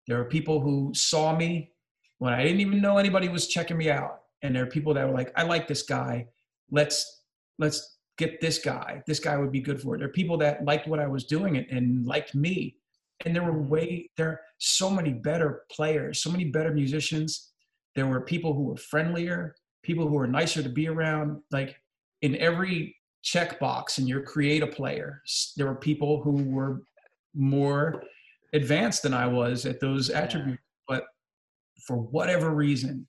There 0.07 0.17
were 0.17 0.25
people 0.25 0.59
who 0.59 0.91
saw 0.93 1.35
me 1.35 1.71
when 2.19 2.33
I 2.33 2.43
didn't 2.43 2.61
even 2.61 2.81
know 2.81 2.97
anybody 2.97 3.29
was 3.29 3.47
checking 3.47 3.77
me 3.77 3.89
out. 3.89 4.19
And 4.41 4.55
there 4.55 4.63
are 4.63 4.67
people 4.67 4.93
that 4.93 5.07
were 5.07 5.13
like, 5.13 5.31
I 5.35 5.43
like 5.43 5.67
this 5.67 5.83
guy. 5.83 6.27
Let's 6.69 7.23
let's 7.59 7.97
get 8.17 8.41
this 8.41 8.59
guy. 8.59 9.01
This 9.07 9.19
guy 9.19 9.37
would 9.37 9.51
be 9.51 9.61
good 9.61 9.81
for 9.81 9.95
it. 9.95 9.99
There 9.99 10.07
are 10.07 10.11
people 10.11 10.37
that 10.37 10.65
liked 10.65 10.87
what 10.87 10.99
I 10.99 11.07
was 11.07 11.23
doing 11.25 11.57
and, 11.57 11.65
and 11.69 12.05
liked 12.05 12.35
me. 12.35 12.75
And 13.25 13.33
there 13.35 13.43
were 13.43 13.61
way 13.61 14.09
there 14.17 14.27
are 14.29 14.41
so 14.57 14.89
many 14.89 15.13
better 15.13 15.63
players, 15.71 16.21
so 16.21 16.29
many 16.31 16.45
better 16.45 16.73
musicians. 16.73 17.51
There 17.95 18.07
were 18.07 18.21
people 18.21 18.53
who 18.53 18.63
were 18.63 18.77
friendlier, 18.77 19.55
people 19.83 20.07
who 20.07 20.15
were 20.15 20.27
nicer 20.27 20.63
to 20.63 20.69
be 20.69 20.87
around. 20.87 21.41
Like 21.51 21.75
in 22.21 22.35
every 22.37 22.95
checkbox 23.23 23.99
in 23.99 24.07
your 24.07 24.21
create 24.21 24.63
a 24.63 24.67
player, 24.67 25.21
there 25.57 25.67
were 25.67 25.75
people 25.75 26.21
who 26.23 26.43
were 26.43 26.81
more 27.35 28.03
advanced 28.53 29.03
than 29.03 29.13
I 29.13 29.27
was 29.27 29.65
at 29.65 29.79
those 29.79 30.09
attributes. 30.09 30.61
But 30.87 31.03
for 31.85 31.97
whatever 31.97 32.51
reason, 32.51 33.07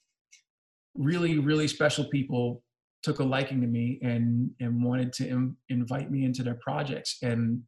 really, 0.94 1.38
really 1.38 1.68
special 1.68 2.04
people 2.04 2.62
took 3.02 3.18
a 3.18 3.24
liking 3.24 3.60
to 3.60 3.66
me 3.66 4.00
and 4.02 4.50
and 4.60 4.82
wanted 4.82 5.12
to 5.12 5.28
Im- 5.28 5.56
invite 5.68 6.10
me 6.10 6.24
into 6.24 6.42
their 6.42 6.58
projects. 6.62 7.18
And 7.22 7.62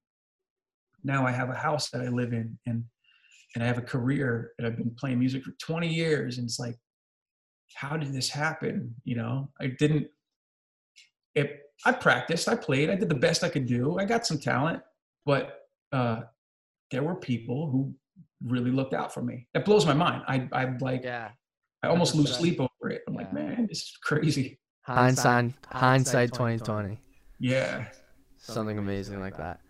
now 1.04 1.26
I 1.26 1.30
have 1.30 1.50
a 1.50 1.54
house 1.54 1.90
that 1.90 2.00
I 2.00 2.08
live 2.08 2.32
in, 2.32 2.58
and 2.66 2.84
and 3.54 3.62
I 3.62 3.66
have 3.66 3.78
a 3.78 3.82
career, 3.82 4.52
and 4.58 4.66
I've 4.66 4.76
been 4.76 4.94
playing 4.98 5.18
music 5.18 5.44
for 5.44 5.52
20 5.60 5.88
years. 5.88 6.38
And 6.38 6.46
it's 6.46 6.58
like, 6.58 6.76
how 7.74 7.96
did 7.96 8.12
this 8.12 8.28
happen? 8.28 8.94
You 9.04 9.16
know, 9.16 9.50
I 9.60 9.68
didn't. 9.68 10.08
It. 11.34 11.62
I 11.84 11.92
practiced. 11.92 12.48
I 12.48 12.56
played. 12.56 12.90
I 12.90 12.94
did 12.94 13.08
the 13.08 13.14
best 13.14 13.44
I 13.44 13.48
could 13.48 13.66
do. 13.66 13.98
I 13.98 14.04
got 14.04 14.26
some 14.26 14.38
talent, 14.38 14.82
but 15.24 15.68
uh, 15.92 16.22
there 16.90 17.02
were 17.02 17.14
people 17.14 17.70
who 17.70 17.94
really 18.44 18.70
looked 18.70 18.94
out 18.94 19.12
for 19.12 19.22
me. 19.22 19.46
That 19.54 19.64
blows 19.64 19.84
my 19.86 19.94
mind. 19.94 20.22
I 20.26 20.48
I 20.52 20.76
like 20.80 21.04
yeah. 21.04 21.30
I 21.82 21.88
almost 21.88 22.14
lose 22.14 22.32
100%. 22.32 22.34
sleep 22.34 22.60
over 22.60 22.90
it. 22.90 23.02
I'm 23.06 23.14
like, 23.14 23.32
man, 23.32 23.66
this 23.68 23.78
is 23.78 23.98
crazy. 24.02 24.58
Hindsight, 24.82 25.52
hindsight, 25.68 26.32
twenty 26.32 26.58
twenty. 26.58 26.98
Yeah. 27.38 27.86
something 28.38 28.78
amazing 28.78 29.20
like 29.20 29.36
that. 29.36 29.60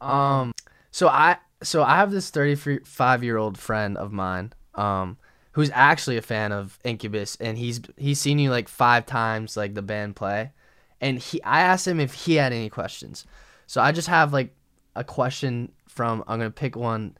Um, 0.00 0.52
so 0.90 1.08
I 1.08 1.38
so 1.62 1.82
I 1.82 1.96
have 1.96 2.10
this 2.10 2.30
35 2.30 3.24
year 3.24 3.36
old 3.36 3.58
friend 3.58 3.96
of 3.96 4.12
mine, 4.12 4.52
um, 4.74 5.16
who's 5.56 5.70
actually 5.72 6.18
a 6.18 6.22
fan 6.22 6.52
of 6.52 6.78
Incubus, 6.84 7.34
and 7.40 7.56
he's 7.56 7.80
he's 7.96 8.20
seen 8.20 8.38
you 8.38 8.50
like 8.50 8.68
five 8.68 9.06
times, 9.06 9.56
like 9.56 9.72
the 9.72 9.80
band 9.80 10.14
play, 10.14 10.52
and 11.00 11.18
he 11.18 11.42
I 11.42 11.62
asked 11.62 11.88
him 11.88 11.98
if 11.98 12.12
he 12.12 12.34
had 12.34 12.52
any 12.52 12.68
questions. 12.68 13.24
So 13.66 13.80
I 13.80 13.90
just 13.90 14.08
have 14.08 14.34
like 14.34 14.54
a 14.94 15.02
question 15.02 15.72
from 15.88 16.22
I'm 16.28 16.40
gonna 16.40 16.50
pick 16.50 16.76
one. 16.76 17.16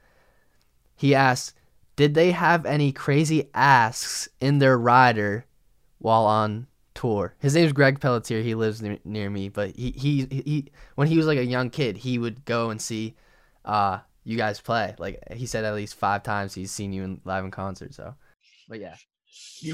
He 0.94 1.14
asked, 1.14 1.54
"Did 1.96 2.12
they 2.12 2.32
have 2.32 2.66
any 2.66 2.92
crazy 2.92 3.48
asks 3.54 4.28
in 4.38 4.58
their 4.58 4.76
rider 4.76 5.46
while 5.98 6.26
on 6.26 6.66
tour?" 6.92 7.34
His 7.38 7.54
name's 7.54 7.72
Greg 7.72 8.00
Pelletier. 8.00 8.42
He 8.42 8.54
lives 8.54 8.82
near, 8.82 8.98
near 9.02 9.30
me, 9.30 9.48
but 9.48 9.74
he, 9.74 9.92
he 9.92 10.26
he 10.30 10.66
when 10.94 11.08
he 11.08 11.16
was 11.16 11.24
like 11.24 11.38
a 11.38 11.44
young 11.44 11.70
kid, 11.70 11.96
he 11.96 12.18
would 12.18 12.44
go 12.44 12.68
and 12.68 12.82
see 12.82 13.14
uh 13.64 14.00
you 14.24 14.36
guys 14.36 14.60
play. 14.60 14.94
Like 14.98 15.22
he 15.32 15.46
said, 15.46 15.64
at 15.64 15.74
least 15.74 15.94
five 15.94 16.22
times 16.22 16.52
he's 16.52 16.70
seen 16.70 16.92
you 16.92 17.02
in 17.02 17.20
live 17.24 17.46
in 17.46 17.50
concert. 17.50 17.94
So, 17.94 18.14
but 18.68 18.80
yeah, 18.80 18.96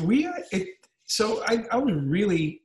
we 0.03 0.27
uh, 0.27 0.33
it, 0.51 0.69
so 1.05 1.43
I, 1.47 1.65
I 1.71 1.77
was 1.77 1.95
really 1.95 2.63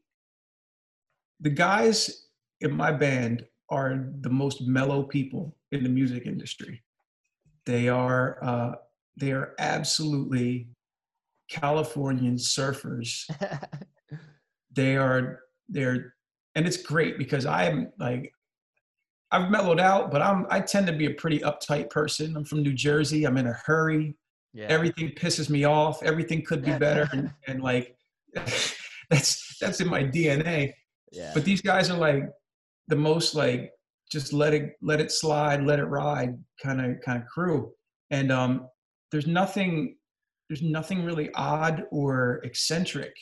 the 1.39 1.49
guys 1.49 2.28
in 2.61 2.75
my 2.75 2.91
band 2.91 3.45
are 3.69 4.09
the 4.21 4.30
most 4.30 4.61
mellow 4.61 5.03
people 5.03 5.55
in 5.71 5.84
the 5.84 5.89
music 5.89 6.25
industry 6.25 6.82
They 7.65 7.89
are 7.89 8.43
uh, 8.43 8.71
they 9.17 9.32
are 9.32 9.53
absolutely 9.59 10.69
Californian 11.49 12.36
surfers. 12.36 13.23
they 14.71 14.97
are 14.97 15.39
they're 15.69 16.13
and 16.55 16.65
it's 16.65 16.78
great 16.78 17.17
because 17.17 17.45
I'm 17.45 17.91
like 17.99 18.32
I've 19.32 19.51
mellowed 19.51 19.82
out, 19.82 20.11
but 20.11 20.21
I'm 20.21 20.45
I 20.49 20.61
tend 20.61 20.88
to 20.88 20.93
be 20.93 21.07
a 21.07 21.13
pretty 21.13 21.39
uptight 21.39 21.89
person. 21.89 22.38
I'm 22.38 22.45
from 22.45 22.63
New 22.63 22.73
Jersey. 22.73 23.25
I'm 23.25 23.38
in 23.38 23.47
a 23.47 23.59
hurry. 23.65 24.15
Yeah. 24.53 24.67
Everything 24.69 25.09
pisses 25.09 25.49
me 25.49 25.65
off. 25.65 26.01
Everything 26.03 26.43
could 26.43 26.63
be 26.63 26.71
better, 26.71 27.07
and, 27.13 27.31
and 27.47 27.61
like 27.61 27.95
that's 28.33 29.57
that's 29.59 29.81
in 29.81 29.87
my 29.87 30.03
DNA. 30.03 30.73
Yeah. 31.11 31.31
But 31.33 31.45
these 31.45 31.61
guys 31.61 31.89
are 31.89 31.97
like 31.97 32.23
the 32.87 32.95
most 32.95 33.35
like 33.35 33.71
just 34.11 34.33
let 34.33 34.53
it 34.53 34.73
let 34.81 35.01
it 35.01 35.11
slide, 35.11 35.63
let 35.63 35.79
it 35.79 35.85
ride 35.85 36.37
kind 36.61 36.81
of 36.81 37.01
kind 37.01 37.21
of 37.21 37.27
crew. 37.27 37.71
And 38.09 38.31
um, 38.31 38.67
there's 39.11 39.27
nothing 39.27 39.97
there's 40.49 40.61
nothing 40.61 41.03
really 41.03 41.29
odd 41.33 41.83
or 41.91 42.39
eccentric, 42.43 43.13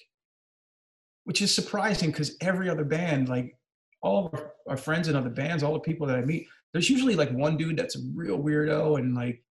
which 1.24 1.42
is 1.42 1.54
surprising 1.54 2.12
because 2.12 2.38
every 2.42 2.70
other 2.70 2.84
band, 2.84 3.30
like 3.30 3.58
all 4.02 4.28
of 4.28 4.44
our, 4.68 4.78
friends 4.78 5.08
in 5.08 5.16
other 5.16 5.30
bands, 5.30 5.64
all 5.64 5.74
the 5.74 5.80
people 5.80 6.06
that 6.06 6.18
I 6.18 6.22
meet, 6.22 6.48
there's 6.72 6.90
usually 6.90 7.16
like 7.16 7.32
one 7.32 7.58
dude 7.58 7.78
that's 7.78 7.96
a 7.96 8.00
real 8.14 8.38
weirdo 8.38 9.00
and 9.00 9.16
like 9.16 9.44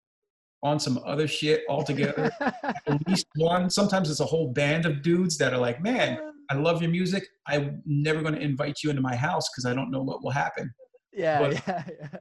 on 0.64 0.80
some 0.80 1.00
other 1.06 1.28
shit 1.28 1.64
altogether. 1.70 2.32
At 2.42 3.08
least 3.08 3.28
one. 3.36 3.70
Sometimes 3.70 4.10
it's 4.10 4.22
a 4.22 4.26
whole 4.26 4.52
band 4.52 4.86
of 4.86 5.02
dudes 5.02 5.38
that 5.38 5.54
are 5.54 5.60
like, 5.60 5.82
man, 5.82 6.18
I 6.50 6.56
love 6.56 6.82
your 6.82 6.90
music. 6.90 7.28
I'm 7.48 7.82
never 7.86 8.22
going 8.22 8.36
to 8.36 8.42
invite 8.42 8.78
you 8.84 8.90
into 8.90 9.02
my 9.02 9.16
house 9.16 9.44
because 9.50 9.70
I 9.70 9.76
don't 9.76 9.92
know 9.92 10.02
what 10.02 10.24
will 10.24 10.32
happen. 10.32 10.74
Yeah, 11.12 11.40
but, 11.40 11.54
yeah, 11.68 11.84
yeah. 11.88 12.20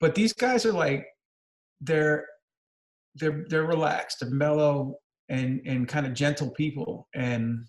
But 0.00 0.14
these 0.14 0.32
guys 0.32 0.64
are 0.64 0.72
like, 0.72 1.04
they're 1.80 2.24
they're 3.16 3.44
they're 3.48 3.64
relaxed, 3.66 4.20
they're 4.20 4.30
mellow, 4.30 4.96
and 5.28 5.60
and 5.66 5.88
kind 5.88 6.06
of 6.06 6.14
gentle 6.14 6.50
people, 6.50 7.08
and 7.14 7.66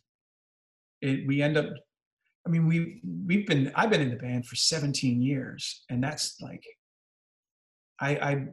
it, 1.02 1.28
we 1.28 1.42
end 1.42 1.58
up. 1.58 1.66
I 2.46 2.50
mean, 2.50 2.66
we 2.68 3.02
we've 3.26 3.46
been 3.48 3.72
I've 3.76 3.90
been 3.90 4.02
in 4.02 4.10
the 4.10 4.16
band 4.16 4.46
for 4.46 4.56
17 4.56 5.22
years, 5.22 5.84
and 5.90 6.04
that's 6.04 6.40
like, 6.42 6.64
I 8.00 8.16
I 8.16 8.46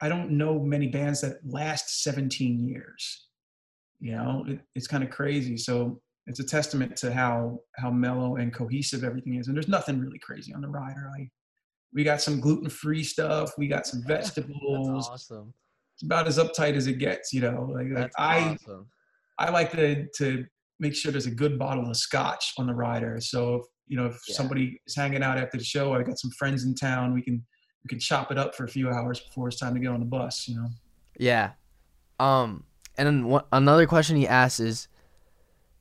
I 0.00 0.08
don't 0.08 0.32
know 0.32 0.58
many 0.60 0.88
bands 0.88 1.20
that 1.22 1.38
last 1.44 2.02
17 2.02 2.60
years. 2.60 3.26
You 4.00 4.12
know, 4.12 4.44
it, 4.46 4.60
it's 4.74 4.86
kind 4.86 5.02
of 5.02 5.10
crazy. 5.10 5.56
So 5.56 6.00
it's 6.26 6.40
a 6.40 6.44
testament 6.44 6.94
to 6.96 7.12
how 7.12 7.58
how 7.76 7.90
mellow 7.90 8.36
and 8.36 8.52
cohesive 8.52 9.02
everything 9.02 9.36
is. 9.36 9.48
And 9.48 9.56
there's 9.56 9.68
nothing 9.68 9.98
really 9.98 10.18
crazy 10.18 10.52
on 10.54 10.60
the 10.60 10.68
rider. 10.68 11.10
Like 11.18 11.30
we 11.92 12.04
got 12.04 12.20
some 12.20 12.38
gluten 12.38 12.68
free 12.68 13.02
stuff. 13.02 13.52
We 13.58 13.66
got 13.66 13.86
some 13.86 14.02
vegetables. 14.06 15.08
Awesome. 15.08 15.52
It's 15.94 16.04
about 16.04 16.28
as 16.28 16.38
uptight 16.38 16.74
as 16.74 16.86
it 16.86 16.98
gets. 16.98 17.32
You 17.32 17.40
know, 17.40 17.72
like, 17.74 17.88
like 17.90 18.12
I 18.16 18.40
awesome. 18.40 18.86
I 19.38 19.50
like 19.50 19.72
to 19.72 20.06
to 20.18 20.44
make 20.78 20.94
sure 20.94 21.10
there's 21.10 21.26
a 21.26 21.30
good 21.30 21.58
bottle 21.58 21.90
of 21.90 21.96
scotch 21.96 22.52
on 22.58 22.66
the 22.66 22.74
rider. 22.74 23.18
So 23.20 23.56
if, 23.56 23.62
you 23.88 23.96
know 23.96 24.06
if 24.06 24.20
yeah. 24.28 24.36
somebody 24.36 24.80
is 24.86 24.94
hanging 24.94 25.22
out 25.22 25.38
after 25.38 25.58
the 25.58 25.64
show, 25.64 25.94
I 25.94 26.02
got 26.02 26.18
some 26.18 26.30
friends 26.38 26.64
in 26.64 26.74
town. 26.74 27.14
We 27.14 27.22
can 27.22 27.44
we 27.84 27.88
can 27.88 27.98
chop 27.98 28.30
it 28.30 28.38
up 28.38 28.54
for 28.54 28.64
a 28.64 28.68
few 28.68 28.90
hours 28.90 29.20
before 29.20 29.48
it's 29.48 29.58
time 29.58 29.74
to 29.74 29.80
get 29.80 29.90
on 29.90 30.00
the 30.00 30.06
bus. 30.06 30.48
You 30.48 30.56
know. 30.56 30.68
Yeah. 31.18 31.52
Um. 32.18 32.64
And 32.96 33.06
then 33.06 33.24
one, 33.26 33.44
another 33.52 33.86
question 33.86 34.16
he 34.16 34.26
asks 34.26 34.58
is 34.58 34.88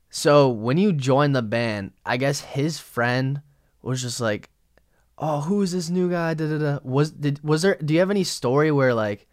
so 0.09 0.49
when 0.49 0.77
you 0.77 0.93
joined 0.93 1.35
the 1.35 1.41
band, 1.41 1.91
I 2.05 2.17
guess 2.17 2.41
his 2.41 2.79
friend 2.79 3.41
was 3.81 4.01
just 4.01 4.19
like, 4.19 4.49
"Oh, 5.17 5.41
who 5.41 5.61
is 5.61 5.71
this 5.71 5.89
new 5.89 6.09
guy?" 6.09 6.33
Da, 6.33 6.47
da, 6.47 6.57
da. 6.57 6.79
Was 6.83 7.11
did 7.11 7.43
was 7.43 7.61
there? 7.61 7.77
Do 7.83 7.93
you 7.93 7.99
have 7.99 8.11
any 8.11 8.23
story 8.23 8.71
where 8.71 8.93
like 8.93 9.27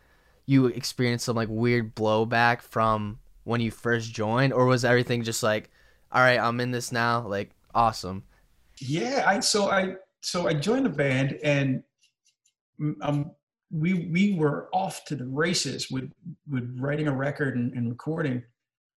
you 0.47 0.67
experienced 0.67 1.25
some 1.25 1.37
like 1.37 1.49
weird 1.51 1.95
blowback 1.95 2.61
from 2.63 3.19
when 3.45 3.61
you 3.61 3.71
first 3.71 4.13
joined, 4.13 4.53
or 4.53 4.67
was 4.67 4.85
everything 4.85 5.23
just 5.23 5.43
like, 5.43 5.71
"All 6.11 6.21
right, 6.21 6.39
I'm 6.39 6.61
in 6.61 6.71
this 6.71 6.91
now," 6.91 7.27
like 7.27 7.51
awesome? 7.75 8.25
Yeah, 8.81 9.25
I 9.27 9.41
so 9.41 9.71
I 9.71 9.97
so 10.23 10.49
I 10.49 10.55
joined 10.55 10.87
the 10.87 10.91
band 10.91 11.39
and 11.45 11.83
um 13.03 13.31
we 13.71 14.09
we 14.11 14.35
were 14.35 14.69
off 14.73 15.05
to 15.07 15.17
the 15.17 15.27
races 15.27 15.91
with 15.91 16.11
with 16.49 16.77
writing 16.79 17.09
a 17.09 17.15
record 17.15 17.57
and, 17.57 17.73
and 17.75 17.89
recording. 17.89 18.43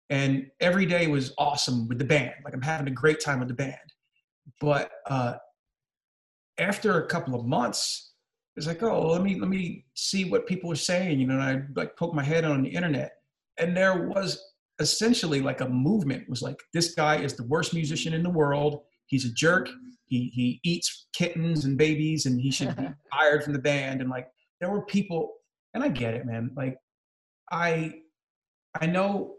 And 0.08 0.46
every 0.60 0.86
day 0.86 1.08
was 1.08 1.34
awesome 1.36 1.88
with 1.88 1.98
the 1.98 2.04
band. 2.04 2.34
Like 2.44 2.54
i'm 2.54 2.62
having 2.62 2.88
a 2.88 2.92
great 2.92 3.20
time 3.20 3.38
with 3.38 3.48
the 3.48 3.54
band. 3.54 3.76
But 4.60 4.90
uh, 5.06 5.34
after 6.58 7.02
a 7.02 7.06
couple 7.06 7.34
of 7.34 7.46
months 7.46 8.12
it's 8.56 8.66
like 8.66 8.82
oh 8.82 9.08
let 9.08 9.22
me 9.22 9.38
let 9.38 9.50
me 9.50 9.84
see 9.94 10.24
what 10.24 10.46
people 10.46 10.72
are 10.72 10.76
saying 10.76 11.20
you 11.20 11.26
know 11.26 11.34
and 11.34 11.42
i 11.42 11.62
like 11.78 11.94
poke 11.94 12.14
my 12.14 12.22
head 12.22 12.44
on 12.44 12.62
the 12.62 12.68
internet. 12.68 13.12
And 13.58 13.76
there 13.76 14.08
was 14.08 14.42
essentially 14.78 15.40
like 15.40 15.60
a 15.60 15.68
movement. 15.68 16.28
Was 16.28 16.42
like 16.42 16.60
this 16.72 16.94
guy 16.94 17.16
is 17.16 17.34
the 17.34 17.44
worst 17.44 17.74
musician 17.74 18.12
in 18.12 18.22
the 18.22 18.30
world. 18.30 18.82
He's 19.06 19.24
a 19.24 19.32
jerk 19.32 19.68
he 20.06 20.30
he 20.34 20.60
eats 20.64 21.06
kittens 21.12 21.64
and 21.64 21.76
babies 21.76 22.26
and 22.26 22.40
he 22.40 22.50
should 22.50 22.74
be 22.76 22.88
fired 23.10 23.42
from 23.42 23.52
the 23.52 23.58
band 23.58 24.00
and 24.00 24.10
like 24.10 24.28
there 24.60 24.70
were 24.70 24.84
people 24.86 25.34
and 25.74 25.82
i 25.82 25.88
get 25.88 26.14
it 26.14 26.24
man 26.26 26.50
like 26.56 26.76
i 27.50 27.92
i 28.80 28.86
know 28.86 29.34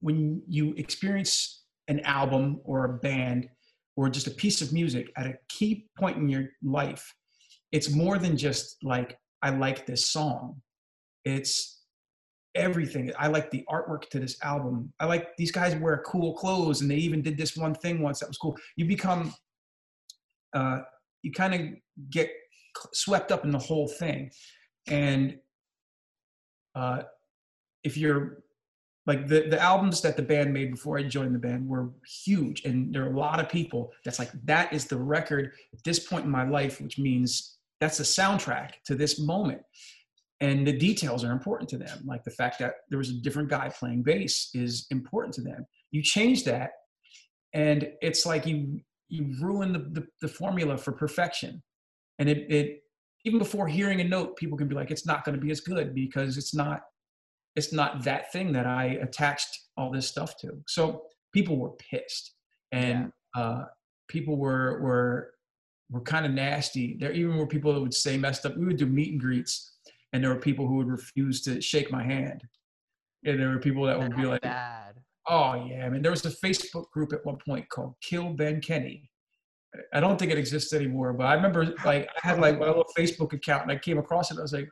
when 0.00 0.42
you 0.46 0.74
experience 0.76 1.64
an 1.88 2.00
album 2.00 2.60
or 2.64 2.84
a 2.84 2.98
band 2.98 3.48
or 3.96 4.08
just 4.08 4.26
a 4.26 4.30
piece 4.32 4.60
of 4.60 4.72
music 4.72 5.10
at 5.16 5.26
a 5.26 5.34
key 5.48 5.88
point 5.98 6.16
in 6.16 6.28
your 6.28 6.44
life, 6.62 7.14
it's 7.72 7.90
more 7.90 8.18
than 8.18 8.36
just 8.36 8.76
like, 8.82 9.16
I 9.42 9.50
like 9.50 9.86
this 9.86 10.06
song. 10.06 10.60
It's 11.24 11.82
everything. 12.54 13.10
I 13.18 13.28
like 13.28 13.50
the 13.50 13.64
artwork 13.70 14.08
to 14.10 14.20
this 14.20 14.36
album. 14.42 14.92
I 15.00 15.06
like 15.06 15.36
these 15.36 15.50
guys 15.50 15.74
wear 15.76 16.02
cool 16.06 16.34
clothes 16.34 16.80
and 16.80 16.90
they 16.90 16.96
even 16.96 17.22
did 17.22 17.36
this 17.36 17.56
one 17.56 17.74
thing 17.74 18.02
once 18.02 18.20
that 18.20 18.28
was 18.28 18.38
cool. 18.38 18.56
You 18.76 18.86
become, 18.86 19.34
uh, 20.54 20.80
you 21.22 21.32
kind 21.32 21.54
of 21.54 21.60
get 22.10 22.30
swept 22.92 23.32
up 23.32 23.44
in 23.44 23.50
the 23.50 23.58
whole 23.58 23.88
thing. 23.88 24.30
And 24.86 25.38
uh, 26.74 27.02
if 27.82 27.96
you're 27.96 28.44
like 29.06 29.28
the, 29.28 29.48
the 29.48 29.60
albums 29.60 30.00
that 30.00 30.16
the 30.16 30.22
band 30.22 30.52
made 30.52 30.70
before 30.70 30.98
I 30.98 31.02
joined 31.02 31.34
the 31.34 31.38
band 31.38 31.68
were 31.68 31.90
huge. 32.24 32.64
And 32.64 32.94
there 32.94 33.04
are 33.04 33.12
a 33.12 33.18
lot 33.18 33.38
of 33.38 33.48
people 33.48 33.92
that's 34.04 34.18
like, 34.18 34.30
that 34.44 34.72
is 34.72 34.86
the 34.86 34.96
record 34.96 35.52
at 35.72 35.84
this 35.84 35.98
point 35.98 36.24
in 36.24 36.30
my 36.30 36.48
life, 36.48 36.80
which 36.80 36.98
means 36.98 37.58
that's 37.80 37.98
the 37.98 38.04
soundtrack 38.04 38.70
to 38.86 38.94
this 38.94 39.18
moment. 39.18 39.60
And 40.40 40.66
the 40.66 40.76
details 40.76 41.22
are 41.24 41.32
important 41.32 41.68
to 41.70 41.78
them. 41.78 42.00
Like 42.04 42.24
the 42.24 42.30
fact 42.30 42.58
that 42.58 42.74
there 42.88 42.98
was 42.98 43.10
a 43.10 43.20
different 43.20 43.48
guy 43.48 43.68
playing 43.68 44.02
bass 44.02 44.50
is 44.54 44.86
important 44.90 45.34
to 45.34 45.42
them. 45.42 45.66
You 45.90 46.02
change 46.02 46.44
that, 46.44 46.70
and 47.52 47.88
it's 48.02 48.26
like 48.26 48.46
you 48.46 48.80
you 49.08 49.34
ruin 49.40 49.72
the, 49.72 49.78
the, 50.00 50.06
the 50.20 50.28
formula 50.28 50.76
for 50.76 50.92
perfection. 50.92 51.62
And 52.18 52.28
it, 52.28 52.50
it 52.50 52.80
even 53.24 53.38
before 53.38 53.66
hearing 53.66 54.00
a 54.00 54.04
note, 54.04 54.36
people 54.36 54.56
can 54.58 54.68
be 54.68 54.74
like, 54.74 54.90
it's 54.90 55.06
not 55.06 55.24
going 55.24 55.34
to 55.34 55.40
be 55.40 55.50
as 55.50 55.60
good 55.60 55.94
because 55.94 56.36
it's 56.36 56.54
not 56.54 56.82
it's 57.56 57.72
not 57.72 58.02
that 58.04 58.32
thing 58.32 58.52
that 58.52 58.66
I 58.66 58.98
attached 59.00 59.60
all 59.76 59.90
this 59.90 60.08
stuff 60.08 60.36
to. 60.38 60.58
So 60.66 61.02
people 61.32 61.56
were 61.56 61.70
pissed, 61.70 62.34
and 62.72 63.12
yeah. 63.36 63.42
uh, 63.42 63.64
people 64.08 64.36
were 64.36 64.80
were 64.82 65.30
were 65.90 66.00
kind 66.00 66.26
of 66.26 66.32
nasty. 66.32 66.96
There 66.98 67.12
even 67.12 67.36
were 67.36 67.46
people 67.46 67.72
that 67.72 67.80
would 67.80 67.94
say 67.94 68.16
messed 68.16 68.44
up. 68.44 68.56
We 68.56 68.66
would 68.66 68.76
do 68.76 68.86
meet 68.86 69.12
and 69.12 69.20
greets, 69.20 69.76
and 70.12 70.22
there 70.22 70.30
were 70.30 70.40
people 70.40 70.66
who 70.66 70.76
would 70.76 70.90
refuse 70.90 71.42
to 71.42 71.60
shake 71.60 71.90
my 71.90 72.02
hand. 72.02 72.42
And 73.24 73.40
there 73.40 73.50
were 73.50 73.58
people 73.58 73.84
that 73.84 73.98
would 73.98 74.16
be 74.16 74.26
like, 74.26 74.42
bad. 74.42 74.93
"Oh 75.28 75.54
yeah." 75.54 75.86
I 75.86 75.90
mean, 75.90 76.02
there 76.02 76.10
was 76.10 76.24
a 76.24 76.30
Facebook 76.30 76.90
group 76.90 77.12
at 77.12 77.24
one 77.24 77.38
point 77.46 77.68
called 77.68 77.94
"Kill 78.02 78.30
Ben 78.30 78.60
Kenny." 78.60 79.10
I 79.92 80.00
don't 80.00 80.18
think 80.18 80.30
it 80.30 80.38
exists 80.38 80.72
anymore, 80.72 81.12
but 81.12 81.26
I 81.26 81.34
remember 81.34 81.74
like 81.84 82.08
I 82.16 82.28
had 82.28 82.38
like 82.38 82.58
my 82.58 82.66
little 82.66 82.86
Facebook 82.96 83.32
account, 83.32 83.62
and 83.62 83.72
I 83.72 83.76
came 83.76 83.98
across 83.98 84.30
it. 84.30 84.38
I 84.38 84.42
was 84.42 84.52
like, 84.52 84.68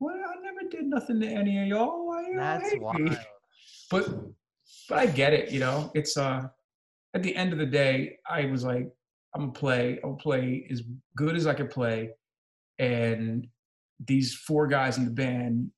"Well, 0.00 0.14
I 0.14 0.40
never 0.40 0.68
did 0.70 0.84
nothing 0.84 1.20
to 1.20 1.26
any 1.26 1.60
of 1.62 1.68
y'all. 1.68 2.06
Why 2.06 2.32
That's 2.36 2.74
wild. 2.78 3.18
But 3.90 4.08
but 4.88 4.98
I 4.98 5.06
get 5.06 5.32
it. 5.32 5.50
You 5.50 5.60
know, 5.60 5.90
it's 5.94 6.16
uh 6.16 6.48
at 7.14 7.22
the 7.22 7.34
end 7.36 7.52
of 7.52 7.58
the 7.58 7.66
day, 7.66 8.18
I 8.28 8.46
was 8.46 8.64
like, 8.64 8.88
I'm 9.34 9.42
gonna 9.42 9.52
play. 9.52 9.98
I'll 10.04 10.14
play 10.14 10.66
as 10.70 10.82
good 11.16 11.36
as 11.36 11.46
I 11.46 11.54
can 11.54 11.68
play, 11.68 12.10
and 12.78 13.46
these 14.04 14.34
four 14.34 14.66
guys 14.66 14.98
in 14.98 15.04
the 15.04 15.10
band 15.10 15.70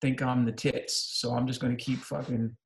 think 0.00 0.22
I'm 0.22 0.44
the 0.44 0.52
tits. 0.52 1.18
So 1.20 1.34
I'm 1.34 1.46
just 1.46 1.60
gonna 1.60 1.76
keep 1.76 2.00
fucking. 2.00 2.56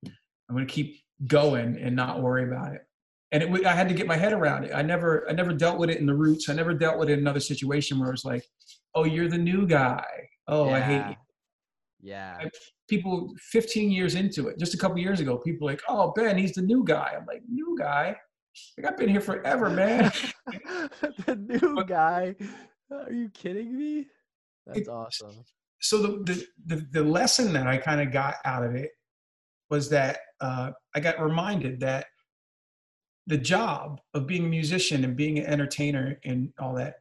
I'm 0.53 0.59
gonna 0.59 0.67
keep 0.67 1.03
going 1.27 1.79
and 1.81 1.97
not 1.97 2.21
worry 2.21 2.45
about 2.45 2.75
it. 2.75 2.83
And 3.33 3.43
it, 3.43 3.67
I 3.67 3.73
had 3.73 3.89
to 3.89 3.95
get 3.95 4.07
my 4.07 4.17
head 4.17 4.35
around 4.35 4.65
it. 4.65 4.73
I 4.75 4.83
never, 4.83 5.27
I 5.29 5.33
never 5.33 5.55
dealt 5.55 5.79
with 5.79 5.89
it 5.89 5.99
in 5.99 6.05
the 6.05 6.15
roots. 6.15 6.51
I 6.51 6.53
never 6.53 6.75
dealt 6.75 6.99
with 6.99 7.09
it 7.09 7.15
in 7.15 7.21
another 7.21 7.41
situation 7.41 7.99
where 7.99 8.09
it 8.09 8.13
was 8.13 8.27
like, 8.27 8.45
"Oh, 8.95 9.05
you're 9.05 9.29
the 9.29 9.39
new 9.39 9.67
guy. 9.67 10.05
Oh, 10.47 10.67
yeah. 10.67 10.77
I 10.77 10.81
hate 10.81 11.09
you." 11.09 11.17
Yeah. 12.03 12.49
People 12.89 13.33
15 13.53 13.91
years 13.91 14.17
into 14.17 14.49
it, 14.49 14.59
just 14.59 14.75
a 14.75 14.77
couple 14.77 14.99
years 14.99 15.21
ago, 15.21 15.39
people 15.39 15.67
like, 15.67 15.81
oh, 15.89 16.13
Ben, 16.15 16.37
he's 16.37 16.53
the 16.53 16.63
new 16.63 16.85
guy. 16.85 17.15
I'm 17.17 17.25
like, 17.25 17.43
new 17.49 17.77
guy? 17.79 18.17
Like, 18.77 18.93
I've 18.93 18.99
been 18.99 19.09
here 19.09 19.21
forever, 19.21 19.71
man. 19.71 20.13
the 21.27 21.37
new 21.37 21.83
guy? 21.85 22.35
Are 22.91 23.13
you 23.13 23.31
kidding 23.31 23.79
me? 23.79 24.09
That's 24.67 24.81
it, 24.81 24.89
awesome. 24.89 25.45
so 25.81 26.03
the, 26.03 26.09
the 26.25 26.47
the 26.67 26.87
the 26.93 27.03
lesson 27.03 27.53
that 27.55 27.67
I 27.67 27.79
kind 27.79 28.01
of 28.01 28.13
got 28.13 28.35
out 28.45 28.65
of 28.65 28.77
it 28.77 28.91
was 29.73 29.89
that 29.89 30.19
uh, 30.43 30.71
I 30.95 31.01
got 31.01 31.19
reminded 31.19 31.81
that 31.81 32.05
the 33.27 33.39
job 33.39 34.03
of 34.13 34.27
being 34.27 34.45
a 34.45 34.49
musician 34.49 35.03
and 35.03 35.17
being 35.17 35.39
an 35.39 35.47
entertainer 35.47 36.21
and 36.25 36.53
all 36.61 36.75
that 36.75 36.97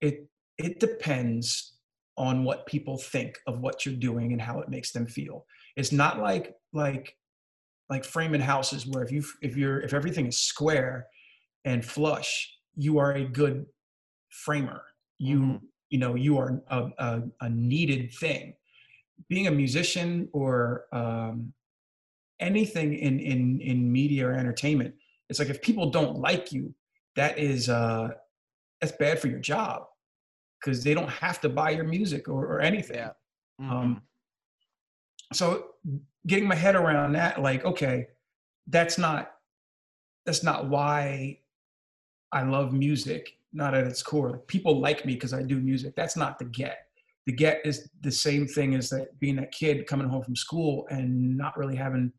it 0.00 0.28
it 0.58 0.80
depends 0.80 1.74
on 2.16 2.42
what 2.42 2.66
people 2.66 2.98
think 2.98 3.38
of 3.46 3.60
what 3.60 3.86
you're 3.86 3.94
doing 3.94 4.32
and 4.32 4.42
how 4.42 4.58
it 4.58 4.68
makes 4.68 4.90
them 4.90 5.06
feel. 5.06 5.46
It's 5.76 5.92
not 5.92 6.18
like 6.18 6.52
like 6.72 7.16
like 7.88 8.04
framing 8.04 8.40
houses 8.40 8.88
where 8.88 9.04
if 9.04 9.12
you 9.12 9.22
if 9.40 9.56
you're 9.56 9.80
if 9.80 9.94
everything 9.94 10.26
is 10.26 10.38
square 10.38 11.06
and 11.64 11.84
flush 11.84 12.52
you 12.74 12.98
are 12.98 13.12
a 13.12 13.24
good 13.24 13.66
framer. 14.30 14.82
You 15.18 15.38
mm-hmm. 15.38 15.56
you 15.90 15.98
know 15.98 16.16
you 16.16 16.38
are 16.38 16.60
a, 16.68 16.88
a, 16.98 17.22
a, 17.40 17.48
needed 17.48 18.12
thing. 18.12 18.54
Being 19.28 19.46
a 19.46 19.50
musician 19.50 20.28
or 20.32 20.86
um, 20.92 21.52
anything 22.40 22.94
in 22.94 23.18
in 23.18 23.60
in 23.60 23.90
media 23.90 24.26
or 24.26 24.32
entertainment 24.32 24.94
it's 25.28 25.38
like 25.38 25.48
if 25.48 25.60
people 25.62 25.90
don't 25.90 26.18
like 26.18 26.52
you 26.52 26.74
that 27.14 27.38
is 27.38 27.68
uh 27.68 28.08
that's 28.80 28.92
bad 28.98 29.18
for 29.18 29.28
your 29.28 29.38
job 29.38 29.84
because 30.60 30.84
they 30.84 30.94
don't 30.94 31.08
have 31.08 31.40
to 31.40 31.48
buy 31.48 31.70
your 31.70 31.84
music 31.84 32.28
or, 32.28 32.44
or 32.44 32.60
anything 32.60 32.96
yeah. 32.96 33.10
Um, 33.58 33.66
mm-hmm. 33.66 33.76
um 33.76 34.02
so 35.32 35.66
getting 36.26 36.46
my 36.46 36.54
head 36.54 36.76
around 36.76 37.12
that 37.12 37.40
like 37.40 37.64
okay 37.64 38.08
that's 38.68 38.98
not 38.98 39.32
that's 40.24 40.42
not 40.42 40.68
why 40.68 41.38
i 42.32 42.42
love 42.42 42.72
music 42.72 43.38
not 43.52 43.74
at 43.74 43.86
its 43.86 44.02
core 44.02 44.30
like 44.30 44.46
people 44.46 44.78
like 44.78 45.06
me 45.06 45.14
because 45.14 45.32
i 45.32 45.42
do 45.42 45.58
music 45.58 45.94
that's 45.96 46.16
not 46.16 46.38
the 46.38 46.44
get 46.44 46.86
the 47.26 47.32
get 47.32 47.60
is 47.64 47.88
the 48.02 48.10
same 48.10 48.46
thing 48.46 48.74
as 48.74 48.90
that 48.90 49.18
being 49.18 49.36
that 49.36 49.50
kid 49.52 49.86
coming 49.86 50.08
home 50.08 50.22
from 50.22 50.36
school 50.36 50.86
and 50.90 51.36
not 51.36 51.56
really 51.56 51.76
having 51.76 52.12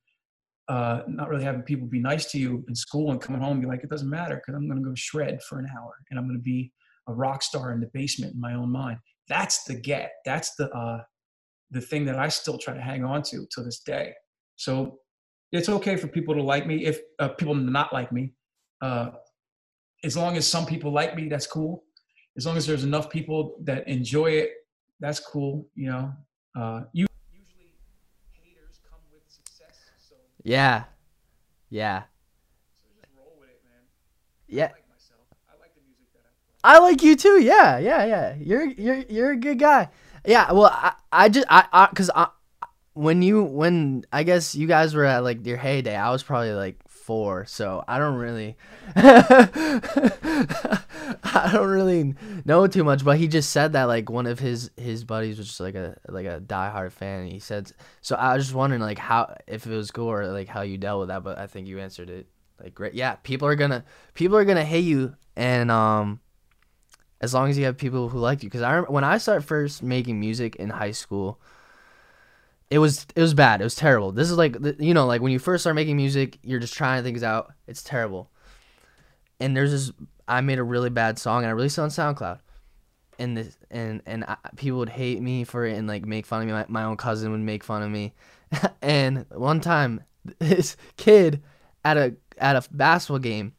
uh, 0.70 1.01
not 1.07 1.30
really 1.30 1.43
having 1.43 1.61
people 1.61 1.88
be 1.88 1.99
nice 1.99 2.26
to 2.32 2.38
you 2.38 2.63
in 2.68 2.76
school 2.76 3.11
and 3.11 3.22
coming 3.22 3.41
home 3.41 3.53
and 3.53 3.61
be 3.61 3.68
like, 3.68 3.84
it 3.84 3.89
doesn't 3.89 4.09
matter 4.09 4.36
because 4.36 4.55
I'm 4.55 4.68
going 4.68 4.82
to 4.82 4.88
go 4.88 4.95
shred 4.95 5.41
for 5.43 5.59
an 5.59 5.68
hour 5.78 5.93
and 6.09 6.20
I'm 6.20 6.26
going 6.26 6.38
to 6.38 6.43
be 6.43 6.72
a 7.07 7.13
rock 7.13 7.41
star 7.41 7.72
in 7.72 7.80
the 7.80 7.89
basement 7.93 8.34
in 8.34 8.41
my 8.41 8.53
own 8.53 8.72
mind. 8.72 8.97
That's 9.28 9.63
the 9.63 9.76
get. 9.76 10.11
That's 10.26 10.55
the 10.55 10.70
uh, 10.70 11.01
the 11.72 11.82
thing 11.82 12.05
that 12.05 12.18
I 12.18 12.30
still 12.30 12.57
try 12.57 12.74
to 12.74 12.82
hang 12.82 13.03
on 13.03 13.24
to 13.24 13.45
to 13.51 13.61
this 13.61 13.80
day. 13.80 14.13
So 14.55 14.99
it's 15.51 15.70
okay 15.70 15.95
for 15.95 16.07
people 16.07 16.34
to 16.36 16.43
like 16.43 16.68
me 16.68 16.86
if 16.86 16.99
uh, 17.20 17.30
people 17.30 17.55
not 17.55 17.93
like 17.93 18.11
me. 18.11 18.34
Uh, 18.82 19.11
as 20.03 20.15
long 20.15 20.38
as 20.38 20.47
some 20.47 20.65
people 20.65 20.91
like 20.91 21.15
me, 21.15 21.28
that's 21.28 21.47
cool. 21.47 21.84
As 22.38 22.45
long 22.45 22.57
as 22.57 22.68
there's 22.68 22.84
enough 22.84 23.09
people 23.09 23.57
that 23.63 23.88
enjoy 23.88 24.32
it, 24.32 24.51
that's 24.99 25.20
cool. 25.20 25.68
You 25.76 25.89
know, 25.89 26.13
uh, 26.55 26.82
you 26.93 27.07
usually 27.32 27.74
haters 28.32 28.80
come 28.89 28.99
with 29.11 29.24
success. 29.28 29.80
So 29.97 30.15
yeah, 30.47 30.85
yeah. 31.69 32.03
So 32.79 32.87
just 32.95 33.11
roll 33.17 33.33
with 33.39 33.49
it, 33.49 33.61
man. 33.65 33.83
Yeah. 34.47 34.71
I 36.63 36.79
like 36.79 37.03
you 37.03 37.15
too. 37.15 37.41
Yeah, 37.41 37.77
yeah, 37.77 38.05
yeah. 38.05 38.35
You're 38.39 38.65
you're 38.65 39.03
you're 39.09 39.31
a 39.31 39.37
good 39.37 39.59
guy. 39.59 39.89
Yeah. 40.25 40.51
Well, 40.51 40.71
I, 40.73 40.93
I 41.11 41.29
just 41.29 41.47
I 41.49 41.65
I 41.71 41.87
because 41.87 42.09
I 42.13 42.27
when 42.93 43.21
you 43.21 43.43
when 43.43 44.05
I 44.11 44.23
guess 44.23 44.55
you 44.55 44.67
guys 44.67 44.95
were 44.95 45.05
at 45.05 45.23
like 45.23 45.45
your 45.45 45.57
heyday, 45.57 45.95
I 45.95 46.11
was 46.11 46.23
probably 46.23 46.53
like 46.53 46.79
four, 47.07 47.45
so 47.45 47.85
I 47.87 47.97
don't 47.99 48.17
really 48.17 48.57
I 51.23 51.49
don't 51.53 51.69
really 51.69 52.15
know 52.43 52.67
too 52.67 52.83
much. 52.83 53.05
But 53.05 53.17
he 53.17 53.29
just 53.29 53.51
said 53.51 53.71
that 53.73 53.85
like 53.85 54.09
one 54.09 54.27
of 54.27 54.39
his 54.39 54.71
his 54.75 55.05
buddies 55.05 55.37
was 55.37 55.47
just 55.47 55.61
like 55.61 55.75
a 55.75 55.95
like 56.09 56.25
a 56.25 56.41
diehard 56.41 56.91
fan. 56.91 57.21
And 57.21 57.31
he 57.31 57.39
said 57.39 57.71
so. 58.01 58.17
I 58.17 58.35
was 58.35 58.43
just 58.43 58.55
wondering 58.55 58.81
like 58.81 58.97
how 58.97 59.35
if 59.47 59.65
it 59.65 59.71
was 59.73 59.89
cool 59.89 60.09
or 60.09 60.27
like 60.27 60.49
how 60.49 60.63
you 60.63 60.77
dealt 60.77 60.99
with 60.99 61.07
that. 61.07 61.23
But 61.23 61.39
I 61.39 61.47
think 61.47 61.67
you 61.67 61.79
answered 61.79 62.09
it 62.09 62.27
like 62.61 62.75
great. 62.75 62.93
Yeah, 62.93 63.15
people 63.15 63.47
are 63.47 63.55
gonna 63.55 63.85
people 64.13 64.35
are 64.35 64.45
gonna 64.45 64.65
hate 64.65 64.83
you 64.83 65.15
and 65.37 65.71
um 65.71 66.19
as 67.21 67.33
long 67.33 67.49
as 67.49 67.57
you 67.57 67.63
have 67.63 67.77
people 67.77 68.09
who 68.09 68.19
like 68.19 68.43
you. 68.43 68.49
Because 68.49 68.63
I 68.63 68.81
when 68.81 69.05
I 69.05 69.17
started 69.17 69.47
first 69.47 69.81
making 69.81 70.19
music 70.19 70.57
in 70.57 70.71
high 70.71 70.91
school, 70.91 71.39
it 72.70 72.80
was 72.80 73.05
it 73.15 73.22
was 73.22 73.34
bad. 73.34 73.61
It 73.61 73.63
was 73.63 73.76
terrible. 73.76 74.11
This 74.11 74.30
is 74.30 74.38
like 74.38 74.57
you 74.80 74.93
know 74.93 75.05
like 75.05 75.22
when 75.22 75.32
you 75.32 75.39
first 75.39 75.63
start 75.63 75.76
making 75.76 75.97
music, 75.97 76.38
you're 76.43 76.59
just 76.59 76.74
trying 76.74 77.03
things 77.03 77.24
out. 77.24 77.53
It's 77.68 77.84
terrible. 77.84 78.30
And 79.39 79.55
there's 79.55 79.72
this. 79.72 79.91
I 80.28 80.41
made 80.41 80.59
a 80.59 80.63
really 80.63 80.89
bad 80.89 81.18
song 81.18 81.43
and 81.43 81.47
I 81.47 81.51
released 81.51 81.78
it 81.78 81.82
on 81.82 81.89
SoundCloud. 81.89 82.39
And 83.20 83.38
this 83.38 83.57
and 83.72 84.01
and 84.05 84.26
I, 84.26 84.36
people 84.55 84.80
would 84.80 84.89
hate 84.89 85.22
me 85.22 85.43
for 85.43 85.65
it 85.65 85.78
and 85.78 85.88
like 85.88 86.05
make 86.05 86.26
fun 86.26 86.41
of 86.41 86.47
me. 86.47 86.53
My, 86.53 86.65
my 86.68 86.84
own 86.84 86.97
cousin 86.97 87.32
would 87.32 87.39
make 87.39 87.63
fun 87.63 87.84
of 87.84 87.89
me. 87.89 88.13
and 88.82 89.26
one 89.32 89.61
time, 89.61 90.03
this 90.39 90.76
kid 90.97 91.41
at 91.86 91.97
a 91.97 92.15
at 92.38 92.55
a 92.55 92.68
basketball 92.72 93.20
game 93.20 93.53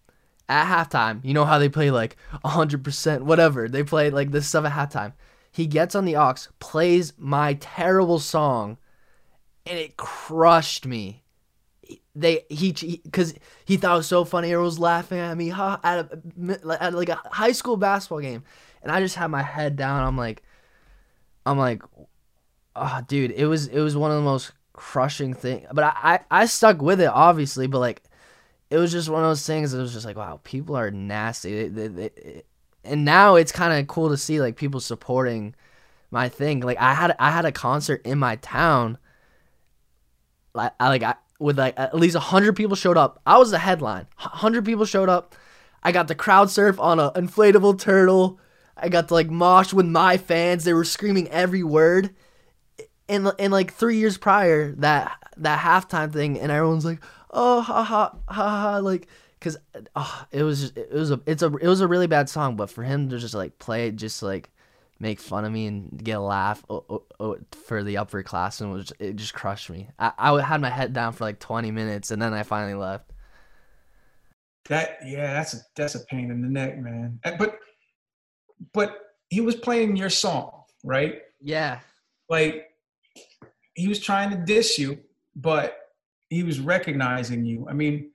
at 0.48 0.66
halftime, 0.66 1.24
you 1.24 1.34
know 1.34 1.44
how 1.44 1.58
they 1.58 1.68
play 1.68 1.90
like 1.90 2.16
100%, 2.44 3.22
whatever. 3.22 3.68
They 3.68 3.82
play 3.82 4.10
like 4.10 4.30
this 4.30 4.48
stuff 4.48 4.64
at 4.64 4.72
halftime. 4.72 5.12
He 5.50 5.66
gets 5.66 5.94
on 5.94 6.04
the 6.04 6.16
aux, 6.16 6.34
plays 6.58 7.12
my 7.18 7.54
terrible 7.54 8.18
song, 8.18 8.78
and 9.66 9.78
it 9.78 9.96
crushed 9.96 10.86
me. 10.86 11.22
They 12.14 12.44
he 12.48 12.72
because 13.04 13.32
he, 13.32 13.38
he, 13.64 13.76
thought 13.76 13.94
it 13.94 13.98
was 13.98 14.06
so 14.06 14.24
funny. 14.24 14.48
Everyone 14.48 14.64
was 14.64 14.78
laughing 14.78 15.18
at 15.18 15.36
me 15.36 15.48
huh, 15.48 15.78
at, 15.82 16.10
a, 16.10 16.82
at 16.82 16.94
like 16.94 17.08
a 17.08 17.20
high 17.30 17.52
school 17.52 17.76
basketball 17.76 18.20
game, 18.20 18.42
and 18.82 18.90
I 18.92 19.00
just 19.00 19.14
had 19.14 19.28
my 19.28 19.42
head 19.42 19.76
down. 19.76 20.02
I'm 20.02 20.16
like, 20.16 20.42
I'm 21.46 21.58
like, 21.58 21.82
oh, 22.76 23.00
dude, 23.06 23.30
it 23.30 23.46
was 23.46 23.68
it 23.68 23.80
was 23.80 23.96
one 23.96 24.10
of 24.10 24.16
the 24.16 24.22
most 24.22 24.52
crushing 24.72 25.32
thing. 25.32 25.66
But 25.72 25.84
I, 25.84 25.92
I 26.02 26.42
I 26.42 26.46
stuck 26.46 26.82
with 26.82 27.00
it 27.00 27.06
obviously, 27.06 27.68
but 27.68 27.78
like 27.78 28.02
it 28.70 28.76
was 28.76 28.92
just 28.92 29.08
one 29.08 29.22
of 29.22 29.30
those 29.30 29.46
things. 29.46 29.72
It 29.72 29.80
was 29.80 29.92
just 29.92 30.04
like, 30.04 30.16
wow, 30.16 30.40
people 30.44 30.76
are 30.76 30.90
nasty. 30.90 31.68
They, 31.68 31.88
they, 31.88 32.08
they, 32.08 32.42
and 32.84 33.04
now 33.04 33.36
it's 33.36 33.52
kind 33.52 33.78
of 33.78 33.86
cool 33.86 34.10
to 34.10 34.16
see 34.16 34.40
like 34.40 34.56
people 34.56 34.80
supporting 34.80 35.54
my 36.10 36.28
thing. 36.28 36.60
Like 36.60 36.78
I 36.78 36.94
had 36.94 37.14
I 37.18 37.30
had 37.30 37.44
a 37.44 37.52
concert 37.52 38.02
in 38.04 38.18
my 38.18 38.36
town. 38.36 38.98
Like 40.58 40.72
I 40.80 40.88
like 40.88 41.02
I 41.02 41.14
with 41.38 41.58
like 41.58 41.74
at 41.78 41.94
least 41.94 42.16
hundred 42.16 42.56
people 42.56 42.76
showed 42.76 42.96
up. 42.98 43.20
I 43.24 43.38
was 43.38 43.50
the 43.50 43.58
headline. 43.58 44.06
Hundred 44.16 44.64
people 44.64 44.84
showed 44.84 45.08
up. 45.08 45.34
I 45.82 45.92
got 45.92 46.08
the 46.08 46.14
crowd 46.14 46.50
surf 46.50 46.78
on 46.80 46.98
an 46.98 47.10
inflatable 47.10 47.78
turtle. 47.78 48.40
I 48.76 48.88
got 48.88 49.08
to 49.08 49.14
like 49.14 49.30
mosh 49.30 49.72
with 49.72 49.86
my 49.86 50.16
fans. 50.16 50.64
They 50.64 50.72
were 50.72 50.84
screaming 50.84 51.28
every 51.28 51.62
word. 51.62 52.10
And 53.08 53.30
and 53.38 53.52
like 53.52 53.72
three 53.72 53.98
years 53.98 54.18
prior, 54.18 54.72
that 54.78 55.16
that 55.38 55.60
halftime 55.60 56.12
thing, 56.12 56.38
and 56.38 56.50
everyone's 56.50 56.84
like, 56.84 57.00
oh 57.30 57.60
ha 57.60 57.84
ha 57.84 58.16
ha 58.28 58.48
ha 58.62 58.78
like 58.78 59.06
because 59.38 59.56
oh, 59.76 59.80
uh, 59.94 60.24
it 60.32 60.42
was 60.42 60.60
just, 60.60 60.76
it 60.76 60.92
was 60.92 61.10
a 61.10 61.20
it's 61.24 61.42
a 61.42 61.56
it 61.56 61.68
was 61.68 61.80
a 61.80 61.88
really 61.88 62.06
bad 62.06 62.28
song 62.28 62.56
but 62.56 62.68
for 62.68 62.82
him 62.82 63.08
to 63.08 63.18
just 63.18 63.34
like 63.34 63.58
play 63.58 63.86
it 63.86 63.96
just 63.96 64.22
like 64.22 64.50
make 65.00 65.20
fun 65.20 65.44
of 65.44 65.52
me 65.52 65.66
and 65.66 66.02
get 66.02 66.16
a 66.16 66.20
laugh 66.20 66.64
oh, 66.68 66.84
oh, 66.90 67.02
oh, 67.20 67.36
for 67.66 67.84
the 67.84 67.96
upperclassmen 67.96 68.72
was 68.72 68.92
it 68.98 69.16
just 69.16 69.34
crushed 69.34 69.70
me. 69.70 69.88
I, 69.98 70.12
I 70.18 70.42
had 70.42 70.60
my 70.60 70.70
head 70.70 70.92
down 70.92 71.12
for 71.12 71.24
like 71.24 71.38
20 71.38 71.70
minutes 71.70 72.10
and 72.10 72.20
then 72.20 72.32
i 72.32 72.42
finally 72.42 72.74
left. 72.74 73.12
That 74.68 74.98
yeah 75.04 75.32
that's 75.32 75.54
a 75.54 75.58
that's 75.76 75.94
a 75.94 76.00
pain 76.00 76.30
in 76.30 76.42
the 76.42 76.48
neck 76.48 76.78
man. 76.78 77.20
But 77.38 77.58
but 78.72 78.98
he 79.30 79.40
was 79.40 79.56
playing 79.56 79.96
your 79.96 80.10
song 80.10 80.62
right? 80.84 81.22
Yeah. 81.40 81.80
Like 82.28 82.68
he 83.74 83.88
was 83.88 84.00
trying 84.00 84.30
to 84.30 84.36
diss 84.36 84.78
you 84.78 84.98
but 85.38 85.78
he 86.30 86.42
was 86.42 86.60
recognizing 86.60 87.44
you. 87.44 87.66
I 87.68 87.72
mean, 87.72 88.10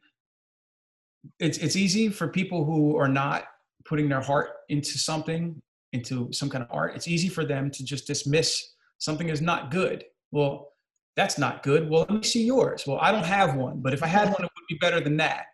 it's 1.39 1.57
it's 1.57 1.75
easy 1.75 2.09
for 2.09 2.27
people 2.27 2.65
who 2.65 2.97
are 2.97 3.07
not 3.07 3.45
putting 3.85 4.09
their 4.09 4.21
heart 4.21 4.49
into 4.69 4.97
something, 4.97 5.61
into 5.93 6.31
some 6.31 6.49
kind 6.49 6.63
of 6.63 6.69
art. 6.71 6.95
It's 6.95 7.07
easy 7.07 7.29
for 7.29 7.45
them 7.45 7.71
to 7.71 7.83
just 7.83 8.05
dismiss 8.05 8.63
something 8.97 9.29
as 9.29 9.41
not 9.41 9.71
good. 9.71 10.03
Well, 10.31 10.69
that's 11.15 11.37
not 11.37 11.63
good. 11.63 11.89
Well, 11.89 12.01
let 12.01 12.11
me 12.11 12.23
see 12.23 12.43
yours. 12.43 12.85
Well, 12.85 12.97
I 12.99 13.11
don't 13.11 13.25
have 13.25 13.55
one, 13.55 13.81
but 13.81 13.93
if 13.93 14.03
I 14.03 14.07
had 14.07 14.25
one, 14.25 14.43
it 14.43 14.51
would 14.55 14.67
be 14.67 14.77
better 14.81 14.99
than 14.99 15.17
that. 15.17 15.45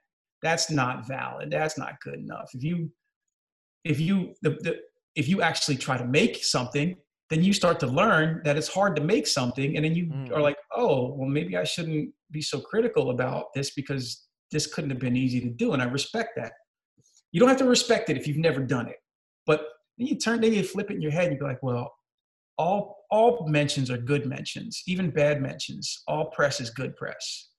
That's 0.42 0.72
not 0.72 1.08
valid. 1.08 1.52
That's 1.52 1.78
not 1.78 2.00
good 2.02 2.16
enough. 2.16 2.50
If 2.54 2.64
you 2.64 2.90
if 3.84 4.00
you 4.00 4.34
the, 4.42 4.52
the 4.62 4.78
if 5.16 5.28
you 5.28 5.42
actually 5.42 5.78
try 5.78 5.98
to 5.98 6.06
make 6.06 6.44
something 6.44 6.96
then 7.30 7.44
you 7.44 7.54
start 7.54 7.80
to 7.80 7.88
learn 7.88 8.42
that 8.44 8.58
it's 8.58 8.68
hard 8.68 8.96
to 8.96 9.04
make 9.04 9.28
something 9.28 9.76
and 9.76 9.86
then 9.86 9.96
you 9.96 10.06
mm. 10.08 10.32
are 10.32 10.42
like 10.42 10.58
oh 10.76 11.14
well 11.16 11.30
maybe 11.30 11.58
i 11.58 11.64
shouldn't 11.64 12.12
be 12.32 12.42
so 12.42 12.60
critical 12.60 13.12
about 13.12 13.46
this 13.56 13.72
because 13.72 14.28
this 14.52 14.68
couldn't 14.74 14.90
have 14.90 15.00
been 15.00 15.16
easy 15.16 15.40
to 15.40 15.50
do 15.50 15.74
and 15.74 15.82
i 15.82 15.86
respect 15.86 16.32
that 16.36 16.52
you 17.32 17.40
don't 17.40 17.50
have 17.50 17.58
to 17.58 17.66
respect 17.66 18.10
it 18.10 18.18
if 18.18 18.28
you've 18.28 18.38
never 18.38 18.62
done 18.62 18.88
it 18.88 18.98
but 19.46 19.62
then 20.00 20.08
you 20.08 20.16
turn 20.16 20.41
then 20.41 20.54
you 20.54 20.64
flip 20.64 20.89
it 20.89 20.95
in 20.95 21.02
your 21.02 21.12
head 21.12 21.26
and 21.26 21.34
you 21.34 21.39
go 21.39 21.45
like 21.45 21.62
well 21.62 21.93
all 22.58 23.06
all 23.12 23.47
mentions 23.47 23.91
are 23.91 23.97
good 23.97 24.26
mentions 24.26 24.82
even 24.88 25.12
bad 25.12 25.41
mentions 25.41 26.02
all 26.08 26.26
press 26.32 26.60
is 26.60 26.70
good 26.70 26.95
press 26.95 27.50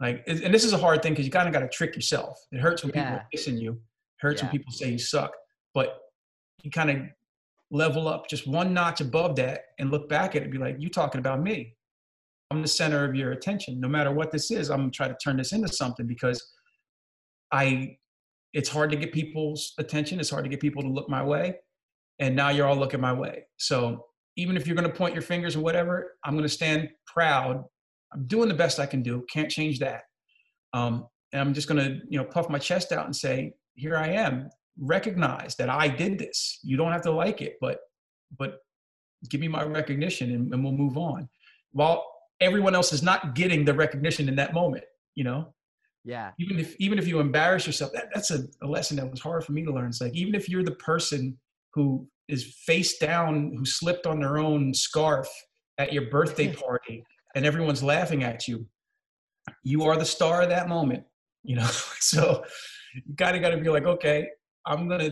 like 0.00 0.22
and 0.26 0.54
this 0.54 0.64
is 0.64 0.72
a 0.72 0.78
hard 0.78 1.02
thing 1.02 1.12
because 1.12 1.26
you 1.26 1.32
kind 1.32 1.48
of 1.48 1.52
got 1.52 1.60
to 1.60 1.68
trick 1.68 1.96
yourself 1.96 2.38
it 2.52 2.60
hurts 2.60 2.84
when 2.84 2.92
yeah. 2.94 3.02
people 3.02 3.16
are 3.16 3.26
dissing 3.34 3.60
you 3.60 3.72
it 3.72 3.78
hurts 4.20 4.40
yeah. 4.40 4.46
when 4.46 4.52
people 4.52 4.72
say 4.72 4.90
you 4.90 4.98
suck 4.98 5.32
but 5.74 6.00
you 6.62 6.70
kind 6.70 6.90
of 6.90 6.96
level 7.70 8.08
up 8.08 8.28
just 8.28 8.46
one 8.46 8.72
notch 8.72 9.00
above 9.00 9.36
that 9.36 9.60
and 9.78 9.90
look 9.90 10.08
back 10.08 10.34
at 10.34 10.42
it 10.42 10.44
and 10.44 10.52
be 10.52 10.58
like, 10.58 10.76
you 10.78 10.88
talking 10.88 11.18
about 11.18 11.42
me. 11.42 11.74
I'm 12.50 12.62
the 12.62 12.68
center 12.68 13.04
of 13.04 13.14
your 13.14 13.32
attention. 13.32 13.78
No 13.78 13.88
matter 13.88 14.10
what 14.10 14.32
this 14.32 14.50
is, 14.50 14.70
I'm 14.70 14.78
gonna 14.78 14.90
try 14.90 15.06
to 15.08 15.16
turn 15.22 15.36
this 15.36 15.52
into 15.52 15.68
something 15.68 16.06
because 16.06 16.42
I 17.52 17.98
it's 18.54 18.70
hard 18.70 18.90
to 18.90 18.96
get 18.96 19.12
people's 19.12 19.74
attention. 19.78 20.18
It's 20.18 20.30
hard 20.30 20.44
to 20.44 20.50
get 20.50 20.60
people 20.60 20.82
to 20.82 20.88
look 20.88 21.10
my 21.10 21.22
way. 21.22 21.56
And 22.18 22.34
now 22.34 22.50
you're 22.50 22.66
all 22.66 22.76
looking 22.76 23.00
my 23.00 23.12
way. 23.12 23.44
So 23.56 24.06
even 24.36 24.56
if 24.56 24.66
you're 24.66 24.76
gonna 24.76 24.88
point 24.88 25.14
your 25.14 25.22
fingers 25.22 25.56
or 25.56 25.60
whatever, 25.60 26.16
I'm 26.24 26.36
gonna 26.36 26.48
stand 26.48 26.88
proud. 27.06 27.64
I'm 28.12 28.26
doing 28.26 28.48
the 28.48 28.54
best 28.54 28.78
I 28.78 28.86
can 28.86 29.02
do. 29.02 29.24
Can't 29.30 29.50
change 29.50 29.78
that. 29.80 30.02
Um, 30.72 31.06
and 31.32 31.40
I'm 31.40 31.54
just 31.54 31.68
gonna, 31.68 32.00
you 32.08 32.18
know, 32.18 32.24
puff 32.24 32.48
my 32.48 32.58
chest 32.58 32.92
out 32.92 33.04
and 33.04 33.14
say, 33.14 33.54
here 33.74 33.96
I 33.96 34.08
am. 34.08 34.48
Recognize 34.80 35.56
that 35.56 35.68
I 35.68 35.88
did 35.88 36.18
this. 36.18 36.60
You 36.62 36.76
don't 36.76 36.92
have 36.92 37.02
to 37.02 37.12
like 37.12 37.42
it, 37.42 37.56
but 37.60 37.80
but 38.38 38.58
give 39.28 39.40
me 39.40 39.48
my 39.48 39.64
recognition 39.64 40.32
and, 40.32 40.52
and 40.52 40.62
we'll 40.62 40.72
move 40.72 40.96
on. 40.96 41.28
While 41.72 42.04
everyone 42.40 42.74
else 42.74 42.92
is 42.92 43.02
not 43.02 43.34
getting 43.34 43.64
the 43.64 43.74
recognition 43.74 44.28
in 44.28 44.36
that 44.36 44.54
moment, 44.54 44.84
you 45.14 45.24
know? 45.24 45.52
Yeah. 46.04 46.30
Even 46.38 46.58
if 46.58 46.76
even 46.78 46.98
if 46.98 47.08
you 47.08 47.20
embarrass 47.20 47.66
yourself, 47.66 47.92
that, 47.92 48.08
that's 48.14 48.30
a, 48.30 48.44
a 48.62 48.66
lesson 48.66 48.96
that 48.96 49.10
was 49.10 49.20
hard 49.20 49.44
for 49.44 49.52
me 49.52 49.64
to 49.64 49.72
learn. 49.72 49.88
It's 49.88 50.00
like 50.00 50.14
even 50.14 50.34
if 50.34 50.48
you're 50.48 50.62
the 50.62 50.72
person 50.76 51.36
who 51.74 52.08
is 52.28 52.56
face 52.66 52.98
down, 52.98 53.54
who 53.56 53.64
slipped 53.64 54.06
on 54.06 54.20
their 54.20 54.38
own 54.38 54.74
scarf 54.74 55.28
at 55.78 55.92
your 55.92 56.10
birthday 56.10 56.52
party 56.68 57.04
and 57.34 57.46
everyone's 57.46 57.82
laughing 57.82 58.22
at 58.22 58.48
you, 58.48 58.66
you 59.62 59.84
are 59.84 59.96
the 59.96 60.04
star 60.04 60.42
of 60.42 60.50
that 60.50 60.68
moment, 60.68 61.04
you 61.42 61.56
know? 61.56 61.66
so 62.00 62.44
you 62.94 63.02
gotta 63.14 63.38
gotta 63.38 63.58
be 63.58 63.68
like, 63.68 63.84
okay, 63.84 64.28
I'm 64.66 64.88
gonna 64.88 65.10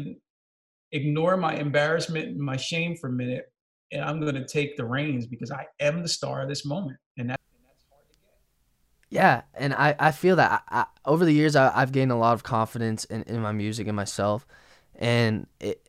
ignore 0.92 1.36
my 1.36 1.54
embarrassment 1.54 2.28
and 2.28 2.38
my 2.38 2.56
shame 2.56 2.96
for 2.96 3.08
a 3.08 3.12
minute 3.12 3.46
and 3.92 4.02
I'm 4.02 4.20
gonna 4.20 4.46
take 4.46 4.76
the 4.76 4.84
reins 4.84 5.26
because 5.26 5.50
I 5.50 5.66
am 5.80 6.02
the 6.02 6.08
star 6.08 6.42
of 6.42 6.48
this 6.48 6.64
moment. 6.64 6.98
And 7.16 7.30
that 7.30 7.40
Yeah, 9.10 9.42
and 9.54 9.72
I, 9.74 9.94
I 9.98 10.10
feel 10.10 10.36
that 10.36 10.64
I, 10.68 10.80
I, 10.80 10.86
over 11.04 11.24
the 11.24 11.32
years 11.32 11.56
I, 11.56 11.72
I've 11.74 11.92
gained 11.92 12.12
a 12.12 12.16
lot 12.16 12.34
of 12.34 12.42
confidence 12.42 13.04
in, 13.04 13.22
in 13.24 13.40
my 13.40 13.52
music 13.52 13.86
and 13.86 13.96
myself, 13.96 14.46
and 14.96 15.46
it, 15.60 15.85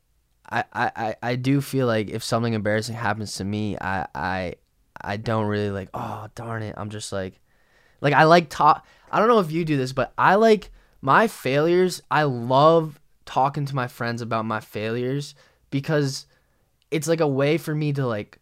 I, 0.50 0.64
I, 0.74 1.16
I 1.22 1.36
do 1.36 1.60
feel 1.62 1.88
like 1.88 2.10
if 2.10 2.24
something 2.24 2.54
embarrassing 2.54 2.96
happens 2.96 3.36
to 3.36 3.44
me, 3.44 3.78
I, 3.80 4.08
I 4.16 4.56
I 5.02 5.18
don't 5.18 5.48
really 5.48 5.70
like 5.70 5.90
oh 5.94 6.28
darn 6.36 6.64
it 6.64 6.76
I'm 6.78 6.90
just 6.90 7.12
like 7.12 7.40
like 8.02 8.14
I 8.14 8.24
like 8.24 8.50
talk 8.50 8.86
I 9.12 9.20
don't 9.20 9.28
know 9.28 9.40
if 9.40 9.52
you 9.52 9.66
do 9.66 9.78
this 9.78 9.94
but 9.94 10.14
I 10.18 10.36
like 10.36 10.72
my 11.02 11.28
failures 11.28 12.02
I 12.10 12.24
love 12.24 13.00
talking 13.26 13.66
to 13.66 13.76
my 13.76 13.88
friends 13.88 14.22
about 14.22 14.46
my 14.46 14.60
failures 14.60 15.36
because 15.70 16.26
it's 16.92 17.08
like 17.08 17.20
a 17.22 17.28
way 17.28 17.58
for 17.58 17.76
me 17.76 17.94
to 17.94 18.08
like 18.08 18.40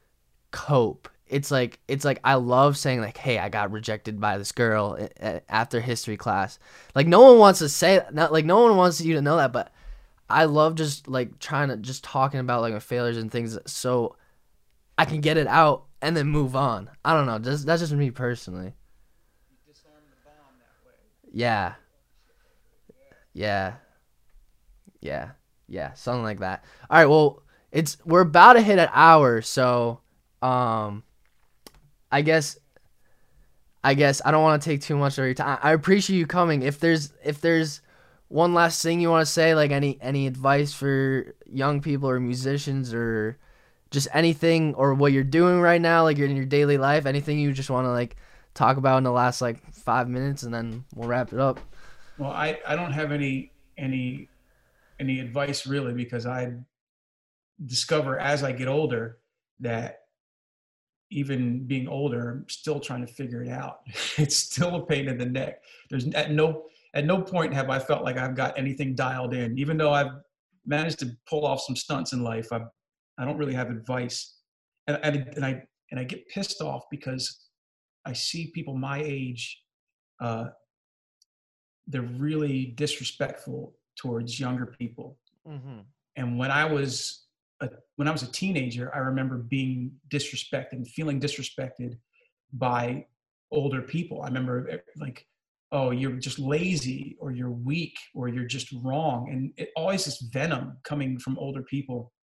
cope 0.52 1.10
it's 1.28 1.50
like 1.50 1.80
it's 1.88 2.06
like 2.06 2.20
I 2.24 2.36
love 2.36 2.78
saying 2.78 3.02
like, 3.02 3.18
"Hey, 3.18 3.40
I 3.40 3.50
got 3.50 3.72
rejected 3.72 4.22
by 4.22 4.38
this 4.38 4.52
girl 4.52 4.96
eh, 5.00 5.08
eh, 5.20 5.40
after 5.50 5.82
history 5.82 6.18
class." 6.18 6.60
Like 6.94 7.08
no 7.08 7.22
one 7.22 7.40
wants 7.40 7.60
to 7.60 7.68
say 7.70 8.00
not 8.12 8.32
like 8.32 8.46
no 8.46 8.62
one 8.62 8.78
wants 8.78 9.02
you 9.02 9.16
to 9.16 9.24
know 9.24 9.38
that, 9.38 9.52
but 9.52 9.74
I 10.30 10.46
love 10.46 10.76
just 10.76 11.08
like 11.08 11.40
trying 11.40 11.70
to 11.70 11.78
just 11.78 12.04
talking 12.04 12.40
about 12.40 12.62
like 12.62 12.74
my 12.74 12.80
failures 12.80 13.18
and 13.18 13.32
things 13.32 13.58
so 13.68 14.16
I 14.98 15.06
can 15.06 15.22
get 15.22 15.38
it 15.38 15.48
out 15.48 15.86
and 16.02 16.16
then 16.16 16.28
move 16.28 16.56
on. 16.56 16.90
I 17.04 17.14
don't 17.14 17.26
know. 17.26 17.38
That's 17.38 17.64
that's 17.64 17.82
just 17.82 17.94
me 17.94 18.12
personally. 18.12 18.74
Yeah. 21.32 21.74
Yeah. 23.34 23.74
Yeah. 25.02 25.32
Yeah, 25.68 25.94
something 25.94 26.24
like 26.24 26.40
that. 26.40 26.64
All 26.90 26.98
right, 26.98 27.08
well, 27.08 27.44
it's 27.72 27.98
we're 28.06 28.22
about 28.22 28.54
to 28.54 28.62
hit 28.62 28.80
an 28.80 28.90
hour, 28.94 29.42
so 29.42 30.00
um 30.42 31.04
I 32.12 32.22
guess 32.22 32.58
I 33.84 33.94
guess 33.94 34.22
I 34.24 34.32
don't 34.32 34.44
want 34.44 34.62
to 34.62 34.70
take 34.70 34.82
too 34.82 34.96
much 34.96 35.18
of 35.18 35.26
your 35.26 35.34
time. 35.34 35.60
I 35.62 35.74
appreciate 35.74 36.18
you 36.18 36.26
coming. 36.26 36.64
If 36.64 36.80
there's 36.80 37.14
if 37.24 37.42
there's 37.42 37.82
one 38.36 38.54
last 38.54 38.84
thing 38.84 39.00
you 39.00 39.10
want 39.10 39.26
to 39.26 39.32
say, 39.32 39.56
like 39.56 39.72
any 39.72 39.98
any 40.02 40.28
advice 40.28 40.74
for 40.74 41.34
young 41.46 41.82
people 41.82 42.10
or 42.10 42.20
musicians 42.20 42.94
or 42.94 43.40
just 43.92 44.10
anything 44.14 44.76
or 44.76 44.94
what 44.94 45.14
you're 45.14 45.24
doing 45.24 45.62
right 45.62 45.80
now, 45.80 46.04
like 46.04 46.18
you're 46.18 46.28
in 46.28 46.36
your 46.36 46.46
daily 46.46 46.78
life, 46.78 47.06
anything 47.06 47.40
you 47.40 47.54
just 47.54 47.70
want 47.70 47.86
to 47.86 47.92
like 47.92 48.18
talk 48.54 48.76
about 48.76 48.98
in 48.98 49.06
the 49.06 49.12
last 49.12 49.42
like 49.42 49.66
five 49.72 50.10
minutes, 50.10 50.44
and 50.44 50.54
then 50.54 50.84
we'll 50.94 51.08
wrap 51.08 51.32
it 51.32 51.40
up. 51.40 51.62
Well, 52.18 52.32
I 52.32 52.60
I 52.68 52.76
don't 52.76 52.92
have 52.92 53.14
any 53.14 53.54
any 53.78 54.28
any 55.00 55.22
advice 55.22 55.66
really 55.66 55.94
because 55.94 56.26
I 56.26 56.56
discover 57.66 58.20
as 58.20 58.44
I 58.44 58.52
get 58.52 58.68
older 58.68 59.20
that 59.62 60.02
even 61.10 61.66
being 61.66 61.88
older, 61.88 62.32
I'm 62.32 62.50
still 62.50 62.82
trying 62.82 63.06
to 63.06 63.14
figure 63.14 63.44
it 63.44 63.50
out. 63.50 63.80
it's 64.18 64.36
still 64.36 64.76
a 64.76 64.86
pain 64.86 65.08
in 65.08 65.18
the 65.18 65.26
neck. 65.26 65.62
There's 65.90 66.06
at 66.10 66.32
no 66.32 66.66
at 66.96 67.06
no 67.06 67.22
point 67.22 67.54
have 67.54 67.70
I 67.70 67.80
felt 67.80 68.04
like 68.04 68.18
I've 68.18 68.36
got 68.36 68.58
anything 68.58 68.96
dialed 68.96 69.34
in. 69.34 69.58
Even 69.58 69.78
though 69.78 69.94
I've 69.94 70.12
managed 70.66 71.00
to 71.00 71.12
pull 71.30 71.46
off 71.46 71.62
some 71.62 71.76
stunts 71.76 72.14
in 72.14 72.24
life, 72.24 72.52
I 72.52 72.62
I 73.18 73.26
don't 73.26 73.38
really 73.38 73.54
have 73.54 73.70
advice, 73.70 74.40
and, 74.88 75.00
and 75.04 75.16
and 75.36 75.46
I 75.46 75.62
and 75.92 76.00
I 76.00 76.04
get 76.04 76.28
pissed 76.30 76.62
off 76.62 76.84
because 76.90 77.48
I 78.06 78.14
see 78.14 78.52
people 78.54 78.76
my 78.76 79.02
age. 79.04 79.62
Uh, 80.20 80.46
they're 81.88 82.02
really 82.02 82.74
disrespectful 82.78 83.76
towards 83.96 84.40
younger 84.40 84.66
people. 84.66 85.18
Mm-hmm. 85.48 85.80
And 86.16 86.38
when 86.40 86.50
I 86.50 86.66
was 86.66 87.28
a, 87.62 87.70
when 87.98 88.08
I 88.08 88.12
was 88.12 88.24
a 88.24 88.32
teenager, 88.32 88.94
I 88.96 89.00
remember 89.00 89.38
being 89.38 89.92
disrespected 90.10 90.74
and 90.74 90.88
feeling 90.88 91.20
disrespected 91.20 91.98
by 92.54 93.06
older 93.52 93.82
people. 93.82 94.22
I 94.24 94.28
remember 94.28 94.82
like, 94.98 95.28
oh, 95.76 95.92
you're 95.92 96.14
just 96.14 96.40
lazy 96.40 97.18
or 97.20 97.32
you're 97.32 97.52
weak 97.52 97.98
or 98.14 98.30
you're 98.30 98.46
just 98.46 98.74
wrong. 98.82 99.28
And 99.30 99.52
it 99.58 99.72
always 99.76 100.06
this 100.06 100.22
venom 100.34 100.78
coming 100.86 101.20
from 101.20 101.38
older 101.38 101.64
people. 101.64 102.14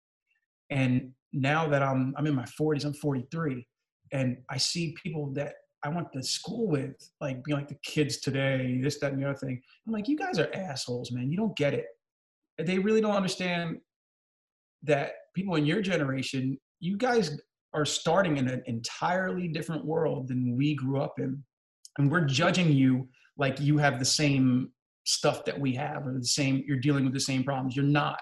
And 0.71 1.11
now 1.35 1.69
that 1.69 1.83
I'm 1.83 2.15
I'm 2.17 2.27
in 2.27 2.35
my 2.35 2.47
40s, 2.59 2.87
I'm 2.87 2.95
43, 2.95 3.67
and 4.13 4.39
I 4.51 4.57
see 4.57 4.95
people 5.03 5.33
that 5.35 5.53
I 5.85 5.91
went 5.91 6.13
to 6.15 6.23
school 6.23 6.67
with, 6.67 6.95
like 7.21 7.45
being 7.45 7.59
like 7.59 7.69
the 7.69 7.79
kids 7.85 8.21
today, 8.21 8.81
this, 8.83 8.99
that, 9.01 9.13
and 9.13 9.23
the 9.23 9.29
other 9.29 9.39
thing. 9.39 9.61
I'm 9.87 9.93
like, 9.93 10.09
you 10.09 10.17
guys 10.17 10.39
are 10.39 10.49
assholes, 10.55 11.13
man. 11.13 11.31
You 11.31 11.37
don't 11.37 11.57
get 11.57 11.75
it. 11.75 11.87
They 12.59 12.79
really 12.79 13.01
don't 13.03 13.17
understand 13.17 13.79
that 14.85 15.13
people 15.35 15.57
in 15.57 15.67
your 15.67 15.83
generation, 15.83 16.59
you 16.81 16.97
guys 16.97 17.39
are 17.75 17.85
starting 17.85 18.39
in 18.39 18.49
an 18.49 18.63
entirely 18.67 19.49
different 19.49 19.85
world 19.85 20.29
than 20.29 20.57
we 20.57 20.75
grew 20.75 21.01
up 21.03 21.15
in. 21.19 21.43
And 21.99 22.11
we're 22.11 22.25
judging 22.25 22.73
you 22.73 23.09
like 23.43 23.59
you 23.59 23.77
have 23.77 23.99
the 23.99 24.05
same 24.05 24.71
stuff 25.05 25.45
that 25.45 25.59
we 25.59 25.75
have 25.75 26.07
or 26.07 26.13
the 26.17 26.25
same, 26.25 26.63
you're 26.65 26.79
dealing 26.79 27.03
with 27.03 27.13
the 27.13 27.19
same 27.19 27.43
problems. 27.43 27.75
You're 27.75 27.85
not. 27.85 28.21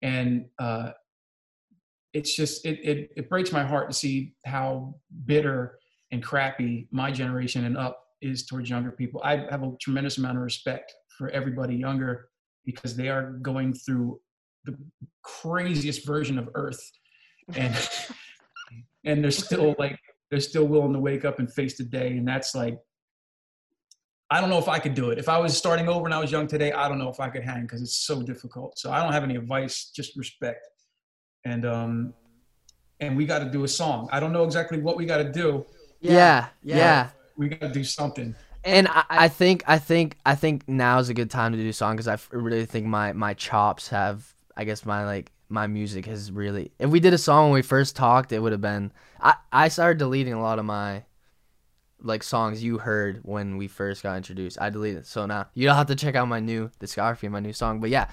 And 0.00 0.44
uh, 0.60 0.90
it's 2.12 2.36
just, 2.36 2.64
it, 2.64 2.78
it, 2.84 3.10
it 3.16 3.28
breaks 3.28 3.50
my 3.50 3.64
heart 3.64 3.90
to 3.90 3.96
see 3.96 4.36
how 4.46 4.94
bitter 5.26 5.76
and 6.12 6.22
crappy 6.22 6.86
my 6.92 7.10
generation 7.10 7.64
and 7.64 7.76
up 7.76 7.98
is 8.22 8.46
towards 8.46 8.70
younger 8.70 8.92
people. 8.92 9.20
I 9.24 9.38
have 9.50 9.64
a 9.64 9.72
tremendous 9.80 10.18
amount 10.18 10.36
of 10.38 10.44
respect 10.44 10.94
for 11.18 11.30
everybody 11.30 11.74
younger 11.74 12.28
because 12.64 12.94
they 12.94 13.08
are 13.08 13.32
going 13.42 13.74
through 13.74 14.20
the 14.66 14.78
craziest 15.22 16.06
version 16.06 16.38
of 16.38 16.48
Earth, 16.54 16.80
and 17.56 17.76
and 19.04 19.22
they're 19.22 19.30
still 19.30 19.74
like 19.78 19.98
they're 20.30 20.40
still 20.40 20.64
willing 20.64 20.94
to 20.94 21.00
wake 21.00 21.24
up 21.26 21.38
and 21.38 21.52
face 21.52 21.76
the 21.76 21.84
day, 21.84 22.16
and 22.16 22.26
that's 22.26 22.54
like 22.54 22.78
I 24.30 24.40
don't 24.40 24.50
know 24.50 24.58
if 24.58 24.68
I 24.68 24.78
could 24.78 24.94
do 24.94 25.10
it. 25.10 25.18
If 25.18 25.28
I 25.28 25.38
was 25.38 25.56
starting 25.56 25.88
over 25.88 26.06
and 26.06 26.14
I 26.14 26.18
was 26.18 26.32
young 26.32 26.46
today, 26.46 26.72
I 26.72 26.88
don't 26.88 26.98
know 26.98 27.10
if 27.10 27.20
I 27.20 27.28
could 27.28 27.44
hang 27.44 27.62
because 27.62 27.82
it's 27.82 27.98
so 28.06 28.22
difficult. 28.22 28.78
So 28.78 28.90
I 28.90 29.02
don't 29.02 29.12
have 29.12 29.22
any 29.22 29.36
advice, 29.36 29.90
just 29.94 30.16
respect. 30.16 30.66
And 31.44 31.66
um 31.66 32.14
and 33.00 33.16
we 33.16 33.26
got 33.26 33.40
to 33.40 33.50
do 33.50 33.64
a 33.64 33.68
song. 33.68 34.08
I 34.12 34.20
don't 34.20 34.32
know 34.32 34.44
exactly 34.44 34.80
what 34.80 34.96
we 34.96 35.04
got 35.04 35.18
to 35.18 35.30
do. 35.30 35.66
Yeah, 36.00 36.48
yeah. 36.62 36.76
yeah. 36.76 37.08
We 37.36 37.48
got 37.48 37.60
to 37.60 37.72
do 37.72 37.84
something. 37.84 38.34
And 38.64 38.88
I, 38.88 39.04
I 39.10 39.28
think 39.28 39.62
I 39.66 39.78
think 39.78 40.16
I 40.24 40.34
think 40.34 40.66
now 40.68 40.98
is 40.98 41.10
a 41.10 41.14
good 41.14 41.30
time 41.30 41.52
to 41.52 41.58
do 41.58 41.68
a 41.68 41.72
song 41.72 41.96
because 41.96 42.08
I 42.08 42.18
really 42.30 42.64
think 42.66 42.86
my 42.86 43.12
my 43.12 43.34
chops 43.34 43.88
have 43.88 44.34
I 44.56 44.64
guess 44.64 44.86
my 44.86 45.04
like 45.04 45.32
my 45.48 45.66
music 45.66 46.06
has 46.06 46.32
really. 46.32 46.72
If 46.78 46.90
we 46.90 47.00
did 47.00 47.12
a 47.12 47.18
song 47.18 47.50
when 47.50 47.54
we 47.54 47.62
first 47.62 47.94
talked, 47.94 48.32
it 48.32 48.40
would 48.40 48.52
have 48.52 48.62
been. 48.62 48.90
I 49.20 49.34
I 49.52 49.68
started 49.68 49.98
deleting 49.98 50.32
a 50.32 50.40
lot 50.40 50.58
of 50.58 50.64
my 50.64 51.04
like 52.04 52.22
songs 52.22 52.62
you 52.62 52.78
heard 52.78 53.20
when 53.22 53.56
we 53.56 53.66
first 53.66 54.02
got 54.02 54.16
introduced. 54.16 54.60
I 54.60 54.70
deleted. 54.70 55.06
So 55.06 55.26
now 55.26 55.46
you 55.54 55.66
don't 55.66 55.76
have 55.76 55.86
to 55.88 55.96
check 55.96 56.14
out 56.14 56.28
my 56.28 56.40
new 56.40 56.70
discography, 56.78 57.30
my 57.30 57.40
new 57.40 57.52
song. 57.52 57.80
But 57.80 57.90
yeah, 57.90 58.08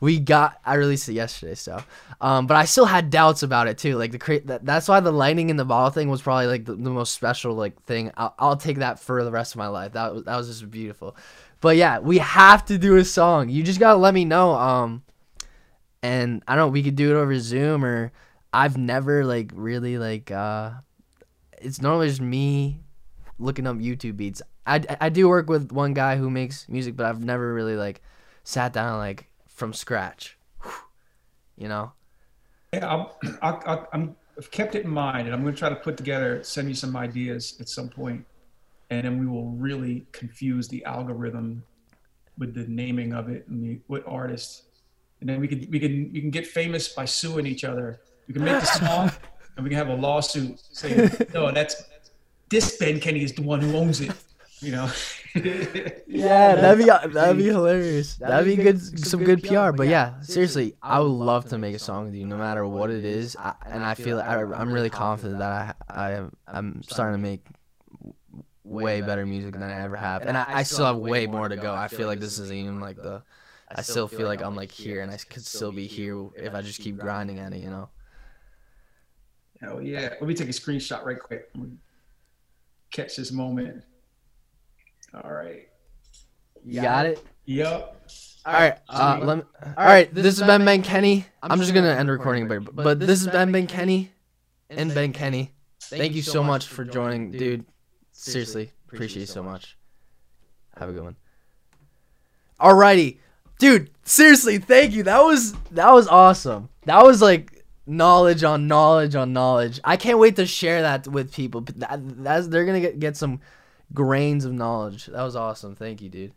we 0.00 0.18
got. 0.18 0.58
I 0.64 0.74
released 0.74 1.08
it 1.08 1.12
yesterday, 1.12 1.54
so. 1.54 1.82
Um, 2.20 2.46
but 2.46 2.56
I 2.56 2.64
still 2.64 2.86
had 2.86 3.10
doubts 3.10 3.42
about 3.42 3.68
it 3.68 3.78
too. 3.78 3.96
Like 3.96 4.12
the 4.12 4.18
create. 4.18 4.46
That, 4.46 4.64
that's 4.64 4.88
why 4.88 5.00
the 5.00 5.12
lightning 5.12 5.50
in 5.50 5.56
the 5.56 5.64
bottle 5.64 5.90
thing 5.90 6.08
was 6.08 6.22
probably 6.22 6.46
like 6.46 6.64
the, 6.64 6.74
the 6.74 6.90
most 6.90 7.12
special 7.12 7.54
like 7.54 7.80
thing. 7.84 8.10
I'll, 8.16 8.34
I'll 8.38 8.56
take 8.56 8.78
that 8.78 8.98
for 8.98 9.22
the 9.22 9.30
rest 9.30 9.54
of 9.54 9.58
my 9.58 9.68
life. 9.68 9.92
That 9.92 10.14
was 10.14 10.24
that 10.24 10.36
was 10.36 10.48
just 10.48 10.70
beautiful. 10.70 11.16
But 11.60 11.76
yeah, 11.76 11.98
we 11.98 12.18
have 12.18 12.64
to 12.66 12.78
do 12.78 12.96
a 12.96 13.04
song. 13.04 13.50
You 13.50 13.62
just 13.62 13.78
gotta 13.78 13.98
let 13.98 14.14
me 14.14 14.24
know. 14.24 14.52
Um 14.52 15.02
and 16.02 16.42
I 16.48 16.56
don't 16.56 16.68
know, 16.68 16.72
we 16.72 16.82
could 16.82 16.96
do 16.96 17.10
it 17.10 17.20
over 17.20 17.38
Zoom 17.38 17.84
or 17.84 18.12
I've 18.52 18.78
never 18.78 19.24
like 19.24 19.52
really 19.54 19.98
like 19.98 20.30
uh 20.30 20.70
it's 21.60 21.82
normally 21.82 22.08
just 22.08 22.22
me 22.22 22.80
looking 23.40 23.66
up 23.66 23.76
YouTube 23.76 24.16
beats. 24.16 24.42
I, 24.66 24.84
I 25.00 25.08
do 25.08 25.28
work 25.28 25.48
with 25.48 25.72
one 25.72 25.94
guy 25.94 26.16
who 26.16 26.30
makes 26.30 26.68
music, 26.68 26.96
but 26.96 27.06
I've 27.06 27.24
never 27.24 27.52
really 27.52 27.76
like 27.76 28.02
sat 28.44 28.72
down 28.72 28.98
like 28.98 29.28
from 29.48 29.72
scratch. 29.72 30.36
You 31.56 31.68
know? 31.68 31.92
Yeah, 32.72 32.86
I'll, 33.42 33.86
I'm, 33.92 34.16
I've 34.38 34.50
kept 34.50 34.74
it 34.74 34.84
in 34.86 34.90
mind, 34.90 35.26
and 35.26 35.34
I'm 35.34 35.42
going 35.42 35.52
to 35.52 35.58
try 35.58 35.68
to 35.68 35.76
put 35.76 35.98
together, 35.98 36.42
send 36.42 36.70
you 36.70 36.74
some 36.74 36.96
ideas 36.96 37.58
at 37.60 37.68
some 37.68 37.90
point, 37.90 38.24
and 38.88 39.04
then 39.04 39.18
we 39.18 39.26
will 39.26 39.50
really 39.50 40.06
confuse 40.12 40.68
the 40.68 40.82
algorithm 40.86 41.62
with 42.38 42.54
the 42.54 42.66
naming 42.66 43.12
of 43.12 43.28
it 43.28 43.46
and 43.48 43.62
the, 43.62 43.78
what 43.88 44.02
artist, 44.06 44.62
and 45.20 45.28
then 45.28 45.38
we 45.38 45.48
can 45.48 45.70
we 45.70 45.78
can 45.78 46.10
we 46.14 46.22
can 46.22 46.30
get 46.30 46.46
famous 46.46 46.88
by 46.88 47.04
suing 47.04 47.46
each 47.46 47.64
other. 47.64 48.00
We 48.26 48.32
can 48.32 48.44
make 48.44 48.58
the 48.60 48.66
song, 48.86 49.12
and 49.56 49.64
we 49.64 49.68
can 49.68 49.76
have 49.76 49.88
a 49.88 49.94
lawsuit 49.94 50.58
saying, 50.72 51.10
"No, 51.34 51.52
that's 51.52 51.89
this 52.50 52.76
Ben 52.76 53.00
Kenny 53.00 53.22
is 53.22 53.32
the 53.32 53.42
one 53.42 53.60
who 53.60 53.76
owns 53.76 54.00
it." 54.00 54.12
You 54.60 54.72
know. 54.72 54.90
yeah, 56.06 56.56
that'd 56.56 56.84
be 56.84 56.90
uh, 56.90 57.06
that'd 57.06 57.36
be 57.36 57.44
hilarious. 57.44 58.16
That'd 58.16 58.44
be 58.44 58.62
good, 58.62 58.80
some 58.98 59.22
good 59.22 59.42
PR. 59.44 59.70
But 59.70 59.86
yeah, 59.86 60.20
seriously, 60.22 60.74
I 60.82 60.98
would 60.98 61.06
love 61.06 61.46
to 61.50 61.58
make 61.58 61.74
a 61.74 61.78
song 61.78 62.06
with 62.06 62.14
you, 62.14 62.26
no 62.26 62.36
matter 62.36 62.66
what 62.66 62.90
it 62.90 63.04
is. 63.04 63.36
I, 63.36 63.54
and 63.64 63.84
I 63.84 63.94
feel 63.94 64.20
I, 64.20 64.38
I'm 64.38 64.72
really 64.72 64.90
confident 64.90 65.38
that 65.38 65.76
I 65.88 66.08
I 66.08 66.10
am 66.12 66.32
I'm 66.48 66.82
starting 66.82 67.14
to 67.14 67.22
make 67.22 67.46
way 68.64 69.00
better 69.02 69.24
music 69.24 69.52
than 69.52 69.62
I 69.62 69.82
ever 69.82 69.96
have, 69.96 70.22
and 70.22 70.36
I, 70.36 70.46
I 70.48 70.62
still 70.64 70.86
have 70.86 70.96
way 70.96 71.26
more 71.26 71.48
to 71.48 71.56
go. 71.56 71.74
I 71.74 71.86
feel 71.86 72.08
like 72.08 72.20
this 72.20 72.38
isn't 72.38 72.56
even 72.56 72.80
like 72.80 72.96
the. 72.96 73.22
I 73.72 73.82
still 73.82 74.08
feel 74.08 74.26
like 74.26 74.42
I'm 74.42 74.56
like 74.56 74.72
here, 74.72 75.00
and 75.00 75.12
I 75.12 75.16
could 75.16 75.46
still 75.46 75.70
be 75.70 75.86
here 75.86 76.26
if 76.36 76.54
I 76.54 76.60
just 76.60 76.80
keep 76.80 76.98
grinding 76.98 77.38
at 77.38 77.52
it, 77.52 77.62
you 77.62 77.70
know. 77.70 77.88
Hell 79.60 79.80
yeah! 79.80 80.14
Let 80.20 80.22
me 80.22 80.34
take 80.34 80.48
a 80.48 80.52
screenshot 80.52 81.04
right 81.04 81.20
quick. 81.20 81.52
Catch 82.92 83.16
this 83.16 83.32
moment. 83.32 83.82
All 85.14 85.30
right. 85.30 85.68
You 86.64 86.82
got 86.82 87.06
it. 87.06 87.24
Yep. 87.46 88.00
All 88.46 88.52
right. 88.52 88.78
Uh, 88.88 89.20
let 89.22 89.38
me, 89.38 89.44
all 89.76 89.84
right. 89.84 90.12
This 90.14 90.38
has 90.38 90.46
been 90.46 90.64
Ben 90.64 90.82
Kenny. 90.82 91.26
I'm 91.42 91.58
just 91.58 91.74
gonna 91.74 91.88
end 91.88 92.10
recording, 92.10 92.48
but 92.48 92.74
but 92.74 93.00
this 93.00 93.24
has 93.24 93.28
been 93.28 93.52
Ben 93.52 93.66
Kenny, 93.66 94.10
and 94.68 94.94
Ben 94.94 95.12
Kenny. 95.12 95.52
Thank 95.82 96.14
you 96.14 96.22
so 96.22 96.42
much 96.42 96.66
for 96.66 96.84
joining, 96.84 97.32
dude. 97.32 97.64
Seriously, 98.12 98.72
appreciate 98.92 99.20
you 99.20 99.26
so 99.26 99.42
much. 99.42 99.76
Have 100.76 100.88
a 100.88 100.92
good 100.92 101.02
one. 101.02 101.16
Alrighty, 102.60 103.18
dude. 103.58 103.90
Seriously, 104.04 104.58
thank 104.58 104.92
you. 104.92 105.02
That 105.02 105.22
was 105.22 105.54
that 105.72 105.92
was 105.92 106.06
awesome. 106.08 106.68
That 106.84 107.02
was 107.04 107.20
like 107.22 107.59
knowledge 107.86 108.44
on 108.44 108.66
knowledge 108.66 109.14
on 109.14 109.32
knowledge. 109.32 109.80
I 109.84 109.96
can't 109.96 110.18
wait 110.18 110.36
to 110.36 110.46
share 110.46 110.82
that 110.82 111.08
with 111.08 111.32
people. 111.32 111.62
That, 111.76 112.00
that's 112.22 112.48
they're 112.48 112.66
gonna 112.66 112.80
get 112.80 112.98
get 112.98 113.16
some 113.16 113.40
grains 113.92 114.44
of 114.44 114.52
knowledge. 114.52 115.06
That 115.06 115.22
was 115.22 115.36
awesome. 115.36 115.74
Thank 115.74 116.02
you, 116.02 116.08
dude. 116.08 116.32